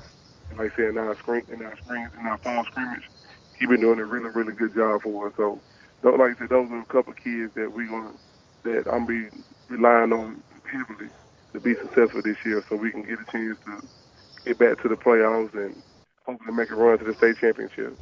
and 0.50 0.60
like 0.60 0.72
I 0.74 0.76
said, 0.78 0.96
now 0.96 1.14
spring, 1.20 1.44
in 1.50 1.62
our 1.64 1.78
spring, 1.78 2.08
in 2.20 2.26
our 2.28 2.40
fall 2.40 2.64
scrimmage, 2.66 3.04
he's 3.60 3.70
been 3.70 3.82
doing 3.82 4.00
a 4.00 4.06
really, 4.06 4.30
really 4.34 4.54
good 4.54 4.76
job 4.76 5.02
for 5.04 5.28
us. 5.28 5.34
So, 5.38 5.62
like 6.04 6.20
I 6.20 6.40
said, 6.40 6.50
those 6.50 6.70
are 6.72 6.82
a 6.82 6.86
couple 6.88 7.12
of 7.14 7.18
kids 7.24 7.54
that 7.56 7.72
we're 7.74 7.88
to 7.88 8.16
that 8.66 8.84
I'm 8.92 9.06
be 9.06 9.30
relying 9.70 10.14
on 10.14 10.42
heavily 10.72 11.10
to 11.54 11.60
be 11.60 11.76
successful 11.76 12.22
this 12.22 12.38
year, 12.46 12.64
so 12.70 12.76
we 12.76 12.92
can 12.92 13.04
get 13.04 13.20
a 13.20 13.32
chance 13.32 13.58
to 13.66 13.82
get 14.46 14.58
back 14.58 14.82
to 14.82 14.88
the 14.88 14.96
playoffs 14.96 15.54
and 15.54 15.82
hopefully 16.26 16.54
make 16.54 16.70
a 16.72 16.76
run 16.76 16.98
to 17.00 17.06
the 17.06 17.14
state 17.14 17.38
championship. 17.38 17.98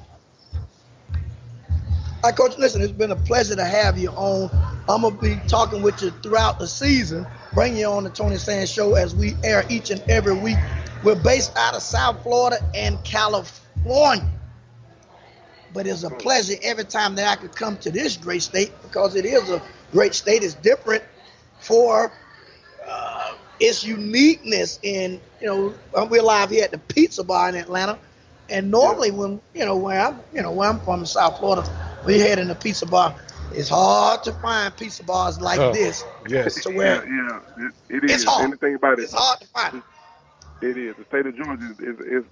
Right, 2.23 2.35
Coach, 2.35 2.57
listen, 2.57 2.81
it's 2.81 2.91
been 2.91 3.11
a 3.11 3.15
pleasure 3.15 3.55
to 3.55 3.63
have 3.63 3.99
you 3.99 4.09
on. 4.09 4.49
I'm 4.89 5.01
going 5.01 5.15
to 5.15 5.21
be 5.21 5.35
talking 5.47 5.83
with 5.83 6.01
you 6.01 6.09
throughout 6.23 6.57
the 6.57 6.67
season, 6.67 7.27
bring 7.53 7.77
you 7.77 7.85
on 7.85 8.03
the 8.03 8.09
Tony 8.09 8.37
Sands 8.37 8.71
Show 8.71 8.95
as 8.95 9.15
we 9.15 9.35
air 9.43 9.63
each 9.69 9.91
and 9.91 10.01
every 10.09 10.35
week. 10.35 10.57
We're 11.03 11.21
based 11.21 11.55
out 11.55 11.75
of 11.75 11.83
South 11.83 12.23
Florida 12.23 12.57
and 12.73 13.03
California. 13.03 14.27
But 15.71 15.85
it's 15.85 16.03
a 16.03 16.09
pleasure 16.09 16.55
every 16.63 16.85
time 16.85 17.15
that 17.15 17.27
I 17.27 17.39
could 17.39 17.55
come 17.55 17.77
to 17.77 17.91
this 17.91 18.17
great 18.17 18.41
state 18.41 18.71
because 18.81 19.15
it 19.15 19.25
is 19.25 19.49
a 19.49 19.61
great 19.91 20.15
state. 20.15 20.41
It's 20.41 20.55
different 20.55 21.03
for 21.65 22.11
uh, 22.87 23.33
its 23.59 23.83
uniqueness 23.83 24.79
in, 24.83 25.19
you 25.41 25.47
know, 25.47 26.07
we're 26.09 26.21
live 26.21 26.49
here 26.49 26.63
at 26.63 26.71
the 26.71 26.77
Pizza 26.77 27.23
Bar 27.23 27.49
in 27.49 27.55
Atlanta. 27.55 27.97
And 28.49 28.69
normally 28.71 29.11
when, 29.11 29.41
you 29.53 29.65
know, 29.65 29.75
where 29.77 29.99
I'm, 29.99 30.19
you 30.33 30.41
know, 30.41 30.51
where 30.51 30.69
I'm 30.69 30.79
from 30.79 30.99
in 31.01 31.05
South 31.05 31.39
Florida, 31.39 31.67
we 32.05 32.19
head 32.19 32.37
in 32.39 32.47
the 32.47 32.55
pizza 32.55 32.85
bar. 32.85 33.15
It's 33.51 33.69
hard 33.69 34.23
to 34.23 34.31
find 34.33 34.75
pizza 34.75 35.03
bars 35.03 35.41
like 35.41 35.59
Oh, 35.59 35.73
this. 35.73 36.03
Yes. 36.27 36.61
So 36.61 36.71
where 36.71 37.03
yeah, 37.03 37.39
yeah, 37.57 37.67
it, 37.89 38.03
it 38.03 38.11
It's 38.11 38.23
hard. 38.23 38.49
Anything 38.49 38.75
about 38.75 38.99
it, 38.99 39.03
it's 39.03 39.13
hard 39.13 39.39
to 39.41 39.47
find. 39.47 39.83
it 40.61 40.77
is. 40.77 40.95
The 40.97 41.05
state 41.05 41.25
of 41.25 41.35
Georgia 41.35 41.63
is 41.79 41.79
is, 41.79 41.99
is, 41.99 42.23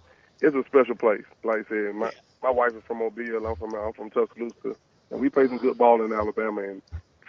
is 0.41 0.55
a 0.55 0.63
special 0.67 0.95
place. 0.95 1.25
Like 1.43 1.59
I 1.65 1.69
said, 1.69 1.95
my 1.95 2.11
my 2.43 2.51
wife 2.51 2.73
is 2.75 2.83
from 2.87 2.99
Mobile. 2.99 3.45
I'm 3.45 3.55
from 3.55 3.73
I'm 3.75 3.93
from 3.93 4.09
Tuscaloosa, 4.11 4.75
and 5.11 5.19
we 5.19 5.29
play 5.29 5.47
some 5.47 5.57
good 5.57 5.77
ball 5.77 6.03
in 6.03 6.13
Alabama. 6.13 6.61
And 6.63 6.81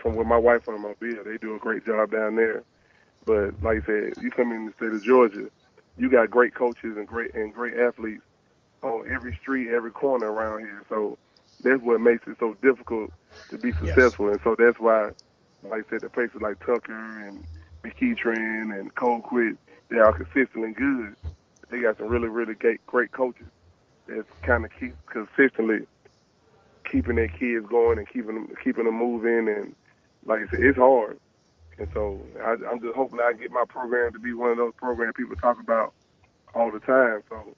from 0.05 0.17
where 0.17 0.27
my 0.27 0.37
wife 0.37 0.63
from 0.67 0.83
Mobile, 0.83 1.25
they 1.25 1.39
do 1.39 1.57
a 1.57 1.59
great 1.59 1.87
job 1.87 2.13
down 2.13 2.37
there. 2.37 2.63
But 3.25 3.63
like 3.63 3.83
I 3.83 3.87
said, 3.87 4.15
you 4.21 4.31
come 4.31 4.53
in 4.53 4.67
the 4.67 4.73
state 4.77 4.93
of 4.93 5.03
Georgia, 5.03 5.49
you 5.97 6.11
got 6.11 6.31
great 6.31 6.55
coaches 6.55 6.99
and 6.99 7.09
great 7.09 7.35
and 7.35 7.55
great 7.55 7.73
athletes 7.79 8.23
on 8.83 9.11
every 9.11 9.35
street, 9.41 9.71
every 9.75 9.91
corner 9.91 10.31
around 10.31 10.61
here. 10.61 10.85
So 10.91 11.17
that's 11.63 11.81
what 11.83 12.03
makes 12.03 12.27
it 12.27 12.37
so 12.39 12.55
difficult 12.63 13.13
to 13.51 13.57
be 13.57 13.73
successful. 13.73 14.29
And 14.29 14.39
so 14.45 14.55
that's 14.59 14.79
why, 14.79 15.13
like 15.63 15.87
I 15.87 15.91
said, 15.91 16.03
the 16.03 16.11
places 16.11 16.43
like 16.43 16.61
Tucker 16.61 17.27
and 17.27 17.43
McEachern 17.83 18.79
and 18.79 18.95
Colquitt, 18.95 19.57
they 19.89 19.97
are 19.97 20.13
consistently 20.13 20.73
good. 20.73 21.17
They 21.71 21.81
got 21.81 21.97
some 21.97 22.09
really, 22.09 22.29
really 22.29 22.53
great, 22.53 22.87
great 22.87 23.13
coaches 23.13 23.47
that's 24.07 24.29
kind 24.43 24.67
of 24.67 24.71
keep 24.79 24.95
consistently 25.07 25.87
keeping 26.91 27.17
their 27.17 27.29
kids 27.29 27.65
going 27.67 27.97
and 27.97 28.07
keeping 28.07 28.35
them, 28.35 28.49
keeping 28.63 28.85
them 28.85 28.99
moving. 28.99 29.49
And 29.49 29.75
like 30.27 30.41
I 30.41 30.51
said, 30.51 30.61
it's 30.61 30.79
hard. 30.79 31.19
And 31.79 31.89
so 31.93 32.21
I, 32.41 32.57
I'm 32.71 32.81
just 32.81 32.95
hoping 32.95 33.21
I 33.21 33.33
get 33.33 33.51
my 33.51 33.65
program 33.69 34.13
to 34.13 34.19
be 34.19 34.33
one 34.33 34.51
of 34.51 34.57
those 34.57 34.73
programs 34.77 35.15
people 35.17 35.37
talk 35.37 35.59
about 35.61 35.93
all 36.55 36.71
the 36.71 36.81
time. 36.81 37.23
So 37.29 37.57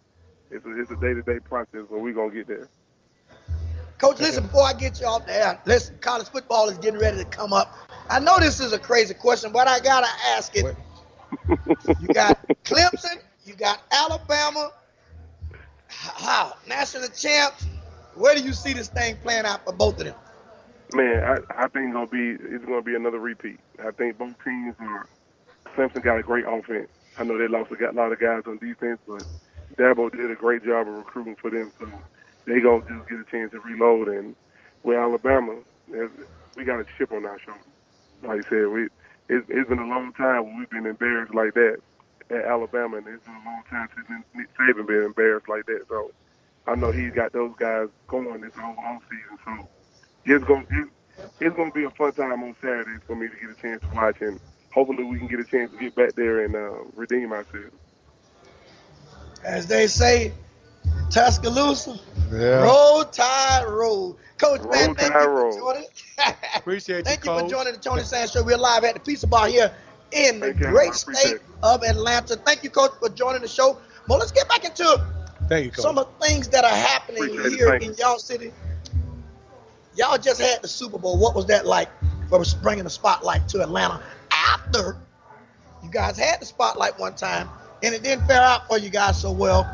it's 0.50 0.64
a, 0.64 0.80
it's 0.80 0.90
a 0.90 0.96
day-to-day 0.96 1.40
process, 1.40 1.82
but 1.90 2.00
we're 2.00 2.14
gonna 2.14 2.32
get 2.32 2.46
there. 2.46 2.68
Coach, 3.98 4.20
listen, 4.20 4.44
before 4.44 4.64
I 4.64 4.74
get 4.74 5.00
you 5.00 5.06
off 5.06 5.26
the 5.26 5.34
air, 5.34 5.60
listen, 5.64 5.96
college 6.00 6.28
football 6.28 6.68
is 6.68 6.76
getting 6.78 7.00
ready 7.00 7.18
to 7.18 7.24
come 7.24 7.52
up. 7.52 7.74
I 8.10 8.20
know 8.20 8.38
this 8.38 8.60
is 8.60 8.72
a 8.72 8.78
crazy 8.78 9.14
question, 9.14 9.52
but 9.52 9.68
I 9.68 9.80
gotta 9.80 10.08
ask 10.28 10.54
it. 10.56 10.76
You 12.00 12.08
got 12.08 12.38
Clemson, 12.64 13.20
you 13.44 13.54
got 13.54 13.80
Alabama, 13.92 14.70
how 15.88 16.54
national 16.66 17.08
champs. 17.08 17.66
Where 18.14 18.34
do 18.34 18.42
you 18.42 18.52
see 18.52 18.72
this 18.72 18.88
thing 18.88 19.16
playing 19.16 19.44
out 19.44 19.64
for 19.64 19.72
both 19.72 19.98
of 19.98 20.06
them? 20.06 20.14
Man, 20.92 21.22
I, 21.24 21.38
I 21.64 21.68
think 21.68 21.86
it's 21.88 21.94
gonna 21.94 22.06
be 22.08 22.36
it's 22.40 22.64
gonna 22.64 22.82
be 22.82 22.94
another 22.96 23.20
repeat. 23.20 23.60
I 23.80 23.90
think 23.92 24.18
both 24.18 24.34
teams 24.44 24.76
are. 24.80 25.06
Clemson 25.76 26.02
got 26.04 26.18
a 26.18 26.22
great 26.24 26.44
offense. 26.48 26.88
I 27.18 27.24
know 27.24 27.38
they 27.38 27.48
lost 27.48 27.70
a 27.72 27.92
lot 27.94 28.12
of 28.12 28.20
guys 28.20 28.42
on 28.46 28.58
defense, 28.58 29.00
but 29.08 29.24
Dabo 29.78 30.12
did 30.12 30.30
a 30.30 30.36
great 30.36 30.64
job 30.64 30.88
of 30.88 30.94
recruiting 30.94 31.36
for 31.40 31.50
them, 31.50 31.72
so 31.80 31.86
they 32.46 32.60
gonna 32.60 32.82
just 32.88 33.08
get 33.08 33.20
a 33.20 33.24
chance 33.30 33.52
to 33.52 33.60
reload. 33.60 34.08
And 34.08 34.36
with 34.84 34.98
Alabama, 34.98 35.60
we 36.56 36.64
got 36.64 36.80
a 36.80 36.86
chip 36.98 37.12
on 37.12 37.26
our 37.26 37.38
shoulder. 37.44 37.60
Like 38.22 38.46
I 38.46 38.50
said, 38.50 38.68
we 38.68 38.88
it's, 39.28 39.46
it's 39.48 39.68
been 39.68 39.78
a 39.80 39.86
long 39.88 40.12
time 40.14 40.44
when 40.46 40.58
we've 40.58 40.70
been 40.70 40.86
embarrassed 40.86 41.34
like 41.34 41.54
that 41.54 41.78
at 42.30 42.44
Alabama, 42.46 42.98
and 42.98 43.08
it's 43.08 43.24
been 43.24 43.36
a 43.36 43.46
long 43.46 43.62
time 43.70 43.88
since 43.96 44.24
Nick 44.34 44.48
Saban 44.58 44.86
been 44.86 45.04
embarrassed 45.04 45.48
like 45.48 45.66
that. 45.66 45.84
So 45.88 46.12
I 46.66 46.76
know 46.76 46.92
he's 46.92 47.14
got 47.14 47.32
those 47.32 47.52
guys 47.58 47.88
going 48.08 48.40
this 48.42 48.54
whole 48.58 48.76
off 48.78 49.02
season. 49.10 49.38
So 49.44 49.68
it's 50.26 50.44
gonna 50.44 50.66
it, 50.70 50.88
it's 51.40 51.56
gonna 51.56 51.70
be 51.72 51.84
a 51.84 51.90
fun 51.90 52.12
time 52.12 52.42
on 52.42 52.56
Saturdays 52.60 53.00
for 53.06 53.16
me 53.16 53.28
to 53.28 53.34
get 53.34 53.50
a 53.50 53.60
chance 53.60 53.82
to 53.82 53.94
watch, 53.94 54.16
and 54.20 54.40
hopefully 54.72 55.04
we 55.04 55.18
can 55.18 55.28
get 55.28 55.40
a 55.40 55.44
chance 55.44 55.70
to 55.72 55.78
get 55.78 55.94
back 55.94 56.14
there 56.16 56.44
and 56.44 56.54
uh, 56.54 56.84
redeem 56.94 57.32
ourselves. 57.32 57.74
As 59.44 59.66
they 59.66 59.86
say, 59.86 60.32
Tuscaloosa, 61.10 61.98
Yeah. 62.32 62.62
roll 62.62 63.04
tide 63.04 63.64
roll. 63.66 64.18
Coach, 64.38 64.60
man, 64.70 64.94
thank 64.94 65.12
Tide 65.12 65.22
you 65.22 65.28
for 65.28 65.44
roll. 65.44 65.58
joining. 65.58 65.88
Appreciate 66.56 66.98
you, 66.98 67.04
Thank 67.04 67.24
you 67.24 67.30
for 67.30 67.48
joining 67.48 67.72
the 67.74 67.78
Tony 67.78 68.02
Sands 68.02 68.32
Show. 68.32 68.42
We're 68.42 68.58
live 68.58 68.84
at 68.84 68.94
the 68.94 69.00
Pizza 69.00 69.26
Bar 69.26 69.48
here 69.48 69.72
in 70.12 70.40
the 70.40 70.46
Thank 70.46 70.60
you. 70.60 70.66
Great 70.68 70.94
appreciate 70.94 71.40
state 71.40 71.40
of 71.62 71.82
Atlanta. 71.84 72.36
Thank 72.36 72.64
you, 72.64 72.70
Coach, 72.70 72.92
for 73.00 73.08
joining 73.08 73.42
the 73.42 73.48
show. 73.48 73.78
Well, 74.08 74.18
let's 74.18 74.32
get 74.32 74.48
back 74.48 74.64
into 74.64 75.04
Thank 75.48 75.66
you, 75.66 75.82
some 75.82 75.96
of 75.98 76.08
the 76.18 76.26
things 76.26 76.48
that 76.48 76.64
are 76.64 76.70
happening 76.70 77.22
Appreciate 77.24 77.52
here 77.52 77.72
in 77.74 77.94
y'all 77.94 78.18
city. 78.18 78.52
Y'all 79.96 80.18
just 80.18 80.40
had 80.40 80.62
the 80.62 80.68
Super 80.68 80.98
Bowl. 80.98 81.18
What 81.18 81.34
was 81.34 81.46
that 81.46 81.66
like 81.66 81.88
for 82.28 82.42
bringing 82.62 82.84
the 82.84 82.90
spotlight 82.90 83.48
to 83.48 83.62
Atlanta 83.62 84.02
after 84.30 84.96
you 85.82 85.90
guys 85.90 86.18
had 86.18 86.40
the 86.40 86.46
spotlight 86.46 86.98
one 86.98 87.14
time 87.14 87.48
and 87.82 87.94
it 87.94 88.02
didn't 88.02 88.26
fare 88.26 88.42
out 88.42 88.66
for 88.68 88.78
you 88.78 88.90
guys 88.90 89.20
so 89.20 89.32
well 89.32 89.66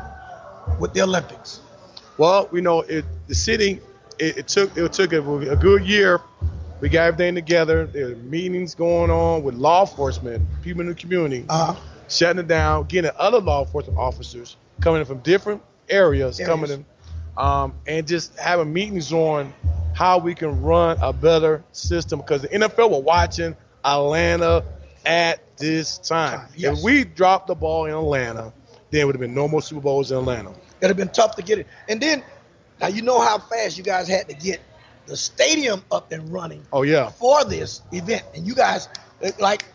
with 0.79 0.93
the 0.93 1.01
Olympics? 1.01 1.59
Well, 2.17 2.49
you 2.53 2.61
know 2.61 2.81
it. 2.81 3.05
The 3.27 3.35
city. 3.35 3.81
It, 4.19 4.37
it 4.37 4.47
took. 4.47 4.77
It 4.77 4.93
took 4.93 5.11
a, 5.13 5.37
a 5.49 5.55
good 5.55 5.83
year. 5.83 6.21
We 6.79 6.89
got 6.89 7.07
everything 7.07 7.35
together. 7.35 7.85
There 7.85 8.09
were 8.09 8.15
meetings 8.15 8.75
going 8.75 9.09
on 9.09 9.43
with 9.43 9.55
law 9.55 9.81
enforcement, 9.81 10.45
people 10.61 10.81
in 10.81 10.87
the 10.87 10.95
community. 10.95 11.45
Uh, 11.49 11.75
shutting 12.09 12.39
it 12.39 12.47
down, 12.47 12.85
getting 12.85 13.11
other 13.17 13.39
law 13.39 13.63
enforcement 13.63 13.97
officers 13.97 14.57
coming 14.81 14.99
in 14.99 15.05
from 15.05 15.19
different 15.19 15.61
areas, 15.89 16.39
Areas. 16.39 16.47
coming 16.47 16.71
in, 16.71 16.85
um, 17.37 17.73
and 17.87 18.07
just 18.07 18.37
having 18.37 18.71
meetings 18.71 19.11
on 19.11 19.53
how 19.93 20.17
we 20.17 20.33
can 20.35 20.61
run 20.61 20.97
a 21.01 21.13
better 21.13 21.63
system 21.71 22.19
because 22.19 22.41
the 22.41 22.49
NFL 22.49 22.91
were 22.91 22.99
watching 23.01 23.55
Atlanta 23.85 24.63
at 25.05 25.39
this 25.57 25.97
time. 25.99 26.47
Yes. 26.55 26.77
If 26.79 26.83
we 26.83 27.03
dropped 27.03 27.47
the 27.47 27.55
ball 27.55 27.85
in 27.85 27.93
Atlanta, 27.93 28.53
there 28.91 29.05
would 29.05 29.15
have 29.15 29.21
been 29.21 29.33
no 29.35 29.47
more 29.47 29.61
Super 29.61 29.81
Bowls 29.81 30.11
in 30.11 30.17
Atlanta. 30.17 30.51
It'd 30.79 30.89
have 30.89 30.97
been 30.97 31.09
tough 31.09 31.35
to 31.37 31.41
get 31.43 31.59
it. 31.59 31.67
And 31.87 32.01
then, 32.01 32.23
now 32.81 32.87
you 32.87 33.01
know 33.01 33.19
how 33.21 33.37
fast 33.39 33.77
you 33.77 33.83
guys 33.83 34.07
had 34.07 34.27
to 34.29 34.35
get 34.35 34.59
the 35.05 35.15
stadium 35.17 35.83
up 35.91 36.11
and 36.11 36.31
running 36.31 36.65
Oh 36.71 36.83
yeah, 36.83 37.09
for 37.09 37.43
this 37.43 37.81
event, 37.91 38.23
and 38.35 38.47
you 38.47 38.55
guys 38.55 38.87
like 39.39 39.65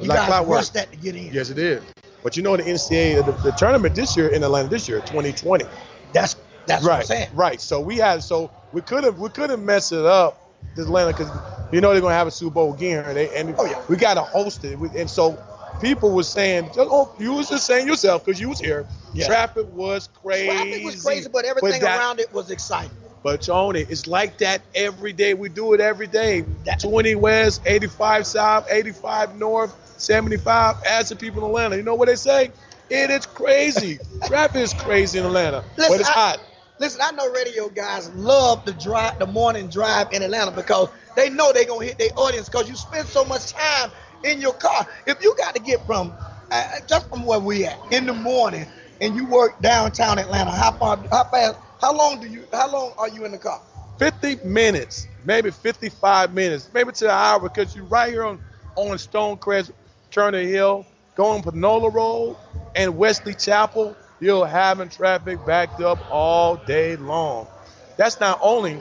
you 0.00 0.06
Like 0.06 0.18
guys 0.18 0.26
clockwork. 0.28 0.56
rushed 0.56 0.74
that 0.74 0.90
to 0.90 0.96
get 0.98 1.14
in. 1.14 1.32
yes 1.32 1.50
it 1.50 1.58
is. 1.58 1.82
But 2.22 2.36
you 2.36 2.42
know 2.42 2.56
the 2.56 2.62
NCAA, 2.62 3.24
the, 3.24 3.32
the 3.42 3.50
tournament 3.52 3.94
this 3.94 4.16
year 4.16 4.28
in 4.28 4.42
Atlanta 4.42 4.68
this 4.68 4.88
year, 4.88 5.00
2020. 5.00 5.64
That's 6.12 6.36
that's 6.66 6.82
what 6.84 6.92
I'm 6.92 6.98
right, 6.98 7.06
saying. 7.06 7.28
right. 7.34 7.60
So 7.60 7.80
we 7.80 7.96
had, 7.96 8.22
so 8.22 8.50
we 8.72 8.80
could 8.80 9.04
have, 9.04 9.18
we 9.18 9.28
could 9.28 9.50
have 9.50 9.60
messed 9.60 9.92
it 9.92 10.04
up, 10.04 10.38
this 10.76 10.86
Atlanta, 10.86 11.12
because 11.12 11.30
you 11.72 11.80
know 11.80 11.92
they're 11.92 12.00
gonna 12.00 12.14
have 12.14 12.26
a 12.26 12.30
Super 12.32 12.54
Bowl 12.54 12.74
again, 12.74 13.04
and, 13.04 13.16
they, 13.16 13.34
and 13.36 13.54
Oh, 13.58 13.64
yeah. 13.64 13.80
we 13.88 13.96
got 13.96 14.14
to 14.14 14.22
host 14.22 14.64
it. 14.64 14.78
We- 14.78 14.90
And 14.98 15.08
so 15.08 15.38
people 15.80 16.10
were 16.12 16.22
saying, 16.22 16.70
oh, 16.76 17.12
you 17.18 17.32
was 17.34 17.48
just 17.48 17.66
saying 17.66 17.86
yourself 17.86 18.24
because 18.24 18.40
you 18.40 18.48
was 18.48 18.60
here. 18.60 18.86
Yeah. 19.14 19.26
Traffic 19.26 19.66
was 19.72 20.08
crazy. 20.22 20.46
Traffic 20.48 20.84
was 20.84 21.02
crazy, 21.04 21.28
but 21.32 21.44
everything 21.44 21.80
that- 21.80 21.98
around 21.98 22.20
it 22.20 22.32
was 22.32 22.50
exciting. 22.50 22.90
But 23.22 23.42
Tony, 23.42 23.80
it's 23.80 24.06
like 24.06 24.38
that 24.38 24.62
every 24.74 25.12
day. 25.12 25.34
We 25.34 25.50
do 25.50 25.74
it 25.74 25.80
every 25.80 26.06
day. 26.06 26.40
That- 26.64 26.80
20 26.80 27.14
West, 27.16 27.60
85 27.66 28.26
South, 28.26 28.66
85 28.70 29.36
North, 29.36 29.74
75. 29.98 30.76
As 30.88 31.10
the 31.10 31.16
people 31.16 31.42
in 31.42 31.48
Atlanta. 31.50 31.76
You 31.76 31.82
know 31.82 31.94
what 31.96 32.08
they 32.08 32.16
say? 32.16 32.50
It 32.88 33.10
is 33.10 33.26
crazy. 33.26 33.98
Traffic 34.26 34.62
is 34.62 34.72
crazy 34.74 35.18
in 35.18 35.24
Atlanta, 35.26 35.62
Listen, 35.76 35.92
but 35.92 36.00
it's 36.00 36.08
I- 36.08 36.12
hot. 36.12 36.40
Listen, 36.80 37.02
I 37.04 37.10
know 37.10 37.30
radio 37.30 37.68
guys 37.68 38.08
love 38.14 38.64
the 38.64 38.72
drive, 38.72 39.18
the 39.18 39.26
morning 39.26 39.68
drive 39.68 40.10
in 40.12 40.22
Atlanta 40.22 40.50
because 40.50 40.88
they 41.14 41.28
know 41.28 41.52
they're 41.52 41.66
gonna 41.66 41.84
hit 41.84 41.98
their 41.98 42.08
audience 42.16 42.48
because 42.48 42.70
you 42.70 42.74
spend 42.74 43.06
so 43.06 43.22
much 43.22 43.52
time 43.52 43.90
in 44.24 44.40
your 44.40 44.54
car. 44.54 44.86
If 45.06 45.22
you 45.22 45.34
got 45.36 45.54
to 45.54 45.60
get 45.60 45.84
from 45.84 46.14
uh, 46.50 46.64
just 46.88 47.10
from 47.10 47.26
where 47.26 47.38
we 47.38 47.66
at 47.66 47.78
in 47.92 48.06
the 48.06 48.14
morning 48.14 48.66
and 49.02 49.14
you 49.14 49.26
work 49.26 49.60
downtown 49.60 50.18
Atlanta, 50.18 50.52
how 50.52 50.72
far, 50.72 50.96
how 51.10 51.24
fast, 51.24 51.58
how 51.82 51.94
long 51.94 52.18
do 52.18 52.26
you, 52.26 52.44
how 52.50 52.72
long 52.72 52.94
are 52.96 53.10
you 53.10 53.26
in 53.26 53.32
the 53.32 53.38
car? 53.38 53.60
50 53.98 54.36
minutes, 54.48 55.06
maybe 55.26 55.50
55 55.50 56.32
minutes, 56.32 56.70
maybe 56.72 56.92
to 56.92 57.04
an 57.04 57.10
hour 57.10 57.40
because 57.40 57.76
you're 57.76 57.84
right 57.84 58.10
here 58.10 58.24
on, 58.24 58.40
on 58.76 58.96
Stonecrest, 58.96 59.70
Turner 60.10 60.40
Hill, 60.40 60.86
going 61.14 61.42
Panola 61.42 61.90
Road 61.90 62.38
and 62.74 62.96
Wesley 62.96 63.34
Chapel. 63.34 63.94
You're 64.20 64.46
having 64.46 64.90
traffic 64.90 65.44
backed 65.46 65.80
up 65.80 65.98
all 66.10 66.56
day 66.56 66.96
long. 66.96 67.48
That's 67.96 68.20
not 68.20 68.38
only 68.42 68.80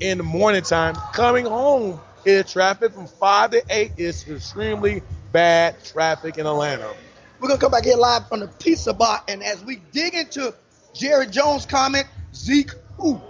in 0.00 0.18
the 0.18 0.24
morning 0.24 0.62
time. 0.62 0.96
Coming 1.14 1.46
home 1.46 2.00
is 2.24 2.52
traffic 2.52 2.92
from 2.92 3.06
5 3.06 3.52
to 3.52 3.62
8 3.70 3.92
is 3.96 4.28
extremely 4.28 5.02
bad 5.32 5.82
traffic 5.84 6.38
in 6.38 6.46
Atlanta. 6.46 6.94
We're 7.40 7.48
gonna 7.48 7.60
come 7.60 7.72
back 7.72 7.84
here 7.84 7.96
live 7.96 8.28
from 8.28 8.40
the 8.40 8.48
Pizza 8.48 8.92
Bar, 8.94 9.22
and 9.28 9.42
as 9.42 9.64
we 9.64 9.76
dig 9.92 10.14
into 10.14 10.54
Jerry 10.94 11.26
Jones' 11.28 11.66
comment, 11.66 12.06
Zeke 12.34 12.72
ooh, 13.04 13.20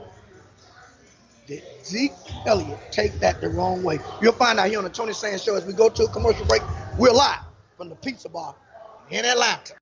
Did 1.47 1.63
Zeke 1.85 2.13
Elliott 2.47 2.81
take 2.93 3.21
that 3.21 3.41
the 3.43 3.51
wrong 3.51 3.83
way? 3.83 4.01
You'll 4.23 4.33
find 4.33 4.59
out 4.59 4.69
here 4.69 4.79
on 4.79 4.85
the 4.85 4.91
Tony 4.91 5.13
Sands 5.13 5.43
Show 5.45 5.57
as 5.57 5.67
we 5.67 5.75
go 5.75 5.91
to 5.91 6.05
a 6.05 6.09
commercial 6.09 6.47
break. 6.47 6.63
We're 6.99 7.13
live 7.13 7.41
from 7.77 7.91
the 7.91 7.97
Pizza 7.97 8.31
Bar 8.31 8.57
in 9.11 9.25
Atlanta. 9.27 9.75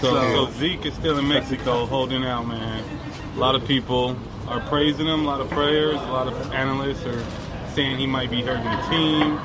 So, 0.00 0.46
so 0.46 0.50
Zeke 0.52 0.86
is 0.86 0.94
still 0.94 1.18
in 1.18 1.28
Mexico 1.28 1.84
holding 1.84 2.24
out, 2.24 2.46
man. 2.46 2.82
A 3.34 3.38
lot 3.38 3.54
of 3.54 3.66
people 3.66 4.16
are 4.48 4.60
praising 4.68 5.06
him, 5.06 5.20
a 5.20 5.26
lot 5.26 5.42
of 5.42 5.50
prayers, 5.50 5.96
a 5.96 6.12
lot 6.12 6.28
of 6.28 6.52
analysts 6.52 7.04
are 7.04 7.22
saying 7.74 7.98
he 7.98 8.06
might 8.06 8.30
be 8.30 8.40
hurting 8.40 8.64
the 8.64 8.86
team. 8.88 9.38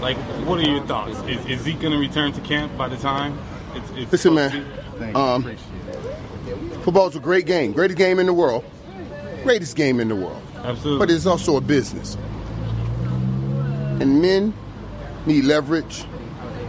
Like, 0.00 0.16
what 0.46 0.60
are 0.60 0.62
your 0.62 0.86
thoughts? 0.86 1.18
Is, 1.28 1.44
is 1.44 1.60
Zeke 1.60 1.80
going 1.80 1.92
to 1.92 1.98
return 1.98 2.32
to 2.32 2.40
camp 2.40 2.74
by 2.78 2.88
the 2.88 2.96
time? 2.96 3.38
It's, 3.74 3.90
it's 3.90 4.12
Listen, 4.12 4.34
man. 4.34 4.66
Um, 5.14 5.56
football's 6.82 7.16
a 7.16 7.20
great 7.20 7.44
game, 7.44 7.72
greatest 7.72 7.98
game 7.98 8.18
in 8.18 8.26
the 8.26 8.34
world, 8.34 8.64
greatest 9.42 9.76
game 9.76 10.00
in 10.00 10.08
the 10.08 10.16
world. 10.16 10.40
Absolutely. 10.56 10.98
But 10.98 11.10
it's 11.10 11.26
also 11.26 11.58
a 11.58 11.60
business, 11.60 12.16
and 14.00 14.22
men 14.22 14.54
need 15.26 15.44
leverage 15.44 16.02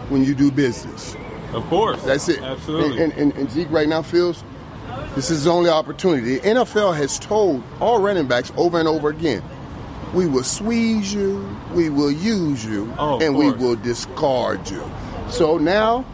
when 0.09 0.25
you 0.25 0.35
do 0.35 0.51
business. 0.51 1.15
Of 1.55 1.65
course. 1.67 2.01
That's 2.03 2.27
it. 2.29 2.41
Absolutely. 2.41 3.01
And, 3.01 3.13
and, 3.13 3.33
and 3.33 3.49
Zeke 3.49 3.71
right 3.71 3.87
now 3.87 4.01
feels 4.01 4.43
this 5.15 5.31
is 5.31 5.39
his 5.39 5.47
only 5.47 5.69
opportunity. 5.69 6.35
The 6.35 6.41
NFL 6.41 6.95
has 6.95 7.17
told 7.19 7.63
all 7.79 8.01
running 8.01 8.27
backs 8.27 8.51
over 8.57 8.77
and 8.79 8.87
over 8.87 9.09
again, 9.09 9.41
we 10.13 10.27
will 10.27 10.43
squeeze 10.43 11.13
you, 11.13 11.45
we 11.73 11.89
will 11.89 12.11
use 12.11 12.65
you, 12.65 12.93
Oh, 12.97 13.19
and 13.21 13.35
we 13.35 13.51
will 13.51 13.75
discard 13.75 14.69
you. 14.69 14.83
So 15.29 15.57
now 15.57 16.05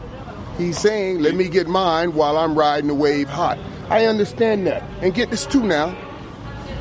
he's 0.58 0.78
saying, 0.78 1.20
let 1.20 1.36
me 1.36 1.50
get 1.50 1.68
mine 1.68 2.14
while 2.14 2.38
I'm 2.38 2.58
riding 2.58 2.88
the 2.88 2.96
wave 2.96 3.28
hot. 3.28 3.58
I 3.90 4.06
understand 4.06 4.66
that. 4.68 4.84
And 5.02 5.14
get 5.14 5.32
this 5.32 5.46
too 5.46 5.64
now. 5.64 5.96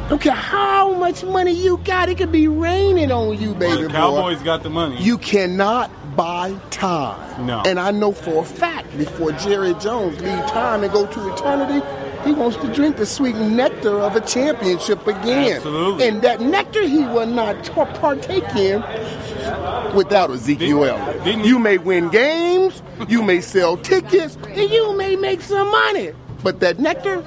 Don't 0.08 0.20
care 0.20 0.32
how 0.32 0.92
much 0.94 1.22
money 1.24 1.52
you 1.52 1.78
got, 1.78 2.08
it 2.08 2.18
could 2.18 2.32
be 2.32 2.48
raining 2.48 3.12
on 3.12 3.40
you, 3.40 3.54
baby 3.54 3.82
the 3.82 3.88
boy. 3.88 3.94
Cowboys 3.94 4.42
got 4.42 4.62
the 4.62 4.70
money. 4.70 5.00
You 5.00 5.18
cannot 5.18 5.90
buy 6.20 6.54
time. 6.70 7.46
No. 7.46 7.62
And 7.64 7.80
I 7.80 7.90
know 7.92 8.12
for 8.12 8.42
a 8.42 8.44
fact 8.44 8.96
before 8.98 9.32
Jerry 9.32 9.72
Jones 9.80 10.20
leave 10.20 10.46
time 10.48 10.82
and 10.84 10.92
go 10.92 11.06
to 11.06 11.32
eternity, 11.32 11.80
he 12.24 12.32
wants 12.32 12.58
to 12.58 12.68
drink 12.74 12.98
the 12.98 13.06
sweet 13.06 13.34
nectar 13.36 13.98
of 13.98 14.14
a 14.16 14.20
championship 14.20 15.06
again. 15.06 15.56
Absolutely. 15.56 16.06
And 16.08 16.20
that 16.20 16.40
nectar 16.42 16.82
he 16.82 16.98
will 16.98 17.24
not 17.26 17.64
ta- 17.64 17.86
partake 17.86 18.44
in 18.54 18.82
without 19.94 20.30
Ezekiel 20.30 20.82
Didn't- 20.84 21.24
didn't- 21.24 21.44
You 21.46 21.58
may 21.58 21.78
win 21.78 22.10
games, 22.10 22.82
you 23.08 23.22
may 23.22 23.40
sell 23.40 23.78
tickets, 23.78 24.36
and 24.46 24.70
you 24.70 24.94
may 24.96 25.16
make 25.16 25.40
some 25.40 25.70
money. 25.70 26.10
But 26.42 26.60
that 26.60 26.78
nectar, 26.78 27.22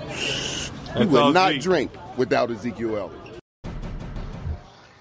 you 0.99 1.07
will 1.07 1.31
not 1.31 1.53
Zeke. 1.53 1.61
drink 1.63 1.91
without 2.15 2.51
Ezekiel. 2.51 3.09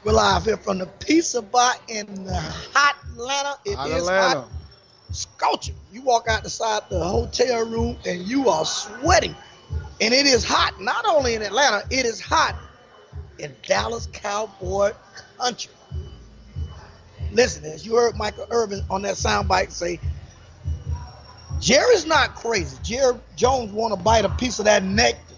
We're 0.05 0.11
live 0.11 0.45
here 0.45 0.57
from 0.57 0.79
the 0.79 0.87
Pizza 0.87 1.43
Bar 1.43 1.75
in 1.87 2.25
the 2.25 2.35
hot 2.35 2.97
Atlanta. 3.13 3.57
It 3.65 3.71
is 3.71 3.77
Hot 3.77 3.89
hot, 3.89 4.37
Atlanta. 4.37 4.49
scorching. 5.13 5.77
You 5.93 6.03
walk 6.03 6.27
out 6.27 6.43
the 6.43 6.51
side 6.51 6.83
the 6.91 7.05
hotel 7.05 7.65
room 7.65 7.97
and 8.05 8.21
you 8.23 8.49
are 8.49 8.65
sweating. 8.65 9.37
And 10.01 10.13
it 10.13 10.27
is 10.27 10.43
hot, 10.45 10.81
not 10.81 11.05
only 11.07 11.35
in 11.35 11.43
Atlanta, 11.43 11.87
it 11.89 12.05
is 12.05 12.21
hot 12.21 12.57
in 13.39 13.55
Dallas 13.65 14.09
Cowboy 14.13 14.91
country. 15.39 15.73
Listen, 17.31 17.65
as 17.65 17.87
you 17.87 17.95
heard 17.95 18.17
Michael 18.17 18.49
Irvin 18.51 18.83
on 18.91 19.03
that 19.03 19.15
soundbite 19.15 19.71
say, 19.71 20.01
Jerry's 21.61 22.07
not 22.07 22.35
crazy. 22.35 22.77
Jerry 22.83 23.21
Jones 23.37 23.71
want 23.71 23.95
to 23.95 24.03
bite 24.03 24.25
a 24.25 24.31
piece 24.31 24.59
of 24.59 24.65
that 24.65 24.83
nectar. 24.83 25.37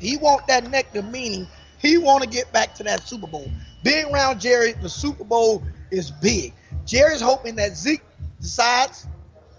He 0.00 0.16
want 0.16 0.46
that 0.46 0.70
nectar, 0.70 1.02
meaning 1.02 1.46
he 1.84 1.98
want 1.98 2.22
to 2.22 2.28
get 2.28 2.50
back 2.52 2.74
to 2.76 2.82
that 2.84 3.06
Super 3.06 3.26
Bowl. 3.26 3.50
Being 3.82 4.06
around 4.12 4.40
Jerry, 4.40 4.72
the 4.72 4.88
Super 4.88 5.24
Bowl 5.24 5.62
is 5.90 6.10
big. 6.10 6.54
Jerry's 6.86 7.20
hoping 7.20 7.56
that 7.56 7.76
Zeke 7.76 8.02
decides, 8.40 9.06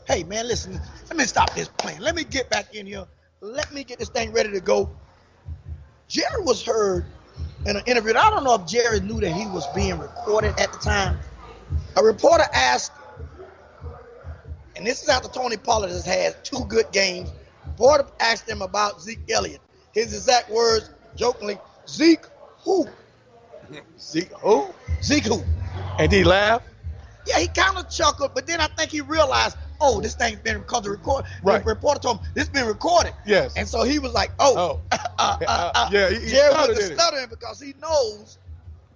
hey 0.07 0.23
man, 0.23 0.47
listen, 0.47 0.80
let 1.07 1.17
me 1.17 1.26
stop 1.26 1.53
this 1.53 1.67
plan. 1.67 2.01
Let 2.01 2.15
me 2.15 2.23
get 2.23 2.49
back 2.49 2.73
in 2.73 2.88
here. 2.88 3.05
Let 3.41 3.71
me 3.71 3.84
get 3.84 3.99
this 3.99 4.09
thing 4.09 4.34
ready 4.34 4.51
to 4.51 4.59
go. 4.59 4.89
Jerry 6.07 6.41
was 6.41 6.63
heard 6.63 7.05
in 7.65 7.76
an 7.76 7.84
interview. 7.86 8.13
I 8.15 8.32
don't 8.32 8.43
know 8.43 8.55
if 8.55 8.65
Jerry 8.65 8.99
knew 9.01 9.19
that 9.19 9.32
he 9.32 9.45
was 9.47 9.67
being 9.76 9.99
recorded 9.99 10.59
at 10.59 10.71
the 10.73 10.80
time. 10.80 11.19
A 11.95 12.03
reporter 12.03 12.45
asked, 12.53 12.91
and 14.76 14.86
this 14.86 15.03
is 15.03 15.09
after 15.09 15.30
Tony 15.30 15.57
Pollard 15.57 15.89
has 15.89 16.05
had 16.05 16.43
two 16.43 16.65
good 16.67 16.91
games. 16.91 17.32
Reporter 17.67 18.07
asked 18.19 18.49
him 18.49 18.61
about 18.61 19.01
Zeke 19.01 19.30
Elliott. 19.30 19.61
His 19.93 20.13
exact 20.13 20.49
words, 20.49 20.89
jokingly, 21.15 21.57
Zeke 21.88 22.25
who? 22.63 22.88
Zeke, 23.99 24.31
who? 24.41 24.67
Zeke 25.03 25.25
who? 25.25 25.43
And 25.99 26.11
he 26.11 26.23
laughed. 26.23 26.65
Yeah, 27.27 27.39
he 27.39 27.47
kind 27.47 27.77
of 27.77 27.89
chuckled, 27.89 28.31
but 28.36 28.45
then 28.45 28.61
I 28.61 28.67
think 28.67 28.91
he 28.91 29.01
realized, 29.01 29.57
oh, 29.81 29.99
this 29.99 30.13
thing's 30.13 30.39
been 30.39 30.59
because 30.59 30.83
the 30.83 30.91
record. 30.91 31.25
Right. 31.43 31.63
The 31.63 31.69
reporter 31.69 31.99
told 31.99 32.19
him 32.19 32.25
this 32.36 32.49
been 32.49 32.67
recorded. 32.67 33.13
Yes. 33.25 33.57
And 33.57 33.67
so 33.67 33.83
he 33.83 33.97
was 33.99 34.13
like, 34.13 34.31
oh, 34.39 34.53
Oh. 34.57 34.81
uh, 34.91 35.38
uh, 35.47 35.71
uh, 35.73 35.89
Yeah, 35.91 36.09
he- 36.09 36.19
he 36.19 36.27
Jerry 36.29 36.51
stuttered 36.51 36.75
was 36.77 36.89
in 36.89 36.97
stuttering 36.97 37.27
because 37.29 37.59
he 37.59 37.73
knows 37.79 38.38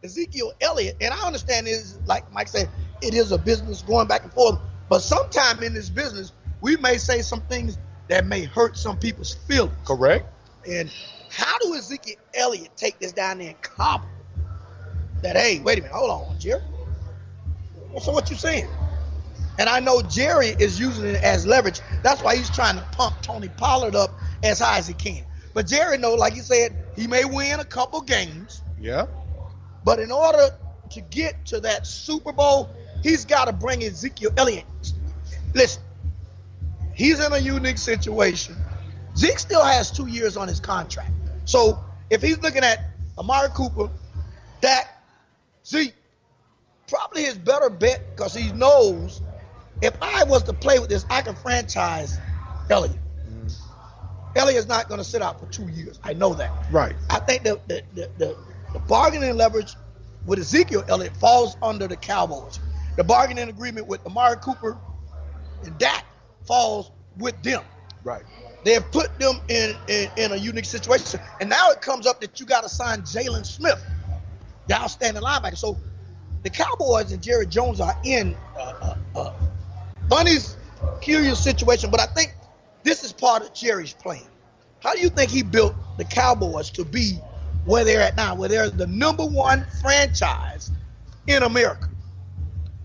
Ezekiel 0.03 0.53
Elliott, 0.61 0.97
and 1.01 1.13
I 1.13 1.25
understand 1.25 1.67
is 1.67 1.97
like 2.05 2.31
Mike 2.31 2.47
said, 2.47 2.69
it 3.01 3.13
is 3.13 3.31
a 3.31 3.37
business 3.37 3.81
going 3.81 4.07
back 4.07 4.23
and 4.23 4.31
forth. 4.33 4.59
But 4.89 4.99
sometime 4.99 5.61
in 5.63 5.73
this 5.73 5.89
business, 5.89 6.31
we 6.61 6.77
may 6.77 6.97
say 6.97 7.21
some 7.21 7.41
things 7.41 7.77
that 8.07 8.25
may 8.25 8.43
hurt 8.43 8.77
some 8.77 8.97
people's 8.97 9.33
feelings. 9.33 9.75
Correct. 9.85 10.25
And 10.67 10.91
how 11.29 11.57
do 11.59 11.75
Ezekiel 11.75 12.15
Elliott 12.33 12.75
take 12.75 12.99
this 12.99 13.13
down 13.13 13.39
there 13.39 13.49
and 13.49 13.61
Cabo? 13.61 14.07
That 15.21 15.35
hey, 15.35 15.59
wait 15.59 15.79
a 15.79 15.81
minute, 15.81 15.95
hold 15.95 16.11
on, 16.11 16.39
Jerry. 16.39 16.61
So 18.01 18.11
what 18.11 18.29
you 18.29 18.35
saying? 18.37 18.67
And 19.57 19.67
I 19.67 19.79
know 19.81 20.01
Jerry 20.01 20.47
is 20.47 20.79
using 20.79 21.05
it 21.05 21.21
as 21.23 21.45
leverage. 21.45 21.81
That's 22.01 22.23
why 22.23 22.37
he's 22.37 22.49
trying 22.49 22.77
to 22.77 22.83
pump 22.93 23.21
Tony 23.21 23.49
Pollard 23.49 23.95
up 23.95 24.17
as 24.43 24.59
high 24.59 24.77
as 24.77 24.87
he 24.87 24.93
can. 24.93 25.25
But 25.53 25.67
Jerry 25.67 25.97
know, 25.97 26.13
like 26.13 26.35
you 26.35 26.41
said, 26.41 26.75
he 26.95 27.07
may 27.07 27.25
win 27.25 27.59
a 27.59 27.65
couple 27.65 28.01
games, 28.01 28.61
Yeah. 28.79 29.07
but 29.83 29.99
in 29.99 30.11
order 30.11 30.49
to 30.91 31.01
get 31.01 31.45
to 31.47 31.59
that 31.61 31.85
Super 31.85 32.31
Bowl, 32.31 32.69
he's 33.03 33.25
got 33.25 33.45
to 33.45 33.53
bring 33.53 33.83
Ezekiel 33.83 34.31
Elliott. 34.37 34.65
Listen, 35.53 35.81
he's 36.93 37.19
in 37.19 37.33
a 37.33 37.37
unique 37.39 37.77
situation. 37.79 38.55
Zeke 39.17 39.39
still 39.39 39.63
has 39.65 39.91
two 39.91 40.07
years 40.07 40.37
on 40.37 40.47
his 40.47 40.59
contract. 40.61 41.11
So 41.49 41.83
if 42.11 42.21
he's 42.21 42.39
looking 42.43 42.63
at 42.63 42.91
Amari 43.17 43.49
Cooper, 43.55 43.89
Dak, 44.61 44.87
Zeke, 45.65 45.95
probably 46.87 47.23
his 47.23 47.39
better 47.39 47.71
bet 47.71 48.03
because 48.15 48.35
he 48.35 48.51
knows 48.51 49.19
if 49.81 49.95
I 49.99 50.25
was 50.25 50.43
to 50.43 50.53
play 50.53 50.77
with 50.77 50.89
this, 50.89 51.07
I 51.09 51.23
can 51.23 51.33
franchise 51.33 52.19
Elliott. 52.69 52.95
Mm-hmm. 53.27 54.37
Elliott's 54.37 54.67
not 54.67 54.89
going 54.89 54.99
to 54.99 55.03
sit 55.03 55.23
out 55.23 55.39
for 55.39 55.47
two 55.47 55.67
years. 55.69 55.99
I 56.03 56.13
know 56.13 56.35
that. 56.35 56.51
Right. 56.71 56.95
I 57.09 57.19
think 57.19 57.41
the 57.43 57.59
the, 57.65 57.81
the, 57.95 58.11
the, 58.19 58.37
the 58.73 58.79
bargaining 58.79 59.35
leverage 59.35 59.73
with 60.27 60.37
Ezekiel 60.37 60.83
Elliott 60.87 61.17
falls 61.17 61.57
under 61.63 61.87
the 61.87 61.97
Cowboys. 61.97 62.59
The 62.95 63.03
bargaining 63.03 63.49
agreement 63.49 63.87
with 63.87 64.05
Amari 64.05 64.37
Cooper 64.37 64.77
and 65.63 65.75
Dak 65.79 66.05
falls 66.45 66.91
with 67.17 67.41
them. 67.41 67.63
Right. 68.03 68.23
They 68.63 68.73
have 68.73 68.91
put 68.91 69.17
them 69.19 69.39
in, 69.47 69.75
in, 69.87 70.09
in 70.17 70.31
a 70.31 70.35
unique 70.35 70.65
situation. 70.65 71.19
And 71.39 71.49
now 71.49 71.69
it 71.71 71.81
comes 71.81 72.05
up 72.05 72.19
that 72.21 72.39
you 72.39 72.45
got 72.45 72.63
to 72.63 72.69
sign 72.69 73.01
Jaylon 73.01 73.45
Smith, 73.45 73.83
the 74.67 74.75
outstanding 74.75 75.23
linebacker. 75.23 75.57
So 75.57 75.77
the 76.43 76.49
Cowboys 76.49 77.11
and 77.11 77.21
Jerry 77.21 77.45
Jones 77.45 77.79
are 77.79 77.95
in 78.03 78.35
uh, 78.57 78.73
uh, 78.81 78.95
uh, 79.15 79.33
Bunny's 80.07 80.57
curious 81.01 81.41
situation, 81.41 81.89
but 81.89 81.99
I 81.99 82.05
think 82.07 82.33
this 82.83 83.03
is 83.03 83.13
part 83.13 83.43
of 83.43 83.53
Jerry's 83.53 83.93
plan. 83.93 84.23
How 84.81 84.93
do 84.93 84.99
you 85.01 85.09
think 85.09 85.29
he 85.29 85.43
built 85.43 85.75
the 85.97 86.05
Cowboys 86.05 86.69
to 86.71 86.85
be 86.85 87.19
where 87.65 87.83
they're 87.83 88.01
at 88.01 88.15
now, 88.15 88.35
where 88.35 88.49
they're 88.49 88.69
the 88.69 88.87
number 88.87 89.25
one 89.25 89.65
franchise 89.81 90.71
in 91.27 91.43
America? 91.43 91.89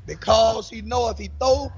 Because 0.07 0.69
he 0.69 0.83
know 0.83 1.09
if 1.09 1.19
he 1.19 1.31
throw 1.39 1.73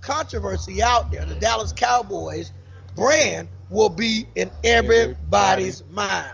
controversy 0.00 0.82
out 0.82 1.10
there, 1.10 1.24
the 1.24 1.34
Dallas 1.34 1.72
Cowboys 1.72 2.52
brand 2.94 3.48
will 3.68 3.88
be 3.88 4.26
in 4.34 4.50
everybody's 4.64 5.84
mind. 5.90 6.32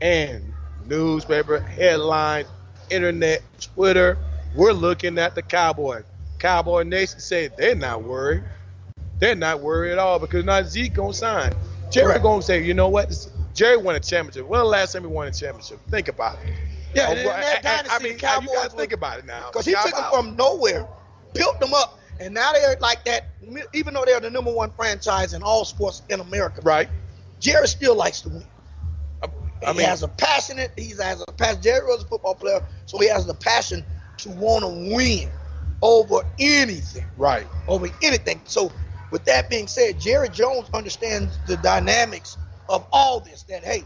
And 0.00 0.52
newspaper, 0.86 1.60
headlines, 1.60 2.48
internet, 2.90 3.42
Twitter, 3.60 4.18
we're 4.54 4.72
looking 4.72 5.18
at 5.18 5.34
the 5.34 5.42
Cowboys. 5.42 6.04
Cowboy 6.38 6.82
Nation 6.82 7.20
say 7.20 7.48
they're 7.48 7.74
not 7.74 8.02
worried. 8.02 8.44
They're 9.18 9.34
not 9.34 9.60
worried 9.60 9.92
at 9.92 9.98
all 9.98 10.18
because 10.18 10.44
not 10.44 10.66
Zeke 10.66 10.92
gonna 10.94 11.14
sign. 11.14 11.52
Jerry 11.90 12.06
Correct. 12.06 12.22
gonna 12.22 12.42
say, 12.42 12.62
you 12.62 12.74
know 12.74 12.88
what? 12.88 13.14
Jerry 13.54 13.76
won 13.76 13.94
a 13.94 14.00
championship. 14.00 14.46
When 14.46 14.58
the 14.60 14.64
last 14.64 14.92
time 14.92 15.02
he 15.02 15.08
won 15.08 15.28
a 15.28 15.30
championship? 15.30 15.80
Think 15.88 16.08
about 16.08 16.34
it. 16.34 16.52
Yeah, 16.94 17.04
uh, 17.04 17.06
Oh, 17.08 17.12
and 17.12 17.26
well, 17.26 17.40
that 17.40 17.66
I- 17.66 17.92
I- 17.92 17.96
I 17.96 17.98
mean, 18.00 18.18
Cowboys 18.18 18.48
you 18.48 18.54
gotta 18.54 18.70
think 18.70 18.92
about 18.92 19.18
it 19.20 19.24
now. 19.24 19.46
Because 19.46 19.66
he 19.66 19.72
took 19.72 19.94
them 19.94 20.04
from 20.10 20.36
nowhere, 20.36 20.86
built 21.32 21.58
them 21.60 21.72
up, 21.74 21.98
and 22.20 22.32
now 22.34 22.52
they're 22.52 22.76
like 22.80 23.04
that. 23.04 23.30
Even 23.72 23.94
though 23.94 24.04
they're 24.04 24.20
the 24.20 24.30
number 24.30 24.52
one 24.52 24.70
franchise 24.72 25.32
in 25.34 25.42
all 25.42 25.64
sports 25.64 26.02
in 26.08 26.20
America, 26.20 26.60
right. 26.62 26.88
Jerry 27.40 27.68
still 27.68 27.94
likes 27.96 28.20
to 28.22 28.28
win. 28.30 28.44
I 29.22 29.72
he 29.72 29.78
mean- 29.78 29.86
has 29.86 30.02
a 30.02 30.08
passionate. 30.08 30.72
He 30.76 30.90
has 31.00 31.22
a 31.26 31.32
passion. 31.32 31.62
Jerry 31.62 31.86
was 31.86 32.02
a 32.02 32.06
football 32.06 32.34
player, 32.34 32.62
so 32.86 32.98
he 32.98 33.08
has 33.08 33.26
the 33.26 33.34
passion 33.34 33.84
to 34.18 34.30
want 34.30 34.62
to 34.64 34.94
win 34.94 35.30
over 35.82 36.22
anything, 36.38 37.04
Right. 37.16 37.46
over 37.68 37.88
anything. 38.02 38.40
So, 38.46 38.72
with 39.10 39.24
that 39.26 39.48
being 39.50 39.66
said, 39.68 40.00
Jerry 40.00 40.28
Jones 40.28 40.68
understands 40.74 41.38
the 41.46 41.56
dynamics 41.58 42.36
of 42.68 42.86
all 42.92 43.20
this. 43.20 43.42
That 43.44 43.64
hey, 43.64 43.84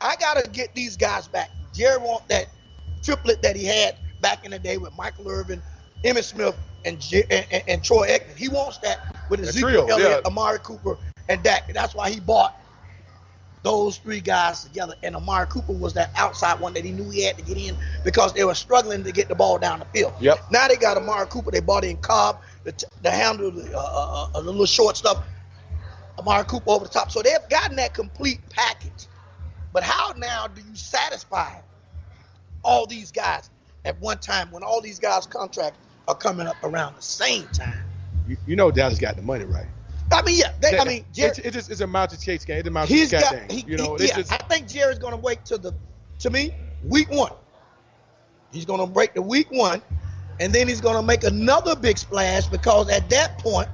I 0.00 0.16
got 0.16 0.42
to 0.42 0.50
get 0.50 0.74
these 0.74 0.96
guys 0.96 1.28
back. 1.28 1.50
Jerry 1.72 1.98
want 1.98 2.28
that 2.28 2.48
triplet 3.02 3.42
that 3.42 3.56
he 3.56 3.64
had 3.64 3.96
back 4.20 4.44
in 4.44 4.50
the 4.50 4.58
day 4.58 4.78
with 4.78 4.96
Michael 4.96 5.28
Irvin, 5.28 5.62
Emmitt 6.04 6.24
Smith, 6.24 6.56
and, 6.84 7.00
J- 7.00 7.24
and, 7.30 7.46
and, 7.50 7.62
and 7.68 7.84
Troy 7.84 8.08
Aikman. 8.08 8.36
He 8.36 8.48
wants 8.48 8.78
that 8.78 8.98
with 9.28 9.40
Ezekiel 9.40 9.68
trio, 9.68 9.86
Elliott, 9.86 10.20
yeah. 10.22 10.26
Amari 10.26 10.58
Cooper, 10.60 10.98
and 11.28 11.42
Dak. 11.42 11.72
That's 11.72 11.94
why 11.94 12.10
he 12.10 12.20
bought 12.20 12.54
those 13.62 13.98
three 13.98 14.20
guys 14.20 14.62
together. 14.64 14.94
And 15.02 15.16
Amari 15.16 15.46
Cooper 15.46 15.72
was 15.72 15.92
that 15.94 16.10
outside 16.16 16.60
one 16.60 16.72
that 16.74 16.84
he 16.84 16.92
knew 16.92 17.10
he 17.10 17.24
had 17.24 17.36
to 17.36 17.42
get 17.42 17.56
in 17.56 17.76
because 18.04 18.32
they 18.32 18.44
were 18.44 18.54
struggling 18.54 19.04
to 19.04 19.12
get 19.12 19.28
the 19.28 19.34
ball 19.34 19.58
down 19.58 19.80
the 19.80 19.84
field. 19.86 20.12
Yep. 20.20 20.38
Now 20.50 20.68
they 20.68 20.76
got 20.76 20.96
Amari 20.96 21.26
Cooper. 21.26 21.50
They 21.50 21.60
bought 21.60 21.84
in 21.84 21.96
Cobb, 21.98 22.40
the, 22.64 22.72
t- 22.72 22.86
the 23.02 23.10
handle, 23.10 23.50
the, 23.50 23.76
uh, 23.76 23.80
uh, 23.80 24.28
uh, 24.34 24.40
the 24.40 24.50
little 24.50 24.66
short 24.66 24.96
stuff. 24.96 25.24
Amari 26.18 26.44
Cooper 26.44 26.70
over 26.70 26.84
the 26.84 26.90
top. 26.90 27.10
So 27.10 27.22
they've 27.22 27.48
gotten 27.50 27.76
that 27.76 27.94
complete 27.94 28.40
package. 28.50 29.06
But 29.72 29.82
how 29.82 30.12
now 30.16 30.46
do 30.46 30.62
you 30.62 30.74
satisfy 30.74 31.50
all 32.64 32.86
these 32.86 33.12
guys 33.12 33.50
at 33.84 34.00
one 34.00 34.18
time 34.18 34.50
when 34.50 34.62
all 34.62 34.80
these 34.80 34.98
guys' 34.98 35.26
contracts 35.26 35.78
are 36.08 36.16
coming 36.16 36.46
up 36.46 36.56
around 36.64 36.96
the 36.96 37.02
same 37.02 37.46
time? 37.48 37.78
You, 38.26 38.36
you 38.46 38.56
know 38.56 38.70
Dallas 38.70 38.98
got 38.98 39.16
the 39.16 39.22
money 39.22 39.44
right. 39.44 39.66
I 40.10 40.22
mean, 40.22 40.38
yeah. 40.38 40.52
They, 40.60 40.78
I 40.78 40.84
mean, 40.84 41.04
Jerry, 41.12 41.28
it's, 41.30 41.38
it's 41.38 41.54
just 41.54 41.70
it's 41.70 41.80
a 41.80 41.86
mountain 41.86 42.18
chase 42.18 42.44
game. 42.44 42.58
It's 42.58 42.68
a 42.68 42.70
mountain 42.70 42.96
he's 42.96 43.10
cat 43.10 43.22
got. 43.22 43.34
thing. 43.34 43.50
He, 43.50 43.70
you 43.70 43.76
know, 43.76 43.96
he- 43.96 44.04
it's 44.04 44.12
yeah, 44.12 44.22
just 44.22 44.32
I 44.32 44.38
think 44.38 44.66
Jerry's 44.66 44.98
going 44.98 45.12
to 45.12 45.20
wait 45.20 45.44
to 45.46 45.58
the, 45.58 45.74
to 46.20 46.30
me, 46.30 46.54
week 46.82 47.10
one. 47.10 47.32
He's 48.50 48.64
going 48.64 48.80
to 48.80 48.86
break 48.86 49.12
the 49.12 49.22
week 49.22 49.48
one, 49.50 49.82
and 50.40 50.52
then 50.52 50.66
he's 50.66 50.80
going 50.80 50.96
to 50.96 51.02
make 51.02 51.24
another 51.24 51.76
big 51.76 51.98
splash 51.98 52.46
because 52.46 52.88
at 52.88 53.10
that 53.10 53.38
point, 53.38 53.68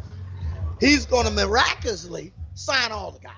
he's 0.80 1.07
going 1.07 1.26
to 1.26 1.32
miraculously 1.32 2.32
sign 2.55 2.91
all 2.91 3.12
the 3.12 3.20
guys. 3.20 3.32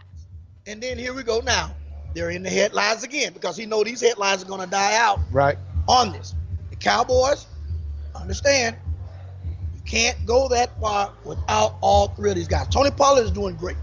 And 0.66 0.82
then 0.82 0.99
here 0.99 1.12
we 1.12 1.22
go 1.22 1.40
now. 1.40 1.74
They're 2.14 2.30
in 2.30 2.42
the 2.42 2.51
headlines 2.51 3.05
again 3.05 3.34
because 3.34 3.59
he 3.59 3.66
know 3.66 3.84
these 3.84 4.01
headlines 4.01 4.42
are 4.42 4.47
going 4.47 4.62
to 4.62 4.66
die 4.66 4.97
out 4.97 5.20
right. 5.30 5.59
on 5.86 6.12
this. 6.12 6.34
The 6.70 6.76
Cowboys, 6.76 7.47
understand, 8.14 8.76
can't 9.87 10.26
go 10.26 10.49
that 10.49 10.78
far 10.80 11.12
without 11.24 11.76
all 11.80 12.09
three 12.09 12.30
of 12.30 12.37
these 12.37 12.49
guys. 12.49 12.68
Tony 12.68 12.91
Pollard 12.91 13.24
is 13.24 13.30
doing 13.30 13.55
great. 13.57 13.76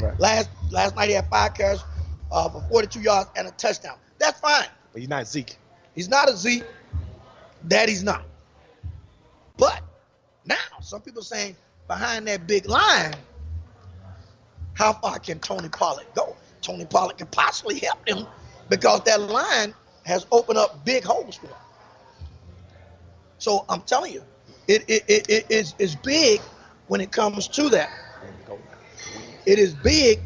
Right. 0.00 0.18
Last 0.18 0.50
last 0.70 0.96
night 0.96 1.08
he 1.08 1.14
had 1.14 1.28
five 1.28 1.54
carries 1.54 1.84
uh, 2.32 2.48
for 2.48 2.62
42 2.70 3.00
yards 3.00 3.30
and 3.36 3.46
a 3.46 3.50
touchdown. 3.52 3.96
That's 4.18 4.40
fine. 4.40 4.66
But 4.92 5.00
he's 5.00 5.08
not 5.08 5.26
Zeke. 5.28 5.56
He's 5.94 6.08
not 6.08 6.28
a 6.28 6.36
Zeke. 6.36 6.64
That 7.64 7.88
he's 7.88 8.02
not. 8.02 8.24
But 9.56 9.82
now 10.44 10.56
some 10.80 11.00
people 11.00 11.22
saying 11.22 11.56
behind 11.86 12.26
that 12.26 12.46
big 12.46 12.66
line, 12.68 13.14
how 14.72 14.94
far 14.94 15.18
can 15.18 15.38
Tony 15.38 15.68
Pollard 15.68 16.06
go? 16.14 16.36
Tony 16.60 16.84
Pollard 16.86 17.18
can 17.18 17.26
possibly 17.28 17.78
help 17.78 18.04
them 18.06 18.26
because 18.68 19.02
that 19.02 19.20
line 19.20 19.74
has 20.04 20.26
opened 20.32 20.58
up 20.58 20.84
big 20.84 21.04
holes 21.04 21.36
for 21.36 21.46
him. 21.46 21.56
So 23.38 23.64
I'm 23.68 23.82
telling 23.82 24.12
you, 24.12 24.22
it, 24.68 24.84
it, 24.88 25.04
it, 25.08 25.30
it 25.30 25.46
is 25.50 25.74
is 25.78 25.96
big 25.96 26.40
when 26.88 27.00
it 27.00 27.12
comes 27.12 27.48
to 27.48 27.68
that. 27.70 27.90
It 29.46 29.58
is 29.58 29.74
big 29.74 30.20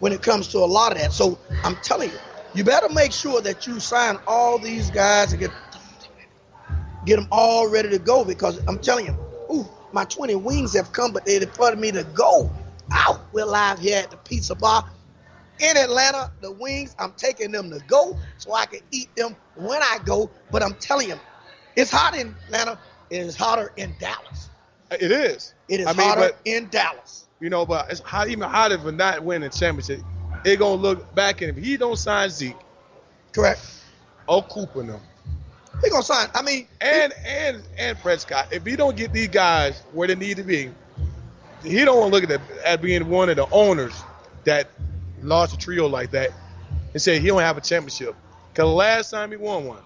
when 0.00 0.12
it 0.12 0.22
comes 0.22 0.48
to 0.48 0.58
a 0.58 0.66
lot 0.66 0.92
of 0.92 0.98
that. 0.98 1.12
So 1.12 1.38
I'm 1.62 1.76
telling 1.76 2.10
you, 2.10 2.18
you 2.54 2.64
better 2.64 2.88
make 2.88 3.12
sure 3.12 3.40
that 3.42 3.66
you 3.66 3.80
sign 3.80 4.18
all 4.26 4.58
these 4.58 4.90
guys 4.90 5.32
and 5.32 5.40
get 5.40 5.52
get 7.04 7.16
them 7.16 7.28
all 7.30 7.68
ready 7.70 7.90
to 7.90 7.98
go 7.98 8.24
because 8.24 8.60
I'm 8.66 8.78
telling 8.78 9.06
you, 9.06 9.16
ooh, 9.52 9.68
my 9.92 10.04
20 10.04 10.36
wings 10.36 10.74
have 10.74 10.92
come, 10.92 11.12
but 11.12 11.24
they're 11.24 11.46
for 11.46 11.74
me 11.76 11.92
to 11.92 12.04
go. 12.04 12.50
Out, 12.92 13.20
we're 13.32 13.46
live 13.46 13.78
here 13.78 13.98
at 13.98 14.10
the 14.10 14.16
Pizza 14.18 14.54
Bar 14.54 14.84
in 15.58 15.76
Atlanta. 15.76 16.30
The 16.40 16.52
wings, 16.52 16.94
I'm 16.98 17.12
taking 17.12 17.50
them 17.52 17.70
to 17.70 17.80
go 17.86 18.18
so 18.38 18.52
I 18.52 18.66
can 18.66 18.80
eat 18.90 19.14
them 19.16 19.36
when 19.54 19.82
I 19.82 19.98
go. 20.04 20.30
But 20.50 20.62
I'm 20.62 20.74
telling 20.74 21.08
you, 21.08 21.16
it's 21.76 21.90
hot 21.90 22.16
in 22.16 22.36
Atlanta. 22.46 22.78
It 23.14 23.26
is 23.26 23.36
hotter 23.36 23.70
in 23.76 23.94
Dallas. 24.00 24.50
It 24.90 25.12
is. 25.12 25.54
It 25.68 25.78
is 25.80 25.86
I 25.86 25.92
mean, 25.92 26.08
hotter 26.08 26.20
but- 26.20 26.38
in 26.44 26.68
Dallas. 26.68 27.26
You 27.40 27.48
know, 27.48 27.64
but 27.64 27.88
it's 27.90 28.00
hot, 28.00 28.28
even 28.28 28.48
hotter 28.48 28.76
for 28.78 28.90
not 28.90 29.22
winning 29.22 29.50
championship. 29.50 30.00
It 30.44 30.58
gonna 30.58 30.80
look 30.80 31.14
back 31.14 31.40
and 31.40 31.56
if 31.56 31.62
he 31.64 31.76
don't 31.76 31.96
sign 31.96 32.28
Zeke, 32.30 32.56
correct, 33.32 33.60
or 34.26 34.42
Cooper 34.44 34.82
them, 34.82 35.00
he 35.82 35.90
gonna 35.90 36.02
sign. 36.02 36.28
I 36.34 36.42
mean, 36.42 36.66
and 36.80 37.12
and 37.24 37.62
and 37.78 37.98
Prescott, 37.98 38.48
if 38.50 38.64
he 38.66 38.74
don't 38.76 38.96
get 38.96 39.12
these 39.12 39.28
guys 39.28 39.80
where 39.92 40.08
they 40.08 40.14
need 40.16 40.36
to 40.38 40.42
be, 40.42 40.70
he 41.62 41.84
don't 41.84 41.98
want 41.98 42.12
to 42.12 42.20
look 42.20 42.28
at 42.28 42.28
that 42.30 42.40
at 42.64 42.82
being 42.82 43.08
one 43.08 43.28
of 43.28 43.36
the 43.36 43.46
owners 43.52 43.94
that 44.44 44.68
lost 45.22 45.54
a 45.54 45.58
trio 45.58 45.86
like 45.86 46.10
that 46.12 46.30
and 46.92 47.00
say 47.00 47.18
he 47.20 47.28
don't 47.28 47.40
have 47.40 47.56
a 47.58 47.60
championship. 47.62 48.14
Cause 48.54 48.64
the 48.64 48.66
last 48.66 49.10
time 49.10 49.30
he 49.30 49.36
won 49.36 49.66
one, 49.66 49.82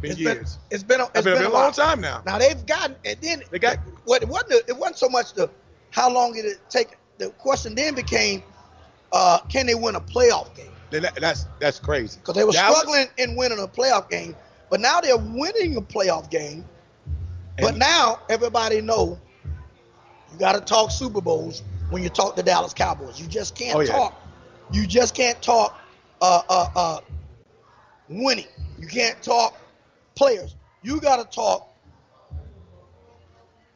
been 0.00 0.10
It's 0.12 0.20
been, 0.20 0.38
it's 0.70 0.82
been, 0.82 1.00
a, 1.00 1.04
It's 1.04 1.12
it's 1.16 1.24
been, 1.24 1.34
been 1.38 1.44
a 1.46 1.48
a 1.48 1.52
long 1.52 1.72
time 1.72 2.00
now. 2.00 2.22
Now 2.26 2.38
they've 2.38 2.64
gotten, 2.66 2.96
and 3.04 3.18
then 3.20 3.42
They 3.50 3.58
got 3.58 3.78
what 4.04 4.22
it 4.22 4.28
wasn't. 4.28 4.68
It 4.68 4.76
wasn't 4.76 4.98
so 4.98 5.08
much 5.08 5.32
the 5.34 5.50
how 5.90 6.10
long 6.12 6.32
did 6.34 6.44
it 6.44 6.58
take. 6.68 6.96
The 7.18 7.30
question 7.30 7.74
then 7.74 7.94
became, 7.94 8.42
uh, 9.12 9.38
can 9.48 9.66
they 9.66 9.74
win 9.74 9.94
a 9.96 10.00
playoff 10.00 10.54
game? 10.54 10.70
that, 10.90 11.14
that's 11.16 11.46
that's 11.58 11.78
crazy. 11.78 12.18
Because 12.20 12.34
they 12.34 12.44
were 12.44 12.52
Dallas- 12.52 12.78
struggling 12.78 13.06
in 13.18 13.36
winning 13.36 13.58
a 13.58 13.66
playoff 13.66 14.08
game, 14.10 14.36
but 14.70 14.80
now 14.80 15.00
they're 15.00 15.16
winning 15.16 15.76
a 15.76 15.82
playoff 15.82 16.30
game. 16.30 16.64
But 17.58 17.76
now 17.76 18.20
everybody 18.28 18.82
know 18.82 19.18
You 20.32 20.38
got 20.38 20.52
to 20.52 20.60
talk 20.60 20.90
Super 20.90 21.22
Bowls 21.22 21.62
when 21.88 22.02
you 22.02 22.10
talk 22.10 22.36
the 22.36 22.42
Dallas 22.42 22.74
Cowboys. 22.74 23.18
You 23.18 23.26
just 23.26 23.54
can't 23.54 23.76
Oh, 23.76 23.80
yeah. 23.80 23.92
talk. 23.92 24.22
You 24.72 24.86
just 24.86 25.14
can't 25.14 25.40
talk 25.40 25.78
uh, 26.20 26.42
uh, 26.48 26.68
uh, 26.76 27.00
winning. 28.10 28.44
You 28.78 28.86
can't 28.88 29.22
talk 29.22 29.56
players. 30.16 30.56
You 30.82 31.00
got 31.00 31.16
to 31.16 31.34
talk 31.34 31.72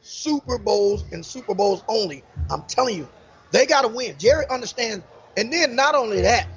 Super 0.01 0.57
Bowls 0.57 1.05
and 1.11 1.25
Super 1.25 1.53
Bowls 1.55 1.83
only. 1.87 2.23
I'm 2.49 2.63
telling 2.63 2.97
you, 2.97 3.07
they 3.51 3.65
got 3.65 3.83
to 3.83 3.87
win. 3.87 4.15
Jerry 4.17 4.45
understands. 4.49 5.05
And 5.37 5.53
then 5.53 5.75
not 5.75 5.95
only 5.95 6.21
that, 6.21 6.47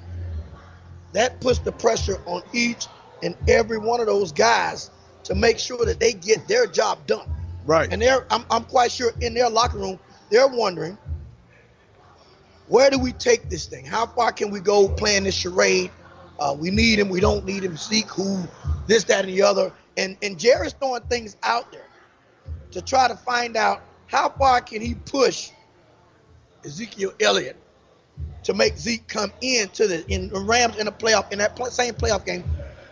that 1.13 1.41
puts 1.41 1.61
the 1.61 1.71
pressure 1.71 2.21
on 2.27 2.43
each 2.53 2.87
and 3.23 3.37
every 3.49 3.79
one 3.79 4.01
of 4.01 4.07
those 4.07 4.33
guys 4.33 4.91
to 5.25 5.35
make 5.35 5.59
sure 5.59 5.85
that 5.87 6.01
they 6.01 6.13
get 6.13 6.49
their 6.49 6.67
job 6.67 7.07
done. 7.07 7.29
Right. 7.65 7.91
And 7.91 8.03
they're, 8.03 8.27
I'm, 8.31 8.45
I'm 8.51 8.65
quite 8.65 8.91
sure 8.91 9.13
in 9.21 9.35
their 9.35 9.49
locker 9.49 9.79
room, 9.79 9.99
they're 10.31 10.49
wondering, 10.49 10.99
where 12.67 12.91
do 12.91 12.99
we 12.99 13.13
take 13.13 13.49
this 13.49 13.67
thing? 13.67 13.85
How 13.85 14.07
far 14.07 14.33
can 14.33 14.51
we 14.51 14.61
go 14.61 14.89
playing 14.89 15.25
this 15.25 15.35
charade? 15.35 15.91
Uh, 16.39 16.57
we 16.59 16.71
need 16.71 16.99
him, 16.99 17.09
we 17.09 17.21
don't 17.21 17.45
need 17.45 17.63
him, 17.65 17.77
Zeke 17.77 18.09
who, 18.11 18.43
this, 18.87 19.05
that, 19.05 19.25
and 19.25 19.33
the 19.35 19.43
other. 19.43 19.73
And 19.97 20.17
and 20.23 20.39
Jerry's 20.39 20.73
throwing 20.75 21.03
things 21.03 21.37
out 21.43 21.71
there 21.73 21.87
to 22.73 22.83
try 22.83 23.09
to 23.09 23.17
find 23.17 23.57
out 23.57 23.83
how 24.07 24.29
far 24.29 24.61
can 24.61 24.81
he 24.83 24.95
push 24.95 25.51
Ezekiel 26.65 27.13
Elliott 27.21 27.57
to 28.45 28.55
make 28.55 28.77
Zeke 28.77 29.07
come 29.09 29.33
into 29.41 29.87
the 29.87 30.05
in 30.13 30.29
the 30.29 30.41
Rams 30.41 30.77
in 30.79 30.87
the 30.87 30.93
playoff 30.93 31.33
in 31.33 31.39
that 31.39 31.57
pl- 31.57 31.67
same 31.67 31.95
playoff 31.95 32.25
game. 32.25 32.45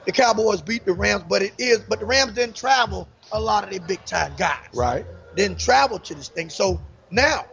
The 0.05 0.13
Cowboys 0.13 0.63
beat 0.63 0.85
the 0.85 0.93
Rams, 0.93 1.25
but 1.29 1.43
it 1.43 1.55
is 1.59 1.81
but 1.81 2.01
the 2.01 2.07
Rams 2.07 2.33
didn't 2.35 2.57
travel 2.57 3.09
a 3.33 3.41
lot 3.41 3.65
of 3.65 3.71
their 3.71 3.81
big 3.81 4.05
time 4.05 4.33
guys 4.37 4.59
Right. 4.75 5.07
didn't 5.37 5.59
travel 5.59 5.99
to 6.01 6.15
this 6.15 6.29
thing. 6.29 6.51
So 6.51 6.81
now 7.11 7.47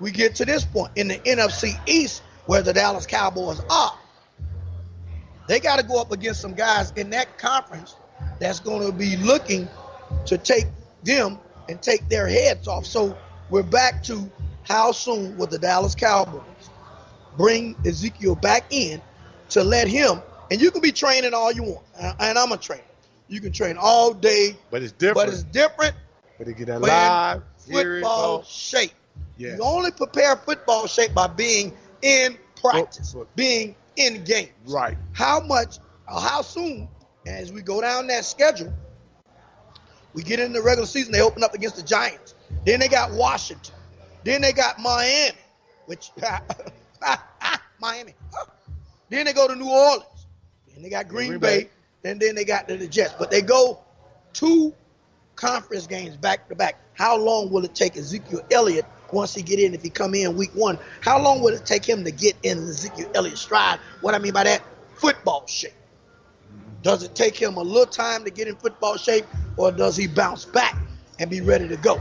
we 0.00 0.10
get 0.10 0.36
to 0.36 0.44
this 0.44 0.64
point 0.64 0.92
in 0.96 1.08
the 1.08 1.18
NFC 1.18 1.74
East 1.86 2.22
where 2.46 2.62
the 2.62 2.72
Dallas 2.72 3.06
Cowboys 3.06 3.60
are. 3.70 3.98
They 5.48 5.60
got 5.60 5.78
to 5.78 5.84
go 5.84 6.00
up 6.00 6.12
against 6.12 6.40
some 6.40 6.54
guys 6.54 6.92
in 6.92 7.10
that 7.10 7.38
conference 7.38 7.96
that's 8.38 8.60
going 8.60 8.86
to 8.86 8.92
be 8.96 9.16
looking 9.16 9.68
to 10.26 10.38
take 10.38 10.66
them 11.02 11.38
and 11.68 11.80
take 11.82 12.08
their 12.08 12.26
heads 12.26 12.68
off. 12.68 12.86
So 12.86 13.16
we're 13.50 13.62
back 13.62 14.02
to 14.04 14.30
how 14.62 14.92
soon 14.92 15.36
will 15.36 15.46
the 15.46 15.58
Dallas 15.58 15.94
Cowboys 15.94 16.42
bring 17.36 17.76
Ezekiel 17.86 18.36
back 18.36 18.64
in 18.70 19.00
to 19.50 19.64
let 19.64 19.88
him, 19.88 20.20
and 20.50 20.60
you 20.60 20.70
can 20.70 20.80
be 20.80 20.92
training 20.92 21.34
all 21.34 21.52
you 21.52 21.62
want, 21.62 21.84
and 22.20 22.38
I'm 22.38 22.52
a 22.52 22.56
trainer. 22.56 22.82
You 23.28 23.40
can 23.40 23.52
train 23.52 23.76
all 23.78 24.12
day, 24.12 24.56
But 24.70 24.82
it's 24.82 24.92
different. 24.92 25.28
but 25.28 25.34
it's 25.34 25.42
different 25.44 25.94
But 26.38 26.44
to 26.44 26.52
get 26.52 26.66
that 26.66 26.80
live, 26.80 27.42
football 27.58 28.40
oh, 28.40 28.44
shape. 28.46 28.92
Yeah. 29.38 29.56
You 29.56 29.62
only 29.62 29.90
prepare 29.90 30.36
football 30.36 30.86
shape 30.86 31.14
by 31.14 31.26
being 31.28 31.72
in 32.02 32.36
practice, 32.60 33.14
being 33.34 33.74
in 33.96 34.24
games. 34.24 34.50
Right. 34.66 34.96
How 35.12 35.40
much, 35.40 35.78
or 36.08 36.20
how 36.20 36.42
soon, 36.42 36.88
as 37.26 37.52
we 37.52 37.62
go 37.62 37.80
down 37.80 38.06
that 38.08 38.24
schedule, 38.24 38.72
we 40.14 40.22
get 40.22 40.40
in 40.40 40.52
the 40.52 40.62
regular 40.62 40.86
season, 40.86 41.12
they 41.12 41.22
open 41.22 41.42
up 41.42 41.54
against 41.54 41.76
the 41.76 41.82
Giants. 41.82 42.34
Then 42.66 42.80
they 42.80 42.88
got 42.88 43.12
Washington. 43.12 43.74
Then 44.24 44.42
they 44.42 44.52
got 44.52 44.78
Miami, 44.78 45.36
which, 45.86 46.10
Miami. 47.80 48.14
Then 49.08 49.26
they 49.26 49.32
go 49.32 49.48
to 49.48 49.54
New 49.54 49.68
Orleans. 49.70 50.26
Then 50.72 50.82
they 50.82 50.90
got 50.90 51.08
Green, 51.08 51.28
Green 51.28 51.40
Bay. 51.40 51.64
Bay. 51.64 52.10
And 52.10 52.20
then 52.20 52.34
they 52.34 52.44
got 52.44 52.68
the 52.68 52.86
Jets. 52.86 53.14
But 53.18 53.30
they 53.30 53.42
go 53.42 53.80
two 54.32 54.74
conference 55.36 55.86
games 55.86 56.16
back 56.16 56.48
to 56.48 56.54
back. 56.54 56.76
How 56.94 57.16
long 57.16 57.50
will 57.50 57.64
it 57.64 57.74
take 57.74 57.96
Ezekiel 57.96 58.42
Elliott 58.50 58.86
once 59.12 59.34
he 59.34 59.42
get 59.42 59.58
in? 59.58 59.74
If 59.74 59.82
he 59.82 59.90
come 59.90 60.14
in 60.14 60.36
week 60.36 60.52
one, 60.54 60.78
how 61.00 61.20
long 61.20 61.40
will 61.40 61.54
it 61.54 61.64
take 61.66 61.84
him 61.84 62.04
to 62.04 62.10
get 62.10 62.36
in 62.42 62.58
Ezekiel 62.58 63.10
Elliott's 63.14 63.40
stride? 63.40 63.78
What 64.00 64.14
I 64.14 64.18
mean 64.18 64.32
by 64.32 64.44
that, 64.44 64.62
football 64.94 65.46
shape. 65.46 65.74
Does 66.82 67.02
it 67.04 67.14
take 67.14 67.36
him 67.36 67.56
a 67.56 67.62
little 67.62 67.86
time 67.86 68.24
to 68.24 68.30
get 68.30 68.48
in 68.48 68.56
football 68.56 68.96
shape, 68.96 69.24
or 69.56 69.70
does 69.70 69.96
he 69.96 70.08
bounce 70.08 70.44
back 70.44 70.76
and 71.18 71.30
be 71.30 71.40
ready 71.40 71.68
to 71.68 71.76
go? 71.76 72.00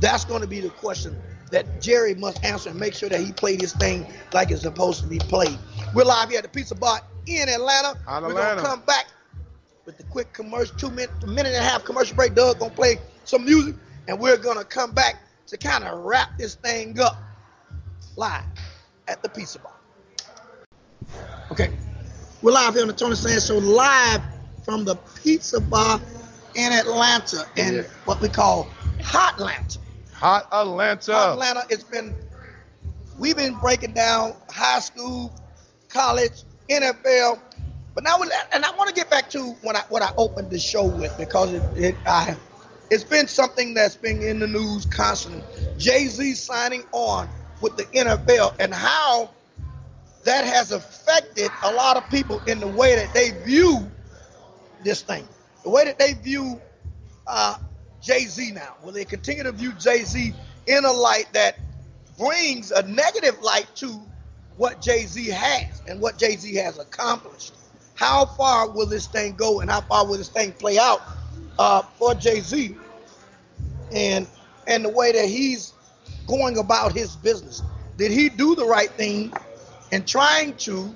That's 0.00 0.24
going 0.24 0.42
to 0.42 0.48
be 0.48 0.60
the 0.60 0.70
question 0.70 1.16
that 1.50 1.80
Jerry 1.80 2.14
must 2.14 2.44
answer 2.44 2.70
and 2.70 2.78
make 2.78 2.94
sure 2.94 3.08
that 3.08 3.20
he 3.20 3.32
played 3.32 3.60
his 3.60 3.72
thing 3.72 4.06
like 4.32 4.50
it's 4.50 4.62
supposed 4.62 5.02
to 5.02 5.08
be 5.08 5.18
played. 5.18 5.56
We're 5.94 6.04
live 6.04 6.28
here 6.28 6.38
at 6.38 6.44
the 6.44 6.50
Pizza 6.50 6.74
Bar 6.74 7.00
in 7.26 7.48
Atlanta. 7.48 7.98
Out 8.08 8.22
We're 8.24 8.30
Atlanta. 8.30 8.62
to 8.62 8.66
come 8.66 8.80
back 8.80 9.06
with 9.84 9.96
the 9.96 10.02
quick 10.04 10.32
commercial, 10.32 10.76
two 10.76 10.90
minute, 10.90 11.10
minute 11.26 11.54
and 11.54 11.64
a 11.64 11.68
half 11.68 11.84
commercial 11.84 12.16
break. 12.16 12.34
Doug 12.34 12.58
gonna 12.58 12.74
play 12.74 12.98
some 13.24 13.44
music, 13.44 13.76
and 14.08 14.18
we're 14.18 14.36
gonna 14.36 14.64
come 14.64 14.92
back 14.92 15.16
to 15.46 15.56
kind 15.56 15.84
of 15.84 16.00
wrap 16.04 16.36
this 16.38 16.54
thing 16.56 16.98
up 17.00 17.16
live 18.16 18.44
at 19.08 19.22
the 19.22 19.28
Pizza 19.28 19.58
Bar. 19.60 19.72
Okay, 21.52 21.70
we're 22.42 22.52
live 22.52 22.74
here 22.74 22.82
on 22.82 22.88
the 22.88 22.94
Tony 22.94 23.14
Sands 23.14 23.46
Show, 23.46 23.58
live 23.58 24.20
from 24.64 24.84
the 24.84 24.96
Pizza 25.22 25.60
Bar 25.60 26.00
in 26.54 26.72
Atlanta, 26.72 27.46
in 27.56 27.74
Yeah. 27.76 27.82
what 28.04 28.20
we 28.20 28.28
call 28.28 28.68
Hot 29.04 29.34
Atlanta. 29.34 29.78
Hot 30.14 30.48
Atlanta. 30.52 31.12
Hot 31.12 31.32
Atlanta. 31.32 31.64
It's 31.70 31.84
been 31.84 32.14
we've 33.18 33.36
been 33.36 33.54
breaking 33.54 33.92
down 33.92 34.34
high 34.50 34.80
school, 34.80 35.32
college, 35.88 36.42
NFL, 36.68 37.38
but 37.94 38.02
now 38.02 38.18
we 38.20 38.28
and 38.52 38.64
I 38.64 38.70
want 38.76 38.88
to 38.88 38.94
get 38.94 39.08
back 39.10 39.30
to 39.30 39.52
when 39.62 39.76
I 39.76 39.80
what 39.88 40.02
I 40.02 40.10
opened 40.16 40.50
the 40.50 40.58
show 40.58 40.84
with 40.84 41.16
because 41.16 41.52
it, 41.52 41.62
it 41.76 41.94
I 42.06 42.36
it's 42.90 43.04
been 43.04 43.26
something 43.26 43.74
that's 43.74 43.96
been 43.96 44.22
in 44.22 44.38
the 44.38 44.46
news 44.46 44.84
constantly. 44.86 45.42
Jay 45.78 46.06
Z 46.06 46.34
signing 46.34 46.84
on 46.92 47.28
with 47.60 47.76
the 47.76 47.84
NFL 47.84 48.54
and 48.60 48.72
how 48.72 49.30
that 50.24 50.44
has 50.44 50.72
affected 50.72 51.50
a 51.62 51.72
lot 51.72 51.96
of 51.96 52.08
people 52.10 52.42
in 52.46 52.60
the 52.60 52.66
way 52.66 52.96
that 52.96 53.12
they 53.12 53.30
view 53.44 53.90
this 54.82 55.02
thing, 55.02 55.26
the 55.62 55.70
way 55.70 55.84
that 55.84 55.98
they 55.98 56.14
view 56.14 56.60
uh, 57.26 57.56
Jay 58.02 58.20
Z 58.20 58.52
now. 58.52 58.74
Will 58.82 58.92
they 58.92 59.04
continue 59.04 59.42
to 59.42 59.52
view 59.52 59.72
Jay 59.74 60.02
Z 60.04 60.32
in 60.66 60.84
a 60.84 60.92
light 60.92 61.26
that 61.32 61.58
brings 62.18 62.70
a 62.70 62.82
negative 62.82 63.40
light 63.42 63.66
to 63.76 64.00
what 64.56 64.80
Jay 64.80 65.06
Z 65.06 65.28
has 65.28 65.82
and 65.88 66.00
what 66.00 66.18
Jay 66.18 66.36
Z 66.36 66.54
has 66.56 66.78
accomplished? 66.78 67.54
How 67.94 68.26
far 68.26 68.70
will 68.70 68.86
this 68.86 69.06
thing 69.06 69.34
go 69.34 69.60
and 69.60 69.70
how 69.70 69.80
far 69.80 70.06
will 70.06 70.18
this 70.18 70.28
thing 70.28 70.52
play 70.52 70.78
out 70.78 71.00
uh, 71.58 71.82
for 71.82 72.14
Jay 72.14 72.40
Z 72.40 72.76
and 73.92 74.26
and 74.66 74.84
the 74.84 74.88
way 74.88 75.12
that 75.12 75.26
he's 75.26 75.72
going 76.26 76.58
about 76.58 76.92
his 76.92 77.16
business? 77.16 77.62
Did 77.96 78.12
he 78.12 78.28
do 78.28 78.54
the 78.54 78.66
right 78.66 78.90
thing 78.90 79.32
in 79.92 80.04
trying 80.04 80.56
to 80.58 80.94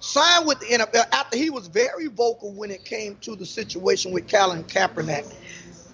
sign 0.00 0.46
with 0.46 0.60
the 0.60 0.66
NFL 0.66 1.06
after 1.12 1.36
he 1.36 1.50
was 1.50 1.66
very 1.66 2.06
vocal 2.06 2.52
when 2.52 2.70
it 2.70 2.84
came 2.84 3.16
to 3.16 3.36
the 3.36 3.46
situation 3.46 4.12
with 4.12 4.30
Colin 4.30 4.64
Kaepernick 4.64 5.26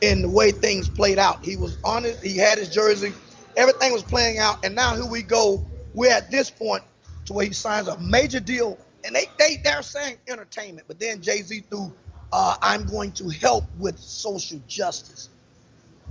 and 0.02 0.24
the 0.24 0.28
way 0.28 0.50
things 0.50 0.88
played 0.88 1.18
out. 1.18 1.44
He 1.44 1.56
was 1.56 1.78
on 1.84 2.04
it, 2.04 2.18
he 2.22 2.36
had 2.36 2.58
his 2.58 2.68
jersey, 2.68 3.12
everything 3.56 3.92
was 3.92 4.02
playing 4.02 4.38
out, 4.38 4.64
and 4.64 4.74
now 4.74 4.94
here 4.94 5.06
we 5.06 5.22
go. 5.22 5.64
We're 5.94 6.12
at 6.12 6.30
this 6.30 6.50
point 6.50 6.82
to 7.26 7.32
where 7.32 7.46
he 7.46 7.52
signs 7.52 7.88
a 7.88 7.98
major 7.98 8.40
deal, 8.40 8.78
and 9.04 9.14
they, 9.14 9.26
they 9.38 9.60
they're 9.62 9.82
saying 9.82 10.18
entertainment, 10.28 10.86
but 10.88 10.98
then 10.98 11.22
Jay-Z 11.22 11.64
threw 11.70 11.92
uh, 12.34 12.56
I'm 12.60 12.84
going 12.84 13.12
to 13.12 13.28
help 13.28 13.64
with 13.78 13.96
social 13.96 14.60
justice. 14.66 15.28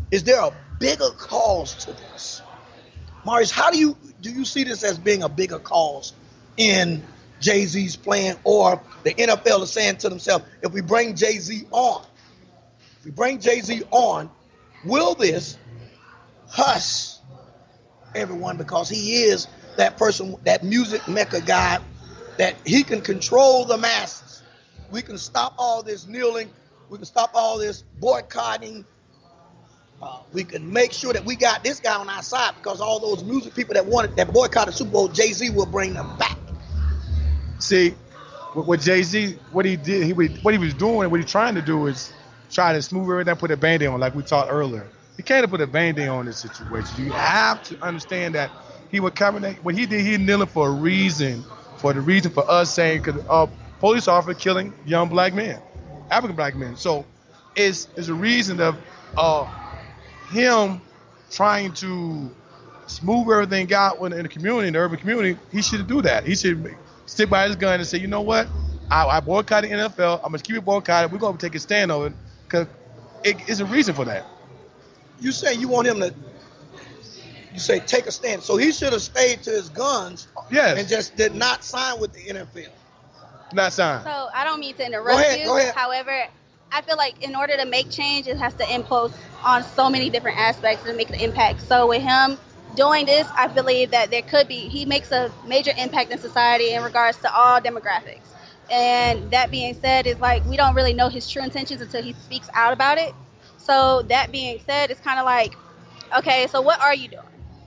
Is 0.10 0.24
there 0.24 0.40
a 0.40 0.56
bigger 0.80 1.10
cause 1.18 1.76
to 1.84 1.92
this? 1.92 2.42
Marius, 3.26 3.52
how 3.52 3.72
do 3.72 3.78
you 3.78 3.98
do 4.22 4.32
you 4.32 4.46
see 4.46 4.64
this 4.64 4.84
as 4.84 4.98
being 4.98 5.24
a 5.24 5.28
bigger 5.28 5.60
cause 5.60 6.14
in 6.56 7.04
Jay 7.42 7.66
Z's 7.66 7.98
plan, 7.98 8.38
or 8.46 8.82
the 9.04 9.14
NFL 9.14 9.64
is 9.64 9.72
saying 9.72 9.98
to 9.98 10.10
themselves, 10.10 10.46
if 10.62 10.72
we 10.72 10.80
bring 10.80 11.18
Jay 11.18 11.40
Z 11.40 11.66
on, 11.72 12.06
if 13.00 13.06
we 13.06 13.12
bring 13.12 13.42
Jay 13.42 13.60
Z 13.60 13.84
on, 13.92 14.32
will 14.86 15.16
this 15.16 15.58
hush 16.48 17.18
everyone 18.16 18.56
because 18.56 18.88
he 18.88 19.24
is 19.24 19.50
that 19.76 19.98
person, 19.98 20.38
that 20.46 20.64
music 20.64 21.06
mecca 21.10 21.42
guy, 21.42 21.80
that 22.38 22.56
he 22.66 22.84
can 22.84 23.02
control 23.02 23.66
the 23.66 23.78
masses. 23.78 24.23
We 24.94 25.02
can 25.02 25.18
stop 25.18 25.56
all 25.58 25.82
this 25.82 26.08
kneeling. 26.08 26.52
We 26.88 26.98
can 26.98 27.06
stop 27.06 27.32
all 27.34 27.58
this 27.58 27.84
boycotting. 28.00 28.86
Uh, 30.00 30.20
we 30.34 30.44
can 30.44 30.72
make 30.72 30.94
sure 30.94 31.14
that 31.14 31.26
we 31.26 31.36
got 31.36 31.64
this 31.64 31.80
guy 31.80 31.96
on 31.96 32.08
our 32.10 32.22
side 32.22 32.54
because 32.58 32.80
all 32.80 33.00
those 33.00 33.24
music 33.24 33.56
people 33.56 33.74
that 33.74 33.88
wanted 33.88 34.16
that 34.18 34.32
boycotted 34.32 34.76
Super 34.76 34.91
Bowl, 34.91 35.08
Jay 35.08 35.34
Z 35.34 35.50
will 35.50 35.66
bring 35.66 35.96
them 35.96 36.16
back. 36.18 36.38
See, 37.58 37.96
what, 38.54 38.82
Jay 38.82 39.02
Z, 39.02 39.39
what 39.52 39.66
he 39.66 39.78
did, 39.78 40.04
he 40.04 40.14
what 40.14 40.54
he 40.54 40.60
was 40.60 40.76
doing, 40.76 41.10
what 41.10 41.20
he's 41.20 41.32
trying 41.32 41.56
to 41.56 41.62
do 41.64 41.88
is 41.88 42.14
try 42.52 42.74
to 42.74 42.82
smooth 42.82 43.10
everything, 43.10 43.36
put 43.36 43.50
a 43.50 43.58
band-aid 43.58 43.89
on, 43.89 44.00
like 44.00 44.14
we 44.14 44.22
talked 44.22 44.52
earlier. 44.52 44.88
You 45.18 45.24
can't 45.24 45.50
put 45.50 45.62
a 45.62 45.68
band-aid 45.68 46.08
on 46.08 46.28
this 46.28 46.38
situation. 46.38 47.04
You 47.04 47.12
have 47.14 47.64
to 47.64 47.82
understand 47.82 48.36
that 48.36 48.52
he 48.91 49.00
would 49.00 49.16
Kaepernick, 49.16 49.56
what 49.64 49.74
he 49.74 49.88
did, 49.88 50.06
he 50.06 50.18
kneeling 50.18 50.48
for 50.48 50.68
a 50.68 50.72
reason, 50.72 51.44
for 51.78 51.94
the 51.94 52.02
reason 52.02 52.32
for 52.32 52.48
us 52.48 52.72
saying, 52.72 53.02
because 53.02 53.24
uh, 53.28 53.48
police 53.84 54.08
officer 54.08 54.34
killing 54.34 54.74
young 54.86 55.10
black 55.10 55.34
men, 55.34 55.60
African 56.10 56.38
black 56.38 56.56
men. 56.56 56.78
So 56.78 57.06
it's 57.54 57.90
it's 57.98 58.08
a 58.08 58.14
reason 58.14 58.62
of 58.62 58.78
uh, 59.18 59.44
him 60.30 60.80
trying 61.30 61.74
to 61.74 62.32
smooth 62.88 63.30
everything 63.30 63.74
out 63.74 64.00
when 64.00 64.14
in 64.14 64.24
the 64.24 64.30
community, 64.30 64.68
in 64.68 64.74
the 64.74 64.80
urban 64.80 64.98
community, 64.98 65.38
he 65.52 65.62
should 65.62 65.86
do 65.86 66.02
that. 66.02 66.26
He 66.26 66.34
should 66.34 66.78
stick 67.08 67.30
by 67.30 67.46
his 67.46 67.58
gun 67.58 67.82
and 67.82 67.86
say, 67.86 67.98
you 67.98 68.08
know 68.08 68.22
what, 68.22 68.48
I, 68.90 69.06
I 69.06 69.20
boycotted 69.20 69.70
NFL. 69.70 70.20
I'm 70.24 70.32
gonna 70.32 70.40
keep 70.40 70.56
it 70.56 70.64
boycotted. 70.64 71.12
We're 71.12 71.18
gonna 71.18 71.38
take 71.38 71.56
a 71.56 71.60
stand 71.60 71.92
on 71.92 72.08
it 72.08 72.14
because 72.48 72.68
it, 73.26 73.36
it's 73.50 73.60
a 73.60 73.66
reason 73.66 73.96
for 73.96 74.06
that. 74.06 74.26
You 75.20 75.34
say 75.34 75.56
you 75.56 75.68
want 75.68 75.90
him 75.90 76.00
to. 76.00 76.16
You 77.52 77.60
say 77.60 77.82
take 77.82 78.06
a 78.06 78.12
stand. 78.12 78.44
So 78.44 78.56
he 78.56 78.72
should 78.72 78.94
have 78.94 79.02
stayed 79.02 79.44
to 79.44 79.50
his 79.50 79.68
guns. 79.68 80.30
Yes. 80.50 80.80
And 80.80 80.88
just 80.88 81.18
did 81.18 81.36
not 81.36 81.66
sign 81.66 82.00
with 82.00 82.14
the 82.14 82.22
NFL. 82.22 82.70
Not 83.54 83.74
signed. 83.74 84.04
So 84.04 84.30
I 84.34 84.43
don't 84.43 84.60
mean 84.60 84.76
to 84.76 84.86
interrupt 84.86 85.20
ahead, 85.20 85.39
you. 85.39 85.72
However, 85.76 86.26
I 86.72 86.82
feel 86.82 86.97
like 86.97 87.24
in 87.24 87.36
order 87.36 87.56
to 87.58 87.66
make 87.66 87.89
change, 87.89 88.28
it 88.28 88.38
has 88.38 88.54
to 88.56 88.74
impose 88.74 89.14
on 89.43 89.64
so 89.64 89.89
many 89.89 90.10
different 90.10 90.38
aspects 90.39 90.86
and 90.86 90.97
make 90.97 91.10
an 91.10 91.16
impact. 91.16 91.62
So 91.62 91.88
with 91.88 92.01
him 92.01 92.38
doing 92.76 93.06
this, 93.06 93.28
I 93.36 93.47
believe 93.47 93.91
that 93.91 94.10
there 94.10 94.24
could 94.24 94.47
be 94.47 94.56
he 94.56 94.86
makes 94.86 95.12
a 95.12 95.32
major 95.45 95.72
impact 95.78 96.12
in 96.12 96.18
society 96.18 96.74
in 96.74 96.84
regards 96.84 97.18
to 97.20 97.34
all 97.34 97.62
demographics. 97.62 98.22
And 98.72 99.30
that 99.32 99.51
being 99.51 99.76
said, 99.76 100.08
is 100.08 100.20
like 100.20 100.43
we 100.45 100.58
don't 100.58 100.76
really 100.76 100.93
know 100.93 101.10
his 101.10 101.30
true 101.30 101.43
intentions 101.43 101.82
until 101.82 102.01
he 102.01 102.14
speaks 102.14 102.49
out 102.54 102.74
about 102.74 102.97
it. 102.97 103.14
So 103.58 104.01
that 104.04 104.32
being 104.32 104.60
said, 104.66 104.89
it's 104.89 104.99
kind 104.99 105.20
of 105.20 105.26
like, 105.26 105.56
okay, 106.18 106.47
so 106.47 106.62
what 106.62 106.82
are 106.82 106.95
you 106.95 107.08
doing? 107.08 107.24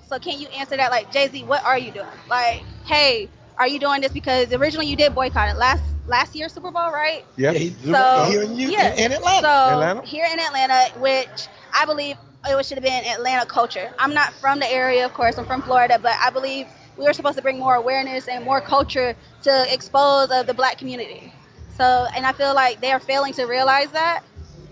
So 0.09 0.19
can 0.19 0.39
you 0.41 0.49
answer 0.49 0.77
that 0.77 0.91
like 0.91 1.13
Jay 1.13 1.29
Z? 1.29 1.45
What 1.45 1.65
are 1.65 1.79
you 1.79 1.93
doing? 1.93 2.07
Like, 2.29 2.63
hey, 2.87 3.29
are 3.59 3.69
you 3.69 3.79
doing 3.79 4.01
this 4.01 4.13
because 4.13 4.53
originally 4.53 4.87
you 4.87 4.97
did 4.97 5.15
boycott 5.15 5.49
it 5.51 5.57
last 5.57 5.83
last 6.07 6.35
year's 6.35 6.53
Super 6.53 6.71
Bowl, 6.71 6.91
right? 6.91 7.25
Yeah. 7.37 7.53
So 7.53 8.25
Here 8.31 8.43
in 8.43 8.57
yeah, 8.57 8.95
in 8.95 9.13
Atlanta. 9.13 9.43
So 9.43 9.49
Atlanta? 9.49 10.03
here 10.07 10.27
in 10.31 10.39
Atlanta, 10.39 10.99
which 10.99 11.49
I 11.73 11.85
believe 11.85 12.17
it 12.47 12.67
should 12.67 12.79
have 12.79 12.85
been 12.85 13.05
Atlanta 13.05 13.47
culture. 13.47 13.93
I'm 13.99 14.15
not 14.15 14.33
from 14.35 14.61
the 14.61 14.71
area, 14.71 15.05
of 15.05 15.13
course. 15.13 15.39
I'm 15.39 15.47
from 15.47 15.63
Florida, 15.63 15.99
but 16.01 16.15
I 16.23 16.31
believe 16.31 16.67
we 16.97 17.05
were 17.05 17.13
supposed 17.13 17.37
to 17.37 17.43
bring 17.43 17.59
more 17.59 17.75
awareness 17.75 18.29
and 18.29 18.45
more 18.45 18.61
culture 18.61 19.17
to 19.43 19.73
expose 19.73 20.31
of 20.31 20.47
the 20.47 20.55
black 20.55 20.79
community. 20.79 21.33
So, 21.77 22.07
and 22.15 22.25
I 22.25 22.33
feel 22.33 22.55
like 22.55 22.81
they 22.81 22.93
are 22.93 23.01
failing 23.01 23.33
to 23.35 23.45
realize 23.45 23.91
that 23.91 24.23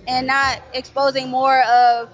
and 0.06 0.26
not 0.26 0.62
exposing 0.72 1.28
more 1.30 1.62
of 1.64 2.08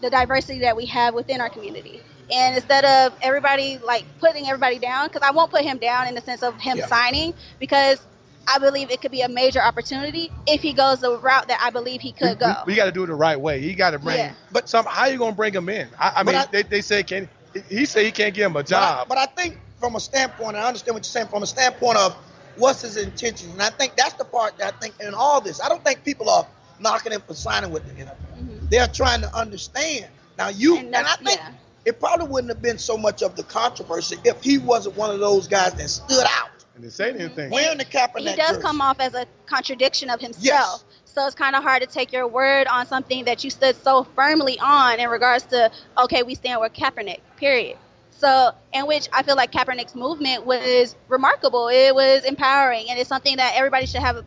the 0.00 0.10
diversity 0.10 0.60
that 0.60 0.76
we 0.76 0.86
have 0.86 1.14
within 1.14 1.40
our 1.40 1.48
community. 1.50 2.02
And 2.32 2.56
instead 2.56 2.84
of 2.84 3.14
everybody 3.22 3.78
like 3.78 4.04
putting 4.18 4.46
everybody 4.46 4.78
down, 4.78 5.08
because 5.08 5.22
I 5.22 5.32
won't 5.32 5.50
put 5.50 5.62
him 5.62 5.78
down 5.78 6.06
in 6.08 6.14
the 6.14 6.20
sense 6.20 6.42
of 6.42 6.58
him 6.60 6.78
Yeah. 6.78 6.86
signing, 6.86 7.34
because 7.58 8.00
I 8.46 8.58
believe 8.58 8.90
it 8.90 9.00
could 9.00 9.10
be 9.12 9.22
a 9.22 9.28
major 9.28 9.60
opportunity 9.60 10.30
if 10.46 10.60
he 10.62 10.72
goes 10.72 11.00
the 11.00 11.18
route 11.18 11.48
that 11.48 11.60
I 11.62 11.70
believe 11.70 12.00
he 12.00 12.12
could 12.12 12.38
go. 12.38 12.54
We, 12.66 12.74
got 12.74 12.86
to 12.86 12.92
do 12.92 13.04
it 13.04 13.08
the 13.08 13.14
right 13.14 13.40
way. 13.40 13.60
He 13.60 13.74
got 13.74 13.90
to 13.90 13.98
bring. 13.98 14.16
Yeah. 14.18 14.32
But 14.50 14.68
some, 14.68 14.86
how 14.86 15.02
are 15.02 15.10
you 15.10 15.18
gonna 15.18 15.36
bring 15.36 15.52
him 15.54 15.68
in? 15.68 15.88
I, 15.98 16.12
I 16.16 16.22
mean, 16.24 16.34
I- 16.36 16.46
they, 16.46 16.62
they 16.62 16.80
say 16.80 17.02
can 17.02 17.28
he 17.68 17.84
said 17.84 18.04
he 18.04 18.12
can't 18.12 18.34
give 18.34 18.46
him 18.46 18.52
a 18.52 18.62
But 18.62 18.72
I, 18.72 18.76
job. 18.98 19.08
but 19.08 19.18
I 19.18 19.26
think 19.26 19.58
from 19.80 19.96
a 19.96 20.00
standpoint, 20.00 20.56
I 20.56 20.66
understand 20.66 20.94
what 20.94 21.00
you're 21.00 21.10
saying. 21.10 21.26
From 21.28 21.42
a 21.42 21.46
standpoint 21.46 21.98
of 21.98 22.14
what's 22.56 22.82
his 22.82 22.96
intentions, 22.96 23.52
and 23.52 23.60
I 23.62 23.70
think 23.70 23.96
that's 23.96 24.14
the 24.14 24.24
part 24.24 24.56
that 24.58 24.74
I 24.74 24.76
think 24.78 24.94
in 25.00 25.14
all 25.14 25.40
this, 25.40 25.60
I 25.60 25.68
don't 25.68 25.82
think 25.84 26.04
people 26.04 26.30
are 26.30 26.46
knocking 26.78 27.12
him 27.12 27.20
for 27.26 27.34
signing 27.34 27.70
with 27.70 27.84
the 27.86 28.04
NFL. 28.04 28.70
They're 28.70 28.86
trying 28.88 29.20
to 29.22 29.34
understand. 29.36 30.06
Now 30.38 30.48
you 30.48 30.74
Mm-hmm. 30.76 30.86
And 30.86 30.94
and, 30.96 31.06
I 31.06 31.16
think 31.16 31.38
yeah. 31.38 31.52
It 31.84 31.98
probably 32.00 32.26
wouldn't 32.28 32.52
have 32.52 32.62
been 32.62 32.78
so 32.78 32.96
much 32.96 33.22
of 33.22 33.36
the 33.36 33.42
controversy 33.42 34.16
if 34.24 34.42
he 34.42 34.58
wasn't 34.58 34.96
one 34.96 35.10
of 35.10 35.18
those 35.20 35.48
guys 35.48 35.72
that 35.74 35.88
stood 35.88 36.24
out 36.28 36.50
and 36.74 36.84
they 36.84 36.88
say 36.90 37.10
anything. 37.10 37.50
wearing 37.50 37.78
the 37.78 37.84
Kaepernick 37.84 38.28
he 38.30 38.36
does 38.36 38.50
jersey. 38.50 38.62
come 38.62 38.80
off 38.80 39.00
as 39.00 39.14
a 39.14 39.26
contradiction 39.46 40.10
of 40.10 40.20
himself. 40.20 40.44
Yes. 40.44 40.84
So 41.06 41.26
it's 41.26 41.34
kind 41.34 41.56
of 41.56 41.62
hard 41.62 41.82
to 41.82 41.88
take 41.88 42.12
your 42.12 42.28
word 42.28 42.66
on 42.68 42.86
something 42.86 43.24
that 43.24 43.42
you 43.42 43.50
stood 43.50 43.74
so 43.82 44.04
firmly 44.14 44.58
on 44.60 45.00
in 45.00 45.08
regards 45.08 45.44
to, 45.46 45.70
okay, 45.98 46.22
we 46.22 46.34
stand 46.36 46.60
with 46.60 46.72
Kaepernick, 46.72 47.18
period. 47.36 47.76
So, 48.12 48.52
in 48.74 48.86
which 48.86 49.08
I 49.12 49.22
feel 49.22 49.34
like 49.34 49.50
Kaepernick's 49.50 49.94
movement 49.94 50.44
was 50.44 50.94
remarkable. 51.08 51.68
It 51.68 51.94
was 51.94 52.24
empowering, 52.24 52.90
and 52.90 52.98
it's 52.98 53.08
something 53.08 53.38
that 53.38 53.54
everybody 53.56 53.86
should 53.86 54.02
have. 54.02 54.24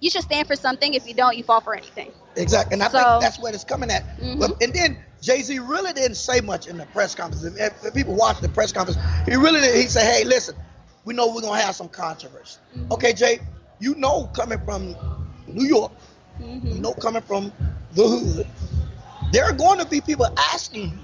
You 0.00 0.08
should 0.10 0.22
stand 0.22 0.46
for 0.48 0.56
something. 0.56 0.94
If 0.94 1.06
you 1.06 1.12
don't, 1.14 1.36
you 1.36 1.44
fall 1.44 1.60
for 1.60 1.74
anything. 1.74 2.10
Exactly, 2.36 2.72
and 2.74 2.82
I 2.82 2.88
So- 2.88 2.98
think 2.98 3.20
that's 3.22 3.38
where 3.38 3.52
it's 3.54 3.64
coming 3.64 3.90
at. 3.90 4.18
Mhm. 4.18 4.40
But, 4.40 4.62
and 4.62 4.72
then 4.72 4.98
Jay 5.20 5.42
Z 5.42 5.58
really 5.58 5.92
didn't 5.92 6.16
say 6.16 6.40
much 6.40 6.66
in 6.66 6.76
the 6.76 6.86
press 6.86 7.14
conference. 7.14 7.44
If, 7.44 7.84
if 7.84 7.94
people 7.94 8.14
watch 8.14 8.40
the 8.40 8.48
press 8.48 8.72
conference, 8.72 8.98
he 9.26 9.36
really 9.36 9.60
did. 9.60 9.74
He 9.76 9.88
said, 9.88 10.02
"Hey, 10.12 10.24
listen, 10.24 10.54
we 11.04 11.14
know 11.14 11.32
we're 11.32 11.40
gonna 11.40 11.60
have 11.60 11.74
some 11.74 11.88
controversy. 11.88 12.58
Mm-hmm. 12.76 12.92
Okay, 12.92 13.12
Jay, 13.12 13.40
you 13.80 13.94
know 13.96 14.26
coming 14.34 14.58
from 14.64 14.94
New 15.46 15.66
York, 15.66 15.92
Mm-hmm. 16.40 16.66
you 16.66 16.80
know 16.80 16.92
coming 16.92 17.22
from 17.22 17.50
the 17.92 18.06
hood, 18.06 18.46
there 19.32 19.44
are 19.44 19.54
going 19.54 19.78
to 19.78 19.86
be 19.86 20.02
people 20.02 20.26
asking 20.52 20.90
you, 20.90 20.98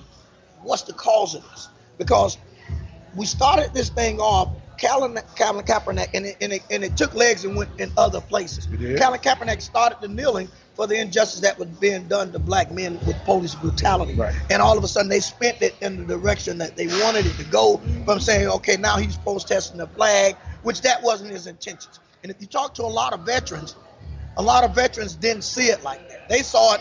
what's 0.63 0.83
the 0.83 0.93
cause 0.93 1.35
of 1.35 1.43
this? 1.51 1.69
Because 1.97 2.37
we 3.17 3.27
started 3.27 3.73
this 3.75 3.89
thing 3.89 4.21
off." 4.21 4.49
Calvin, 4.79 5.17
Calvin 5.37 5.65
Kaepernick, 5.65 6.09
and 6.13 6.27
it, 6.27 6.37
and, 6.41 6.53
it, 6.55 6.63
and 6.69 6.83
it 6.83 6.97
took 6.97 7.15
legs 7.15 7.45
and 7.45 7.55
went 7.55 7.71
in 7.79 7.93
other 7.97 8.21
places. 8.21 8.67
did. 8.67 8.99
Colin 9.01 9.21
Kaepernick 9.21 9.63
started 9.63 9.99
the 10.01 10.09
kneeling 10.09 10.49
for 10.75 10.87
the 10.87 10.99
injustice 10.99 11.41
that 11.41 11.59
was 11.59 11.69
being 11.69 12.07
done 12.09 12.33
to 12.33 12.39
black 12.39 12.71
men 12.71 12.99
with 13.07 13.17
police 13.25 13.55
brutality. 13.55 14.15
Right. 14.15 14.35
And 14.51 14.63
all 14.63 14.79
of 14.79 14.85
a 14.85 14.89
sudden, 14.89 15.09
they 15.09 15.21
spent 15.21 15.61
it 15.63 15.75
in 15.81 16.07
the 16.07 16.17
direction 16.17 16.59
that 16.59 16.77
they 16.77 16.87
wanted 16.87 17.27
it 17.27 17.37
to 17.37 17.45
go 17.45 17.81
from 18.05 18.21
saying, 18.21 18.49
okay, 18.49 18.77
now 18.77 18.97
he's 18.97 19.17
protesting 19.19 19.79
the 19.79 19.87
flag, 19.87 20.37
which 20.63 20.81
that 20.83 21.03
wasn't 21.03 21.31
his 21.31 21.47
intentions. 21.47 22.01
And 22.23 22.31
if 22.31 22.41
you 22.41 22.47
talk 22.47 22.75
to 22.75 22.83
a 22.83 22.87
lot 22.87 23.13
of 23.13 23.21
veterans, 23.21 23.77
a 24.37 24.43
lot 24.43 24.65
of 24.65 24.75
veterans 24.75 25.15
didn't 25.15 25.43
see 25.43 25.67
it 25.67 25.83
like 25.83 26.09
that. 26.09 26.29
They 26.29 26.43
saw 26.43 26.75
it 26.75 26.81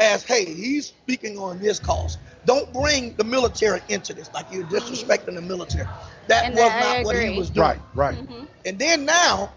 as, 0.00 0.24
hey, 0.24 0.44
he's 0.44 0.86
speaking 0.86 1.38
on 1.38 1.58
this 1.60 1.78
cause. 1.78 2.18
Don't 2.44 2.72
bring 2.72 3.14
the 3.16 3.24
military 3.24 3.80
into 3.88 4.14
this, 4.14 4.32
like 4.32 4.46
you're 4.50 4.64
disrespecting 4.64 5.34
the 5.34 5.42
military. 5.42 5.86
That 6.28 6.46
And 6.46 6.54
was 6.54 6.62
that 6.62 6.82
I 6.82 6.96
not 6.98 7.04
what 7.06 7.16
he 7.16 7.38
was 7.38 7.50
doing. 7.50 7.66
right, 7.68 7.80
right. 7.94 8.16
Mm-hmm. 8.16 8.44
And 8.64 8.78
then 8.78 9.04
now, 9.04 9.52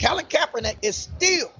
Colin 0.00 0.24
Kaepernick 0.26 0.76
is 0.82 0.96
still, 0.96 1.50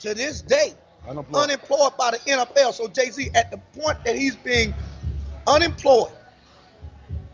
to 0.00 0.14
this 0.14 0.42
day, 0.42 0.74
Unemployed. 1.08 1.44
unemployed 1.44 1.96
by 1.96 2.10
the 2.12 2.18
NFL. 2.18 2.72
So 2.72 2.88
Jay 2.88 3.10
Z, 3.10 3.30
at 3.34 3.50
the 3.50 3.58
point 3.80 4.02
that 4.04 4.16
he's 4.16 4.36
being 4.36 4.74
unemployed, 5.46 6.12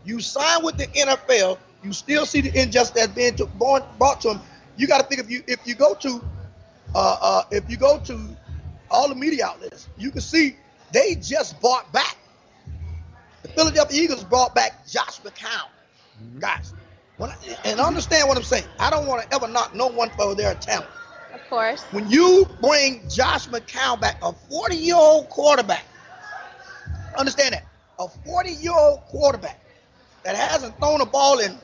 you 0.05 0.19
sign 0.21 0.63
with 0.63 0.77
the 0.77 0.87
NFL, 0.87 1.57
you 1.83 1.93
still 1.93 2.25
see 2.25 2.41
the 2.41 2.61
injustice 2.61 2.95
that's 2.95 3.13
being 3.13 3.35
to, 3.35 3.45
born, 3.45 3.83
brought 3.97 4.21
to 4.21 4.31
him. 4.31 4.41
You 4.77 4.87
got 4.87 5.01
to 5.01 5.07
think 5.07 5.21
if 5.21 5.29
you 5.29 5.43
if 5.47 5.59
you 5.65 5.75
go 5.75 5.95
to 5.95 6.23
uh, 6.95 7.17
uh, 7.21 7.43
if 7.51 7.69
you 7.69 7.77
go 7.77 7.99
to 7.99 8.37
all 8.89 9.09
the 9.09 9.15
media 9.15 9.47
outlets, 9.47 9.87
you 9.97 10.11
can 10.11 10.21
see 10.21 10.55
they 10.91 11.15
just 11.15 11.59
bought 11.61 11.91
back. 11.91 12.17
The 13.41 13.49
Philadelphia 13.49 14.01
Eagles 14.01 14.23
brought 14.23 14.55
back 14.55 14.87
Josh 14.87 15.19
McCown. 15.21 15.67
Guys, 16.39 16.73
when 17.17 17.29
I, 17.29 17.35
and 17.65 17.79
understand 17.79 18.27
what 18.27 18.37
I'm 18.37 18.43
saying. 18.43 18.65
I 18.79 18.89
don't 18.89 19.07
want 19.07 19.23
to 19.23 19.35
ever 19.35 19.47
knock 19.47 19.75
no 19.75 19.87
one 19.87 20.09
for 20.11 20.35
their 20.35 20.55
talent. 20.55 20.89
Of 21.47 21.51
course. 21.51 21.81
When 21.91 22.09
you 22.11 22.45
bring 22.59 23.07
Josh 23.07 23.47
McCown 23.47 24.01
back, 24.01 24.17
a 24.21 24.33
40 24.33 24.75
year 24.75 24.97
old 24.97 25.29
quarterback, 25.29 25.85
understand 27.17 27.53
that 27.53 27.63
a 27.97 28.09
40 28.09 28.51
year 28.51 28.73
old 28.77 28.99
quarterback 29.05 29.57
that 30.23 30.35
hasn't 30.35 30.77
thrown 30.77 30.99
a 30.99 31.05
ball 31.05 31.39
in 31.39 31.57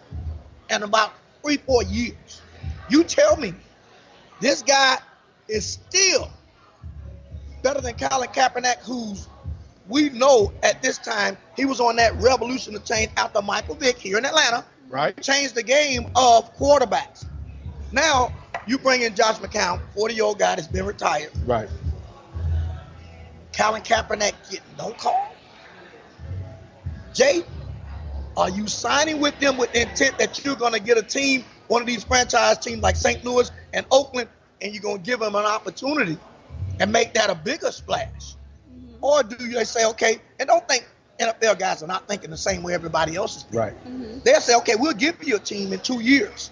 in 0.69 0.83
about 0.83 1.11
three 1.41 1.57
four 1.57 1.83
years, 1.83 2.41
you 2.87 3.03
tell 3.03 3.35
me 3.35 3.53
this 4.39 4.61
guy 4.61 4.99
is 5.49 5.65
still 5.67 6.31
better 7.61 7.81
than 7.81 7.95
Colin 7.95 8.29
Kaepernick, 8.29 8.77
who's 8.83 9.27
we 9.89 10.11
know 10.11 10.53
at 10.63 10.81
this 10.81 10.97
time 10.97 11.35
he 11.57 11.65
was 11.65 11.81
on 11.81 11.97
that 11.97 12.15
revolution 12.21 12.73
of 12.73 12.85
change 12.85 13.11
after 13.17 13.41
Michael 13.41 13.75
Vick 13.75 13.97
here 13.97 14.17
in 14.17 14.23
Atlanta 14.23 14.63
Right. 14.87 15.21
changed 15.21 15.55
the 15.55 15.63
game 15.63 16.09
of 16.15 16.55
quarterbacks. 16.55 17.25
Now 17.91 18.31
you 18.67 18.77
bring 18.77 19.01
in 19.01 19.15
Josh 19.15 19.37
McCown, 19.37 19.81
40 19.95 20.13
year 20.13 20.23
old 20.23 20.39
guy 20.39 20.55
that's 20.55 20.67
been 20.67 20.85
retired. 20.85 21.31
Right. 21.45 21.69
Colin 23.55 23.81
Kaepernick 23.81 24.33
getting 24.49 24.65
no 24.77 24.91
call. 24.91 25.19
Jay, 27.13 27.43
are 28.35 28.49
you 28.49 28.67
signing 28.67 29.19
with 29.19 29.37
them 29.39 29.57
with 29.57 29.71
the 29.73 29.81
intent 29.81 30.17
that 30.17 30.43
you're 30.43 30.55
going 30.55 30.73
to 30.73 30.79
get 30.79 30.97
a 30.97 31.03
team, 31.03 31.45
one 31.67 31.81
of 31.81 31.87
these 31.87 32.03
franchise 32.03 32.57
teams 32.57 32.81
like 32.81 32.95
St. 32.95 33.23
Louis 33.23 33.51
and 33.73 33.85
Oakland, 33.91 34.29
and 34.61 34.73
you're 34.73 34.81
going 34.81 34.97
to 34.97 35.03
give 35.03 35.19
them 35.19 35.35
an 35.35 35.45
opportunity 35.45 36.17
and 36.79 36.91
make 36.91 37.13
that 37.13 37.29
a 37.29 37.35
bigger 37.35 37.71
splash? 37.71 38.35
Mm-hmm. 38.71 39.03
Or 39.03 39.21
do 39.21 39.45
you 39.45 39.63
say, 39.65 39.85
okay, 39.85 40.19
and 40.39 40.47
don't 40.47 40.67
think 40.67 40.87
NFL 41.19 41.59
guys 41.59 41.83
are 41.83 41.87
not 41.87 42.07
thinking 42.07 42.31
the 42.31 42.37
same 42.37 42.63
way 42.63 42.73
everybody 42.73 43.15
else 43.15 43.37
is 43.37 43.43
thinking. 43.43 43.59
Right. 43.59 43.85
Mm-hmm. 43.85 44.19
They'll 44.23 44.41
say, 44.41 44.55
okay, 44.57 44.75
we'll 44.75 44.93
give 44.93 45.23
you 45.23 45.35
a 45.35 45.39
team 45.39 45.71
in 45.73 45.79
two 45.79 46.01
years. 46.01 46.49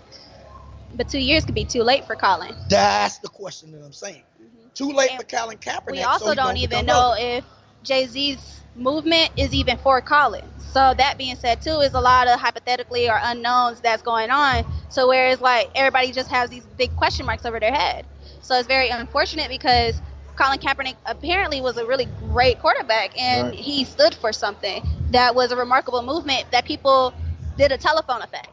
But 0.95 1.09
two 1.09 1.19
years 1.19 1.45
could 1.45 1.55
be 1.55 1.65
too 1.65 1.83
late 1.83 2.05
for 2.05 2.15
Colin. 2.15 2.55
That's 2.69 3.19
the 3.19 3.29
question 3.29 3.71
that 3.71 3.83
I'm 3.83 3.93
saying. 3.93 4.23
Mm-hmm. 4.41 4.67
Too 4.73 4.91
late 4.91 5.11
for 5.17 5.23
Colin 5.23 5.57
Kaepernick. 5.57 5.91
We 5.91 6.01
also 6.01 6.29
he 6.29 6.35
don't 6.35 6.57
even 6.57 6.85
know 6.85 7.13
relevant. 7.15 7.45
if 7.45 7.45
Jay 7.83 8.05
Z's 8.05 8.61
movement 8.75 9.31
is 9.37 9.53
even 9.53 9.77
for 9.77 10.01
Colin. 10.01 10.45
So 10.59 10.93
that 10.97 11.17
being 11.17 11.35
said, 11.35 11.61
too, 11.61 11.79
is 11.81 11.93
a 11.93 11.99
lot 11.99 12.27
of 12.27 12.39
hypothetically 12.39 13.09
or 13.09 13.19
unknowns 13.21 13.81
that's 13.81 14.01
going 14.01 14.29
on. 14.31 14.65
So 14.89 15.07
whereas 15.07 15.41
like 15.41 15.69
everybody 15.75 16.11
just 16.11 16.29
has 16.29 16.49
these 16.49 16.65
big 16.77 16.95
question 16.95 17.25
marks 17.25 17.45
over 17.45 17.59
their 17.59 17.73
head. 17.73 18.05
So 18.41 18.57
it's 18.57 18.67
very 18.67 18.89
unfortunate 18.89 19.49
because 19.49 20.01
Colin 20.35 20.59
Kaepernick 20.59 20.95
apparently 21.05 21.61
was 21.61 21.77
a 21.77 21.85
really 21.85 22.05
great 22.31 22.59
quarterback, 22.59 23.19
and 23.19 23.49
Right. 23.49 23.55
he 23.55 23.83
stood 23.83 24.15
for 24.15 24.31
something 24.33 24.83
that 25.11 25.35
was 25.35 25.51
a 25.51 25.55
remarkable 25.55 26.01
movement 26.01 26.45
that 26.51 26.65
people 26.65 27.13
did 27.57 27.71
a 27.71 27.77
telephone 27.77 28.21
effect. 28.21 28.47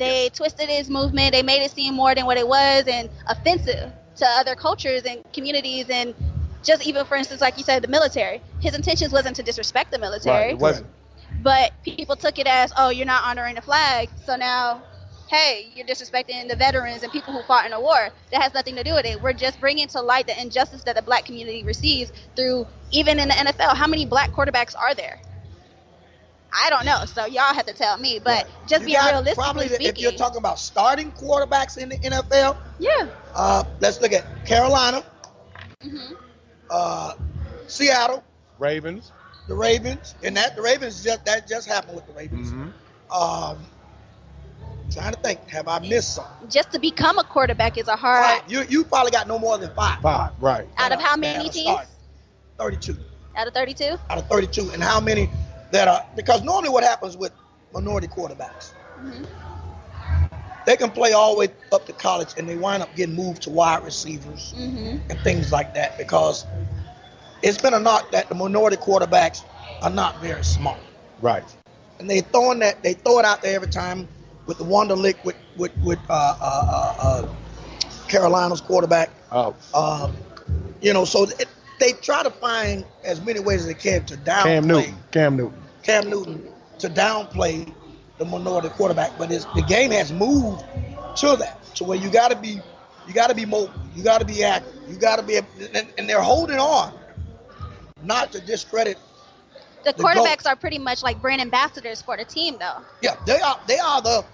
They 0.00 0.30
twisted 0.30 0.68
his 0.68 0.88
movement, 0.90 1.32
they 1.32 1.42
made 1.42 1.62
it 1.62 1.70
seem 1.70 1.94
more 1.94 2.14
than 2.14 2.26
what 2.26 2.38
it 2.38 2.48
was, 2.48 2.84
and 2.88 3.08
offensive 3.26 3.92
to 4.16 4.26
other 4.26 4.54
cultures 4.54 5.02
and 5.04 5.22
communities, 5.32 5.88
and 5.90 6.14
just 6.62 6.86
even 6.86 7.04
for 7.06 7.16
instance, 7.16 7.40
like 7.40 7.56
you 7.58 7.64
said, 7.64 7.82
the 7.82 7.88
military. 7.88 8.40
His 8.60 8.74
intentions 8.74 9.12
wasn't 9.12 9.36
to 9.36 9.42
disrespect 9.42 9.90
the 9.92 9.98
military 9.98 10.36
Right, 10.36 10.50
it 10.52 10.58
wasn't. 10.58 10.86
but 11.42 11.72
people 11.84 12.16
took 12.16 12.38
it 12.38 12.46
as, 12.46 12.72
oh, 12.76 12.88
you're 12.90 13.06
not 13.06 13.24
honoring 13.24 13.54
the 13.54 13.62
flag, 13.62 14.08
so 14.24 14.36
now, 14.36 14.82
hey, 15.28 15.70
you're 15.74 15.86
disrespecting 15.86 16.48
the 16.48 16.56
veterans 16.56 17.02
and 17.02 17.12
people 17.12 17.32
who 17.32 17.42
fought 17.42 17.64
in 17.64 17.70
the 17.70 17.80
war. 17.80 18.08
That 18.32 18.42
has 18.42 18.52
nothing 18.54 18.76
to 18.76 18.82
do 18.82 18.94
with 18.94 19.06
it. 19.06 19.22
We're 19.22 19.32
just 19.32 19.60
bringing 19.60 19.86
to 19.88 20.00
light 20.00 20.26
the 20.26 20.40
injustice 20.40 20.82
that 20.84 20.96
the 20.96 21.02
black 21.02 21.24
community 21.26 21.62
receives 21.62 22.10
through, 22.36 22.66
even 22.90 23.18
in 23.20 23.28
the 23.28 23.34
NFL. 23.34 23.76
How 23.76 23.86
many 23.86 24.06
black 24.06 24.30
quarterbacks 24.32 24.74
are 24.76 24.94
there? 24.94 25.20
I 26.52 26.70
don't 26.70 26.84
know, 26.84 27.04
so 27.06 27.26
y'all 27.26 27.54
have 27.54 27.66
to 27.66 27.74
tell 27.74 27.96
me. 27.98 28.18
But 28.18 28.48
just 28.66 28.82
You 28.82 28.86
being 28.86 28.98
got 28.98 29.12
realistically 29.12 29.42
probably 29.42 29.68
speaking, 29.68 29.86
if 29.88 29.98
you're 30.00 30.12
talking 30.12 30.38
about 30.38 30.58
starting 30.58 31.12
quarterbacks 31.12 31.78
in 31.78 31.88
the 31.90 31.96
NFL, 31.98 32.56
yeah, 32.78 33.08
uh, 33.34 33.64
let's 33.80 34.00
look 34.00 34.12
at 34.12 34.24
Carolina, 34.46 35.04
hmm 35.82 36.12
uh, 36.70 37.14
Seattle, 37.66 38.22
Ravens. 38.58 39.12
the 39.48 39.54
Ravens, 39.54 40.14
and 40.24 40.36
that 40.36 40.56
the 40.56 40.62
Ravens 40.62 41.02
just 41.04 41.24
that 41.24 41.48
just 41.48 41.66
happened 41.68 41.96
with 41.96 42.06
the 42.06 42.12
Ravens. 42.12 42.50
Mm-hmm. 42.52 43.12
Um, 43.12 43.58
trying 44.92 45.12
to 45.14 45.20
think, 45.20 45.40
have 45.48 45.68
I 45.68 45.78
missed 45.80 46.14
something? 46.16 46.48
just 46.48 46.72
to 46.72 46.78
become 46.80 47.18
a 47.18 47.24
quarterback 47.24 47.78
is 47.78 47.88
a 47.88 47.96
hard. 47.96 48.42
You 48.48 48.64
you 48.68 48.84
probably 48.84 49.10
got 49.12 49.28
no 49.28 49.38
more 49.38 49.56
than 49.58 49.72
five. 49.74 50.00
Five, 50.00 50.32
right. 50.40 50.68
Out 50.78 50.92
of 50.92 51.00
how 51.00 51.16
many 51.16 51.48
teams? 51.48 51.78
Thirty-two 52.58 52.96
Out 53.36 53.46
of 53.48 53.54
32? 53.54 53.96
out 54.10 54.18
of 54.18 54.26
thirty-two, 54.28 54.70
and 54.72 54.82
how 54.82 55.00
many 55.00 55.30
that 55.70 55.88
are 55.88 56.04
because 56.16 56.42
normally 56.42 56.70
what 56.70 56.84
happens 56.84 57.16
with 57.16 57.32
minority 57.72 58.08
quarterbacks, 58.08 58.72
Mhm. 59.00 59.26
they 60.64 60.76
can 60.76 60.90
play 60.90 61.12
all 61.12 61.34
the 61.34 61.40
way 61.40 61.48
up 61.72 61.86
to 61.86 61.92
college, 61.92 62.34
and 62.36 62.48
they 62.48 62.56
wind 62.56 62.82
up 62.82 62.94
getting 62.96 63.14
moved 63.14 63.42
to 63.42 63.50
wide 63.50 63.82
receivers 63.84 64.52
hmm 64.52 64.96
and 65.08 65.18
things 65.20 65.50
like 65.52 65.74
that 65.74 65.96
because 65.98 66.44
it's 67.42 67.58
been 67.58 67.74
a 67.74 67.80
knock 67.80 68.10
that 68.12 68.28
the 68.28 68.34
minority 68.34 68.76
quarterbacks 68.76 69.42
are 69.82 69.90
not 69.90 70.16
very 70.20 70.44
smart. 70.44 70.78
Right. 71.20 71.44
and 71.98 72.08
they 72.08 72.20
throwing 72.20 72.60
that 72.60 72.82
they 72.82 72.94
throw 72.94 73.18
it 73.18 73.24
out 73.26 73.42
there 73.42 73.54
every 73.54 73.68
time 73.68 74.08
with 74.46 74.58
the 74.58 74.64
Wonderlic 74.64 75.22
with 75.24 75.36
with 75.56 75.72
with 75.84 75.98
uh, 76.08 76.36
uh, 76.40 76.66
uh, 76.70 76.94
uh, 76.98 77.28
Carolina's 78.08 78.60
quarterback. 78.60 79.10
Oh, 79.30 79.54
Um, 79.74 80.16
you 80.80 80.92
know, 80.94 81.04
so 81.04 81.24
it, 81.24 81.48
they 81.78 81.92
try 81.92 82.22
to 82.22 82.30
find 82.30 82.84
as 83.04 83.20
many 83.20 83.40
ways 83.40 83.60
as 83.60 83.66
they 83.66 83.74
can 83.74 84.04
to 84.06 84.16
downplay 84.16 84.42
Cam 84.44 84.66
Newton. 84.66 84.96
Cam 85.12 85.36
Newton. 85.36 85.59
Cam 85.82 86.08
Newton 86.10 86.46
to 86.78 86.88
downplay 86.88 87.72
the 88.18 88.24
minority 88.24 88.68
quarterback, 88.70 89.16
but 89.18 89.30
it's, 89.30 89.46
the 89.54 89.62
game 89.62 89.90
has 89.90 90.12
moved 90.12 90.64
to 91.16 91.36
that 91.36 91.62
to 91.76 91.84
where 91.84 91.98
you 91.98 92.10
got 92.10 92.30
to 92.30 92.36
be 92.36 92.60
you 93.06 93.14
got 93.14 93.28
to 93.28 93.34
be 93.34 93.44
mobile, 93.44 93.72
you 93.94 94.04
got 94.04 94.20
to 94.20 94.26
be 94.26 94.44
active, 94.44 94.72
you 94.88 94.96
got 94.96 95.16
to 95.16 95.22
be, 95.22 95.36
and, 95.38 95.92
and 95.98 96.08
they're 96.08 96.22
holding 96.22 96.58
on 96.58 96.92
not 98.02 98.32
to 98.32 98.40
discredit 98.40 98.98
The 99.84 99.92
The 99.92 100.02
quarterbacks 100.02 100.46
are 100.46 100.56
pretty 100.56 100.78
much 100.78 101.02
like 101.02 101.20
brand 101.20 101.40
ambassadors 101.40 102.02
for 102.02 102.16
the 102.16 102.24
team, 102.24 102.56
though. 102.58 102.82
Yeah, 103.02 103.16
they 103.26 103.40
are. 103.40 103.58
They 103.66 103.78
are 103.78 104.02
the. 104.02 104.24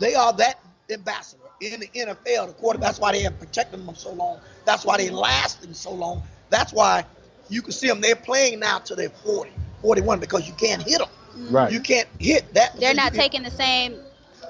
They 0.00 0.14
are 0.14 0.32
that 0.34 0.60
ambassador 0.90 1.42
in 1.60 1.80
the 1.80 1.86
NFL. 1.88 2.48
The 2.48 2.52
quarterback. 2.54 2.88
That's 2.88 2.98
why 2.98 3.12
they 3.12 3.22
have 3.22 3.38
protected 3.38 3.86
them 3.86 3.94
so 3.94 4.12
long. 4.12 4.40
That's 4.64 4.84
why 4.84 4.96
they 4.96 5.10
lasting 5.10 5.74
so 5.74 5.92
long. 5.92 6.22
That's 6.50 6.72
why 6.72 7.04
you 7.48 7.62
can 7.62 7.72
see 7.72 7.88
them. 7.88 8.00
They're 8.00 8.16
playing 8.16 8.60
now 8.60 8.78
to 8.80 8.94
their 8.94 9.10
40, 9.10 9.50
41 9.84 10.18
because 10.18 10.48
you 10.48 10.54
can't 10.54 10.82
hit 10.82 10.98
them. 10.98 11.08
Right. 11.52 11.70
You 11.70 11.80
can't 11.80 12.08
hit 12.18 12.52
that. 12.54 12.80
They're 12.80 12.94
not 12.94 13.12
taking 13.12 13.42
the 13.42 13.50
same. 13.50 13.98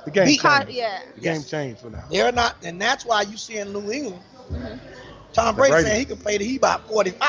The 0.04 0.10
game 0.12 0.26
Beat- 0.26 0.40
changed. 0.40 0.70
Yeah. 0.70 1.00
The 1.16 1.20
game 1.20 1.42
changed 1.42 1.80
for 1.80 1.90
now. 1.90 2.04
They're 2.10 2.30
not, 2.32 2.56
and 2.62 2.80
that's 2.80 3.04
why 3.04 3.22
you 3.22 3.36
see 3.36 3.58
in 3.58 3.72
New 3.72 3.90
England, 3.90 4.22
Mm-hmm. 4.52 4.76
Tom 5.32 5.56
Brady 5.56 5.72
Brady. 5.72 5.86
saying 5.88 5.98
he 6.00 6.04
can 6.04 6.16
play 6.18 6.36
the 6.38 6.44
he 6.44 6.56
about 6.56 6.86
45 6.88 7.28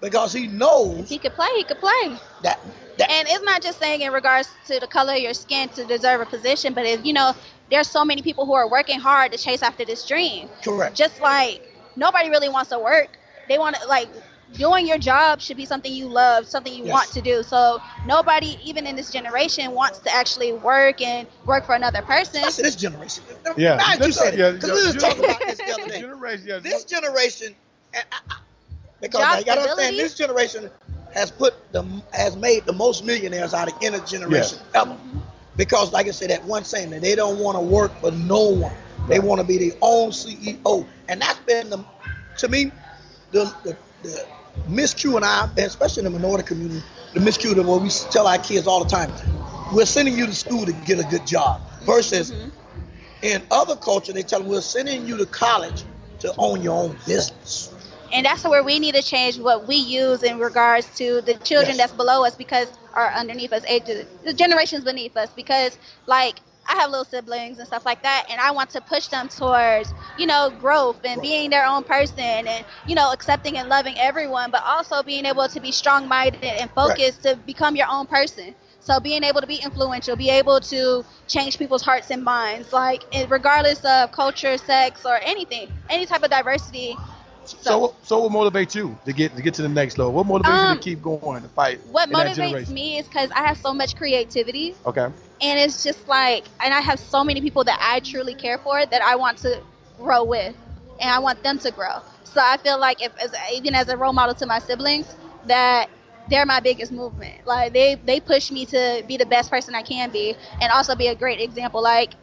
because 0.00 0.32
he 0.32 0.46
knows 0.48 1.08
He 1.08 1.16
could 1.18 1.32
play. 1.32 1.48
He 1.56 1.64
could 1.64 1.78
play. 1.78 2.16
that. 2.42 2.58
that 2.98 3.10
And 3.10 3.28
it's 3.30 3.42
not 3.44 3.62
just 3.62 3.78
saying 3.78 4.00
in 4.02 4.12
regards 4.12 4.50
to 4.66 4.78
the 4.80 4.86
color 4.86 5.14
of 5.14 5.20
your 5.20 5.32
skin 5.32 5.68
to 5.70 5.84
deserve 5.84 6.20
a 6.20 6.26
position, 6.26 6.74
but 6.74 6.84
if 6.84 7.04
you 7.06 7.12
know, 7.14 7.32
there's 7.70 7.86
so 7.88 8.04
many 8.04 8.20
people 8.20 8.44
who 8.44 8.52
are 8.52 8.68
working 8.68 8.98
hard 8.98 9.32
to 9.32 9.38
chase 9.38 9.62
after 9.62 9.84
this 9.84 10.04
dream. 10.06 10.48
correct. 10.62 10.96
Just 10.96 11.20
like 11.20 11.62
nobody 11.96 12.28
really 12.28 12.48
wants 12.50 12.70
to 12.70 12.78
work. 12.78 13.08
They 13.48 13.56
want 13.58 13.76
to 13.76 13.86
like 13.86 14.08
doing 14.54 14.86
your 14.86 14.98
job 14.98 15.40
should 15.40 15.56
be 15.56 15.64
something 15.66 15.92
you 15.92 16.08
love, 16.08 16.46
something 16.46 16.72
you 16.72 16.84
Yes. 16.84 16.92
want 16.92 17.10
to 17.12 17.20
do. 17.20 17.42
So 17.42 17.80
nobody, 18.06 18.58
even 18.64 18.86
in 18.86 18.96
this 18.96 19.10
generation, 19.10 19.72
wants 19.72 19.98
to 20.00 20.14
actually 20.14 20.52
work 20.52 21.00
and 21.00 21.26
work 21.46 21.64
for 21.66 21.74
another 21.74 22.02
person. 22.02 22.40
Especially 22.42 22.64
this 22.64 22.76
generation. 22.76 23.24
Yeah. 23.56 23.76
Now 23.76 23.88
that 23.96 23.98
you 23.98 24.06
This- 24.06 24.16
said 24.16 24.34
yeah, 24.38 24.48
it, 24.48 24.54
because 24.54 24.70
we 24.70 24.80
yeah, 24.80 24.86
was 24.86 24.94
talking 24.96 25.24
about 25.24 25.46
this 25.46 25.60
the 25.60 25.72
other 25.72 25.86
day. 25.86 26.00
Generation, 26.00 26.46
yeah, 26.48 26.58
this 26.58 26.84
generation, 26.84 27.54
and 27.94 28.04
I, 28.12 28.16
I, 28.30 28.36
because 29.00 29.20
Job 29.20 29.38
you 29.38 29.44
got 29.44 29.54
to 29.56 29.60
understand, 29.62 29.98
this 29.98 30.14
generation 30.14 30.70
has 31.14 31.30
put 31.30 31.54
the 31.72 31.82
has 32.12 32.36
made 32.36 32.64
the 32.66 32.72
most 32.72 33.04
millionaires 33.04 33.54
out 33.54 33.68
of 33.70 33.74
any 33.82 33.98
generation 34.00 34.58
ever. 34.74 34.96
Because, 35.56 35.92
like 35.92 36.06
I 36.06 36.10
said, 36.10 36.30
that 36.30 36.44
one 36.44 36.64
saying 36.64 36.90
that 36.90 37.02
they 37.02 37.14
don't 37.14 37.38
want 37.38 37.56
to 37.56 37.60
work 37.60 37.92
for 38.00 38.10
no 38.12 38.48
one, 38.50 38.72
they 39.08 39.18
want 39.18 39.40
to 39.40 39.46
be 39.46 39.58
their 39.58 39.76
own 39.82 40.10
CEO, 40.10 40.86
and 41.08 41.20
that's 41.20 41.38
been 41.40 41.68
the, 41.70 41.84
to 42.38 42.48
me, 42.48 42.70
the 43.32 43.44
the, 43.64 43.76
the 44.02 44.26
miscue 44.68 45.16
and 45.16 45.24
I, 45.24 45.48
especially 45.58 46.06
in 46.06 46.12
the 46.12 46.18
minority 46.18 46.44
community, 46.44 46.82
the 47.14 47.20
miscue 47.20 47.54
that 47.54 47.64
what 47.64 47.82
we 47.82 47.88
tell 47.88 48.26
our 48.26 48.38
kids 48.38 48.66
all 48.66 48.82
the 48.84 48.90
time, 48.90 49.10
we're 49.72 49.86
sending 49.86 50.16
you 50.16 50.26
to 50.26 50.34
school 50.34 50.66
to 50.66 50.72
get 50.72 50.98
a 50.98 51.04
good 51.04 51.26
job, 51.26 51.60
versus 51.82 52.30
mm-hmm. 52.30 52.48
in 53.22 53.42
other 53.50 53.76
culture 53.76 54.12
they 54.12 54.22
tell 54.22 54.40
them 54.40 54.48
we're 54.48 54.60
sending 54.60 55.06
you 55.06 55.16
to 55.16 55.26
college 55.26 55.84
to 56.20 56.32
own 56.38 56.62
your 56.62 56.76
own 56.84 56.96
business. 57.06 57.74
and 58.12 58.26
that's 58.26 58.44
where 58.44 58.62
we 58.62 58.78
need 58.78 58.94
to 58.94 59.02
change 59.02 59.38
what 59.38 59.66
we 59.68 59.76
use 59.76 60.22
in 60.22 60.38
regards 60.38 60.86
to 60.96 61.20
the 61.22 61.34
children 61.34 61.76
Yes. 61.76 61.78
that's 61.78 61.92
below 61.92 62.24
us 62.24 62.34
because 62.34 62.68
are 62.94 63.10
underneath 63.12 63.52
us 63.52 63.64
age 63.66 63.84
the 64.24 64.34
generations 64.34 64.84
beneath 64.84 65.16
us 65.16 65.30
because 65.36 65.78
like 66.06 66.40
I 66.70 66.74
have 66.76 66.90
little 66.90 67.04
siblings 67.04 67.58
and 67.58 67.66
stuff 67.66 67.84
like 67.84 68.02
that 68.04 68.26
and 68.30 68.40
I 68.40 68.52
want 68.52 68.70
to 68.70 68.80
push 68.80 69.08
them 69.08 69.28
towards 69.28 69.92
you 70.16 70.26
know 70.26 70.50
growth 70.50 71.00
and 71.04 71.20
being 71.20 71.50
their 71.50 71.66
own 71.66 71.82
person 71.84 72.46
and 72.46 72.64
you 72.86 72.94
know 72.94 73.12
accepting 73.12 73.58
and 73.58 73.68
loving 73.68 73.98
everyone 73.98 74.52
but 74.52 74.62
also 74.64 75.02
being 75.02 75.26
able 75.26 75.48
to 75.48 75.60
be 75.60 75.72
strong 75.72 76.08
minded 76.08 76.44
and 76.44 76.70
focused 76.70 77.24
to 77.24 77.36
become 77.36 77.76
your 77.76 77.88
own 77.90 78.06
person. 78.06 78.54
So 78.80 79.00
being 79.00 79.24
able 79.24 79.40
to 79.42 79.46
be 79.48 79.56
influential 79.56 80.16
be 80.16 80.30
able 80.30 80.60
to 80.60 81.04
change 81.26 81.58
people's 81.58 81.82
hearts 81.82 82.10
and 82.10 82.22
minds 82.24 82.72
like 82.72 83.04
regardless 83.28 83.84
of 83.84 84.12
culture 84.12 84.56
sex 84.58 85.04
or 85.04 85.18
anything 85.22 85.68
any 85.88 86.06
type 86.06 86.22
of 86.22 86.30
diversity 86.30 87.00
So, 87.44 87.78
what- 87.78 87.94
so 88.02 88.20
what 88.26 88.32
motivates 88.32 88.74
you 88.74 88.96
to 89.04 89.12
get 89.12 89.34
to 89.36 89.42
get 89.42 89.54
to 89.54 89.62
the 89.62 89.68
next 89.68 89.98
level? 89.98 90.12
What 90.12 90.26
motivates 90.26 90.62
you 90.62 90.68
Um, 90.68 90.76
to 90.76 90.82
keep 90.82 91.02
going 91.02 91.42
to 91.42 91.48
fight? 91.48 91.80
What 91.90 92.08
motivates 92.10 92.68
me 92.68 92.98
is 92.98 93.06
because 93.06 93.30
I 93.30 93.40
have 93.46 93.56
so 93.58 93.72
much 93.72 93.96
creativity, 93.96 94.74
Okay. 94.86 95.06
and 95.40 95.58
it's 95.58 95.82
just 95.82 96.06
like, 96.08 96.44
and 96.62 96.72
I 96.72 96.80
have 96.80 96.98
so 96.98 97.24
many 97.24 97.40
people 97.40 97.64
that 97.64 97.78
I 97.80 98.00
truly 98.00 98.34
care 98.34 98.58
for 98.58 98.84
that 98.84 99.02
I 99.02 99.16
want 99.16 99.38
to 99.38 99.60
grow 99.98 100.22
with, 100.24 100.54
and 101.00 101.10
I 101.10 101.18
want 101.18 101.42
them 101.42 101.58
to 101.58 101.70
grow. 101.70 102.00
So 102.24 102.40
I 102.42 102.56
feel 102.58 102.78
like 102.78 103.02
if, 103.02 103.12
as, 103.18 103.34
even 103.52 103.74
as 103.74 103.88
a 103.88 103.96
role 103.96 104.12
model 104.12 104.34
to 104.36 104.46
my 104.46 104.58
siblings, 104.58 105.16
that 105.46 105.88
they're 106.28 106.46
my 106.46 106.60
biggest 106.60 106.92
movement. 106.92 107.46
Like 107.46 107.72
they 107.72 107.94
they 107.96 108.20
push 108.20 108.50
me 108.50 108.64
to 108.66 109.02
be 109.06 109.16
the 109.16 109.26
best 109.26 109.50
person 109.50 109.74
I 109.74 109.82
can 109.82 110.10
be, 110.10 110.36
and 110.60 110.70
also 110.72 110.94
be 110.94 111.08
a 111.08 111.14
great 111.14 111.40
example. 111.40 111.82
Like 111.82 112.14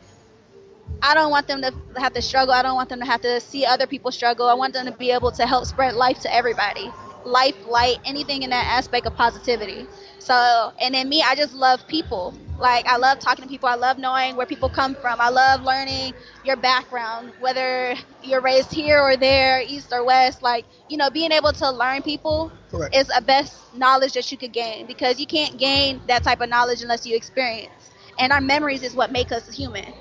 I 1.02 1.14
don't 1.14 1.32
want 1.32 1.48
them 1.48 1.62
to 1.62 1.74
have 1.98 2.14
to 2.14 2.22
struggle. 2.22 2.54
I 2.54 2.62
don't 2.64 2.76
want 2.76 2.90
them 2.90 3.00
to 3.00 3.06
have 3.06 3.22
to 3.22 3.40
see 3.40 3.66
other 3.66 3.88
people 3.88 4.12
struggle. 4.12 4.48
I 4.48 4.54
want 4.54 4.74
them 4.74 4.86
to 4.86 4.92
be 4.92 5.12
able 5.12 5.32
to 5.32 5.46
help 5.46 5.66
spread 5.66 5.94
life 5.96 6.20
to 6.22 6.34
everybody. 6.34 6.94
Life, 7.24 7.56
light, 7.66 7.98
anything 8.06 8.44
in 8.44 8.50
that 8.52 8.66
aspect 8.68 9.06
of 9.06 9.16
positivity. 9.16 9.90
So, 10.20 10.72
and 10.82 10.94
then 10.94 11.10
me, 11.10 11.22
I 11.26 11.36
just 11.36 11.54
love 11.54 11.86
people. 11.88 12.36
Like, 12.58 12.88
I 12.88 12.98
love 12.98 13.20
talking 13.20 13.44
to 13.44 13.50
people. 13.50 13.68
I 13.70 13.76
love 13.76 13.98
knowing 13.98 14.36
where 14.36 14.46
people 14.46 14.70
come 14.70 14.96
from. 14.96 15.20
I 15.20 15.30
love 15.30 15.62
learning 15.62 16.16
your 16.44 16.56
background, 16.56 17.34
whether 17.38 17.96
you're 18.22 18.42
raised 18.42 18.72
here 18.72 19.00
or 19.00 19.16
there, 19.18 19.62
east 19.62 19.92
or 19.92 20.04
west. 20.06 20.42
Like, 20.42 20.66
you 20.88 20.98
know, 20.98 21.10
being 21.10 21.32
able 21.32 21.52
to 21.54 21.72
learn 21.72 22.02
people 22.02 22.52
Correct. 22.70 22.96
is 22.96 23.10
a 23.16 23.22
best 23.22 23.74
knowledge 23.74 24.14
that 24.14 24.32
you 24.32 24.38
could 24.38 24.54
gain 24.54 24.86
because 24.86 25.20
you 25.20 25.26
can't 25.28 25.58
gain 25.58 26.02
that 26.08 26.24
type 26.24 26.40
of 26.42 26.50
knowledge 26.50 26.82
unless 26.82 27.06
you 27.06 27.16
experience. 27.16 27.92
And 28.18 28.32
our 28.32 28.42
memories 28.42 28.84
is 28.84 28.96
what 28.96 29.12
make 29.12 29.32
us 29.32 29.48
human 29.54 29.94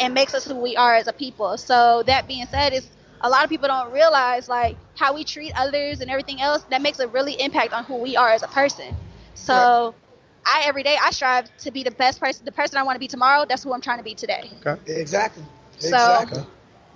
and 0.00 0.14
makes 0.14 0.34
us 0.34 0.44
who 0.44 0.56
we 0.56 0.76
are 0.76 0.94
as 0.94 1.06
a 1.06 1.12
people. 1.12 1.56
So 1.58 2.02
that 2.06 2.26
being 2.26 2.46
said, 2.46 2.72
is 2.72 2.88
a 3.20 3.28
lot 3.28 3.44
of 3.44 3.50
people 3.50 3.68
don't 3.68 3.92
realize 3.92 4.48
like 4.48 4.76
how 4.96 5.14
we 5.14 5.24
treat 5.24 5.52
others 5.56 6.00
and 6.00 6.10
everything 6.10 6.40
else 6.40 6.62
that 6.70 6.82
makes 6.82 6.98
a 6.98 7.06
really 7.08 7.34
impact 7.40 7.72
on 7.72 7.84
who 7.84 7.96
we 7.98 8.16
are 8.16 8.30
as 8.30 8.42
a 8.42 8.48
person. 8.48 8.94
So 9.34 9.94
I 10.44 10.62
every 10.66 10.82
day 10.82 10.96
I 11.00 11.10
strive 11.10 11.54
to 11.58 11.70
be 11.70 11.82
the 11.82 11.90
best 11.90 12.18
person, 12.20 12.44
the 12.44 12.52
person 12.52 12.78
I 12.78 12.82
want 12.82 12.96
to 12.96 13.00
be 13.00 13.08
tomorrow. 13.08 13.44
That's 13.48 13.62
who 13.62 13.72
I'm 13.72 13.80
trying 13.82 13.98
to 13.98 14.04
be 14.04 14.14
today. 14.14 14.50
Okay. 14.66 15.00
Exactly. 15.00 15.44
So- 15.78 15.88
Exactly. 15.88 16.42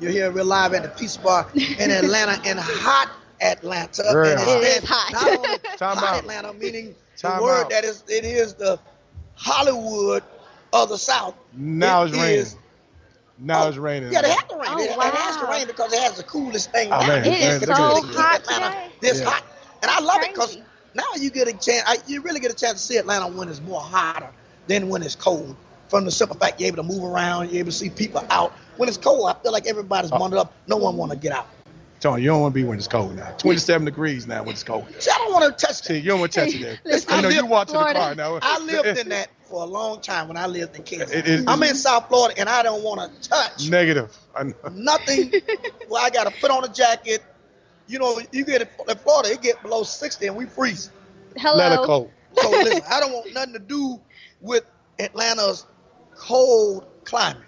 You're 0.01 0.11
here. 0.11 0.31
We're 0.33 0.43
live 0.43 0.75
at 0.75 0.83
the 0.83 0.89
Peace 0.89 1.17
Bar 1.17 1.47
in 1.55 1.91
Atlanta 1.93 2.51
in 2.51 2.57
hot 2.59 3.13
Atlanta. 3.41 4.03
Very 4.13 4.33
and 4.33 4.41
hot. 4.41 4.63
it's 4.65 4.79
It 4.79 4.83
is 4.85 4.91
hot. 4.91 5.13
Not 5.13 5.39
only 5.39 5.59
Time 5.77 5.97
hot 5.97 6.05
out. 6.05 6.19
Atlanta, 6.25 6.53
meaning 6.55 6.97
Time 7.17 7.39
the 7.39 7.45
word 7.45 7.63
out. 7.65 7.71
that 7.71 7.85
is 7.85 8.03
it 8.09 8.25
is 8.25 8.55
the 8.55 8.81
Hollywood 9.37 10.25
of 10.73 10.89
the 10.89 10.99
South. 10.99 11.37
Now 11.53 12.03
It 12.03 12.07
it's 12.07 12.17
raining. 12.19 12.47
Is- 13.39 13.45
Now 13.45 13.65
Oh, 13.65 13.69
it's 13.69 13.77
raining. 13.77 14.13
Yeah, 14.13 14.23
they 14.23 14.31
have 14.31 14.49
to 14.49 14.57
rain. 14.57 14.67
Oh, 14.69 14.79
it, 14.79 14.91
it 14.91 15.15
has 15.15 15.37
to 15.39 15.47
rain 15.47 15.67
because 15.67 15.93
it 15.93 16.01
has 16.01 16.17
the 16.17 16.23
coolest 16.23 16.71
thing. 16.73 16.89
Oh, 16.93 16.99
down. 17.01 17.09
man, 17.09 17.25
It 17.25 17.33
is 17.33 17.41
man, 17.41 17.77
so 17.77 17.85
at 17.85 17.95
to 17.95 17.95
this. 17.95 18.05
keep 18.11 18.15
hot 18.21 18.41
Atlanta 18.41 18.65
today. 18.67 18.93
this 19.01 19.21
Yeah. 19.21 19.31
hot. 19.31 19.43
And 19.83 19.91
I 19.91 20.01
love 20.01 20.23
it 20.23 20.33
because 20.33 20.59
now 20.95 21.03
you 21.17 21.31
get 21.31 21.49
a 21.49 21.53
chance. 21.53 21.83
I, 21.87 21.99
you 22.07 22.23
really 22.23 22.41
get 22.41 22.51
a 22.51 22.55
chance 22.55 22.75
to 22.75 22.79
see 22.79 22.97
Atlanta 22.97 23.29
when 23.29 23.49
it's 23.49 23.61
more 23.61 23.81
hotter 23.81 24.31
than 24.67 24.89
when 24.89 25.03
it's 25.03 25.15
cold. 25.17 25.57
From 25.89 26.05
the 26.07 26.11
simple 26.11 26.37
fact 26.37 26.61
you're 26.61 26.69
able 26.69 26.79
to 26.79 26.83
move 26.83 27.05
around, 27.05 27.51
you're 27.51 27.59
able 27.61 27.71
to 27.71 27.77
see 27.77 27.91
people 27.91 28.25
out. 28.31 28.53
When 28.79 28.89
it's 28.89 28.99
cold, 28.99 29.29
I 29.29 29.35
feel 29.43 29.53
like 29.53 29.67
everybody's 29.67 30.11
Oh. 30.13 30.19
bundled 30.19 30.41
up. 30.41 30.53
No 30.67 30.77
one 30.77 30.97
want 30.97 31.13
to 31.13 31.19
get 31.19 31.33
out. 31.33 31.47
Tony, 32.05 32.21
you 32.23 32.29
don't 32.29 32.43
want 32.43 32.53
to 32.53 32.61
be 32.61 32.65
when 32.65 32.77
it's 32.77 32.87
cold 32.87 33.17
now. 33.17 33.31
27 33.39 33.87
degrees 33.87 34.27
now 34.27 34.43
when 34.43 34.51
it's 34.51 34.63
cold. 34.63 34.85
See, 34.99 35.11
I 35.11 35.17
don't 35.17 35.33
want 35.33 35.59
to 35.59 35.67
touch 35.67 35.77
See, 35.77 35.95
that. 35.95 36.01
you 36.01 36.11
don't 36.11 36.21
want 36.21 36.33
to 36.33 36.41
touch 36.41 36.55
it 36.55 36.61
there. 36.61 36.79
Listen, 36.85 37.15
I 37.15 37.23
know 37.23 37.31
you're 37.31 37.47
watching 37.47 37.73
the 37.73 37.79
Florida. 37.79 37.99
car 37.99 38.15
now. 38.15 38.39
I 38.43 38.59
lived 38.63 38.99
in 38.99 39.09
that 39.09 39.29
for 39.49 39.63
a 39.63 39.65
long 39.65 40.03
time 40.03 40.29
when 40.29 40.37
I 40.37 40.47
lived 40.47 40.77
in 40.77 40.83
Kansas. 40.83 41.11
It 41.11 41.27
is- 41.27 41.45
I'm 41.47 41.63
in 41.63 41.75
South 41.75 42.09
Florida 42.09 42.39
and 42.39 42.47
I 42.47 42.63
don't 42.63 42.83
want 42.83 43.01
to 43.23 43.29
touch 43.31 43.71
Negative. 43.71 44.15
I 44.37 44.43
know. 44.43 44.55
nothing. 44.71 45.33
well, 45.89 46.05
I 46.05 46.11
got 46.11 46.25
to 46.25 46.41
put 46.43 46.51
on 46.51 46.63
a 46.65 46.69
jacket. 46.69 47.25
You 47.87 47.99
know, 47.99 48.21
you 48.33 48.45
get 48.45 48.61
it 48.61 48.71
in 48.87 48.97
Florida, 48.99 49.31
it 49.33 49.41
get 49.41 49.63
below 49.63 49.83
60 49.83 50.27
and 50.27 50.37
we 50.37 50.45
freeze. 50.45 50.91
Hello. 51.39 51.57
Let 51.57 51.73
it 51.73 51.87
cold. 51.87 52.11
So 52.35 52.51
listen, 52.51 52.83
I 52.87 53.01
don't 53.01 53.13
want 53.15 53.33
nothing 53.33 53.55
to 53.55 53.61
do 53.61 53.99
with 54.43 54.65
Atlanta's 54.99 55.65
cold 56.19 56.87
climate. 57.05 57.45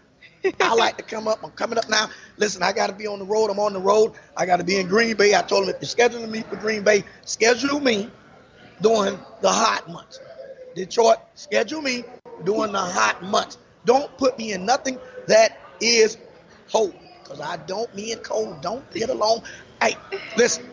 I 0.60 0.74
like 0.74 0.96
to 0.98 1.02
come 1.02 1.28
up. 1.28 1.42
I'm 1.44 1.50
coming 1.52 1.78
up 1.78 1.88
now. 1.88 2.08
Listen, 2.36 2.62
I 2.62 2.72
got 2.72 2.88
to 2.88 2.92
be 2.92 3.06
on 3.06 3.18
the 3.18 3.24
road. 3.24 3.50
I'm 3.50 3.58
on 3.58 3.72
the 3.72 3.80
road. 3.80 4.12
I 4.36 4.46
got 4.46 4.58
to 4.58 4.64
be 4.64 4.78
in 4.78 4.88
Green 4.88 5.16
Bay. 5.16 5.34
I 5.34 5.42
told 5.42 5.66
them 5.66 5.74
if 5.74 5.80
you're 5.80 6.08
scheduling 6.08 6.30
me 6.30 6.42
for 6.42 6.56
Green 6.56 6.82
Bay, 6.82 7.04
schedule 7.24 7.80
me 7.80 8.10
during 8.80 9.18
the 9.40 9.50
hot 9.50 9.88
months. 9.88 10.20
Detroit, 10.74 11.18
schedule 11.34 11.82
me 11.82 12.04
during 12.44 12.72
the 12.72 12.78
hot 12.78 13.22
months. 13.22 13.58
Don't 13.84 14.14
put 14.18 14.36
me 14.38 14.52
in 14.52 14.66
nothing 14.66 14.98
that 15.26 15.58
is 15.80 16.18
cold 16.70 16.94
because 17.22 17.40
I 17.40 17.56
don't 17.56 17.92
me 17.94 18.12
and 18.12 18.22
cold 18.22 18.60
don't 18.60 18.88
get 18.92 19.08
along. 19.08 19.42
Hey, 19.80 19.96
listen, 20.36 20.68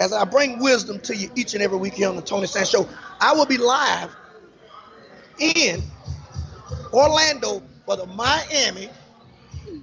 as 0.00 0.12
I 0.12 0.24
bring 0.24 0.58
wisdom 0.58 1.00
to 1.00 1.16
you 1.16 1.30
each 1.34 1.54
and 1.54 1.62
every 1.62 1.78
week 1.78 1.94
here 1.94 2.08
on 2.08 2.16
the 2.16 2.22
Tony 2.22 2.46
Sands 2.46 2.70
Show, 2.70 2.88
I 3.20 3.34
will 3.34 3.46
be 3.46 3.56
live 3.56 4.14
in 5.38 5.82
Orlando 6.92 7.62
for 7.86 7.96
the 7.96 8.06
Miami, 8.06 8.90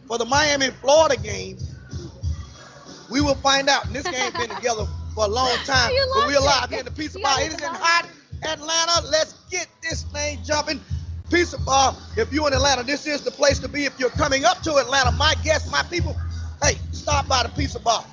for 0.08 0.18
the 0.18 0.26
Miami 0.26 0.70
Florida 0.70 1.18
game. 1.20 1.58
We 3.10 3.22
will 3.22 3.36
find 3.36 3.70
out. 3.70 3.86
And 3.86 3.95
this 3.95 4.04
game 4.04 4.32
been 4.34 4.49
together 4.56 4.86
for 5.16 5.26
a 5.26 5.30
long 5.30 5.56
time, 5.66 5.91
but 6.16 6.28
we're 6.28 6.39
lost 6.39 6.62
live 6.62 6.70
here 6.70 6.80
in 6.80 6.86
the 6.86 6.91
Pizza 6.91 7.20
Bar. 7.20 7.41
It 7.41 7.54
is 7.54 7.62
in 7.62 7.70
hot 7.70 8.08
Atlanta. 8.43 9.08
Let's 9.10 9.34
get 9.49 9.68
this 9.82 10.04
thing 10.04 10.39
jumping. 10.43 10.82
Pizza 11.32 11.58
Bar, 11.60 11.95
if 12.18 12.32
you're 12.32 12.47
in 12.47 12.54
Atlanta, 12.54 12.84
this 12.84 13.08
is 13.08 13.22
the 13.22 13.32
place 13.32 13.58
to 13.60 13.68
be. 13.68 13.86
If 13.86 13.99
you're 13.99 14.10
coming 14.12 14.45
up 14.45 14.62
to 14.64 14.76
Atlanta, 14.76 15.12
my 15.12 15.34
guests, 15.43 15.72
my 15.72 15.82
people, 15.84 16.16
hey, 16.62 16.76
stop 16.91 17.28
by 17.28 17.43
the 17.43 17.49
Pizza 17.49 17.80
Bar. 17.80 18.04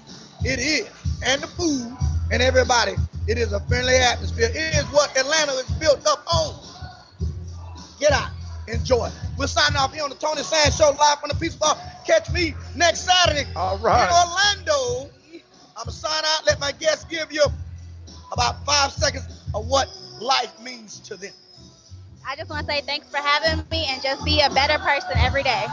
It 0.44 0.58
is. 0.58 0.88
And 1.26 1.42
the 1.42 1.48
food 1.48 1.94
and 2.30 2.40
everybody. 2.40 2.94
It 3.26 3.36
is 3.38 3.52
a 3.52 3.60
friendly 3.60 3.94
atmosphere. 3.94 4.50
It 4.50 4.74
is 4.74 4.84
what 4.86 5.16
Atlanta 5.16 5.52
is 5.52 5.70
built 5.72 6.06
up 6.06 6.24
on. 6.32 6.54
Get 7.98 8.12
out. 8.12 8.30
Enjoy. 8.72 9.10
We're 9.36 9.46
signing 9.46 9.76
off 9.76 9.92
here 9.92 10.04
on 10.04 10.10
the 10.10 10.16
Tony 10.16 10.42
Sands 10.42 10.76
Show 10.76 10.90
live 10.98 11.18
from 11.20 11.28
the 11.28 11.34
Pizza 11.34 11.58
Bar. 11.58 11.76
Catch 12.06 12.30
me 12.30 12.54
next 12.76 13.00
Saturday 13.00 13.48
All 13.56 13.78
right. 13.78 14.08
in 14.08 14.66
Orlando. 14.66 15.10
I'm 15.76 15.84
going 15.84 15.86
to 15.86 15.92
sign 15.92 16.22
out. 16.24 16.46
Let 16.46 16.60
my 16.60 16.72
guests 16.72 17.04
give 17.04 17.32
you 17.32 17.44
about 18.32 18.64
five 18.64 18.92
seconds 18.92 19.26
of 19.54 19.66
what 19.66 19.88
life 20.20 20.60
means 20.62 21.00
to 21.00 21.16
them. 21.16 21.32
I 22.28 22.36
just 22.36 22.50
want 22.50 22.66
to 22.66 22.72
say 22.72 22.80
thanks 22.82 23.08
for 23.08 23.16
having 23.16 23.64
me 23.70 23.86
and 23.88 24.02
just 24.02 24.24
be 24.24 24.40
a 24.40 24.50
better 24.50 24.78
person 24.78 25.12
every 25.16 25.42
day. 25.42 25.64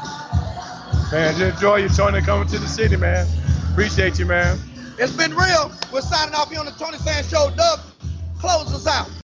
Man, 1.11 1.35
just 1.35 1.55
enjoy 1.55 1.77
you, 1.77 1.89
Tony, 1.89 2.21
coming 2.21 2.47
to 2.47 2.57
the 2.57 2.67
city, 2.67 2.95
man. 2.95 3.27
Appreciate 3.71 4.17
you, 4.17 4.25
man. 4.25 4.57
It's 4.97 5.15
been 5.15 5.35
real. 5.35 5.71
We're 5.93 6.01
signing 6.01 6.33
off 6.33 6.49
here 6.49 6.59
on 6.59 6.65
the 6.65 6.71
Tony 6.71 6.97
Sands 6.97 7.29
Show. 7.29 7.51
Doug, 7.55 7.79
close 8.39 8.73
us 8.73 8.87
out. 8.87 9.07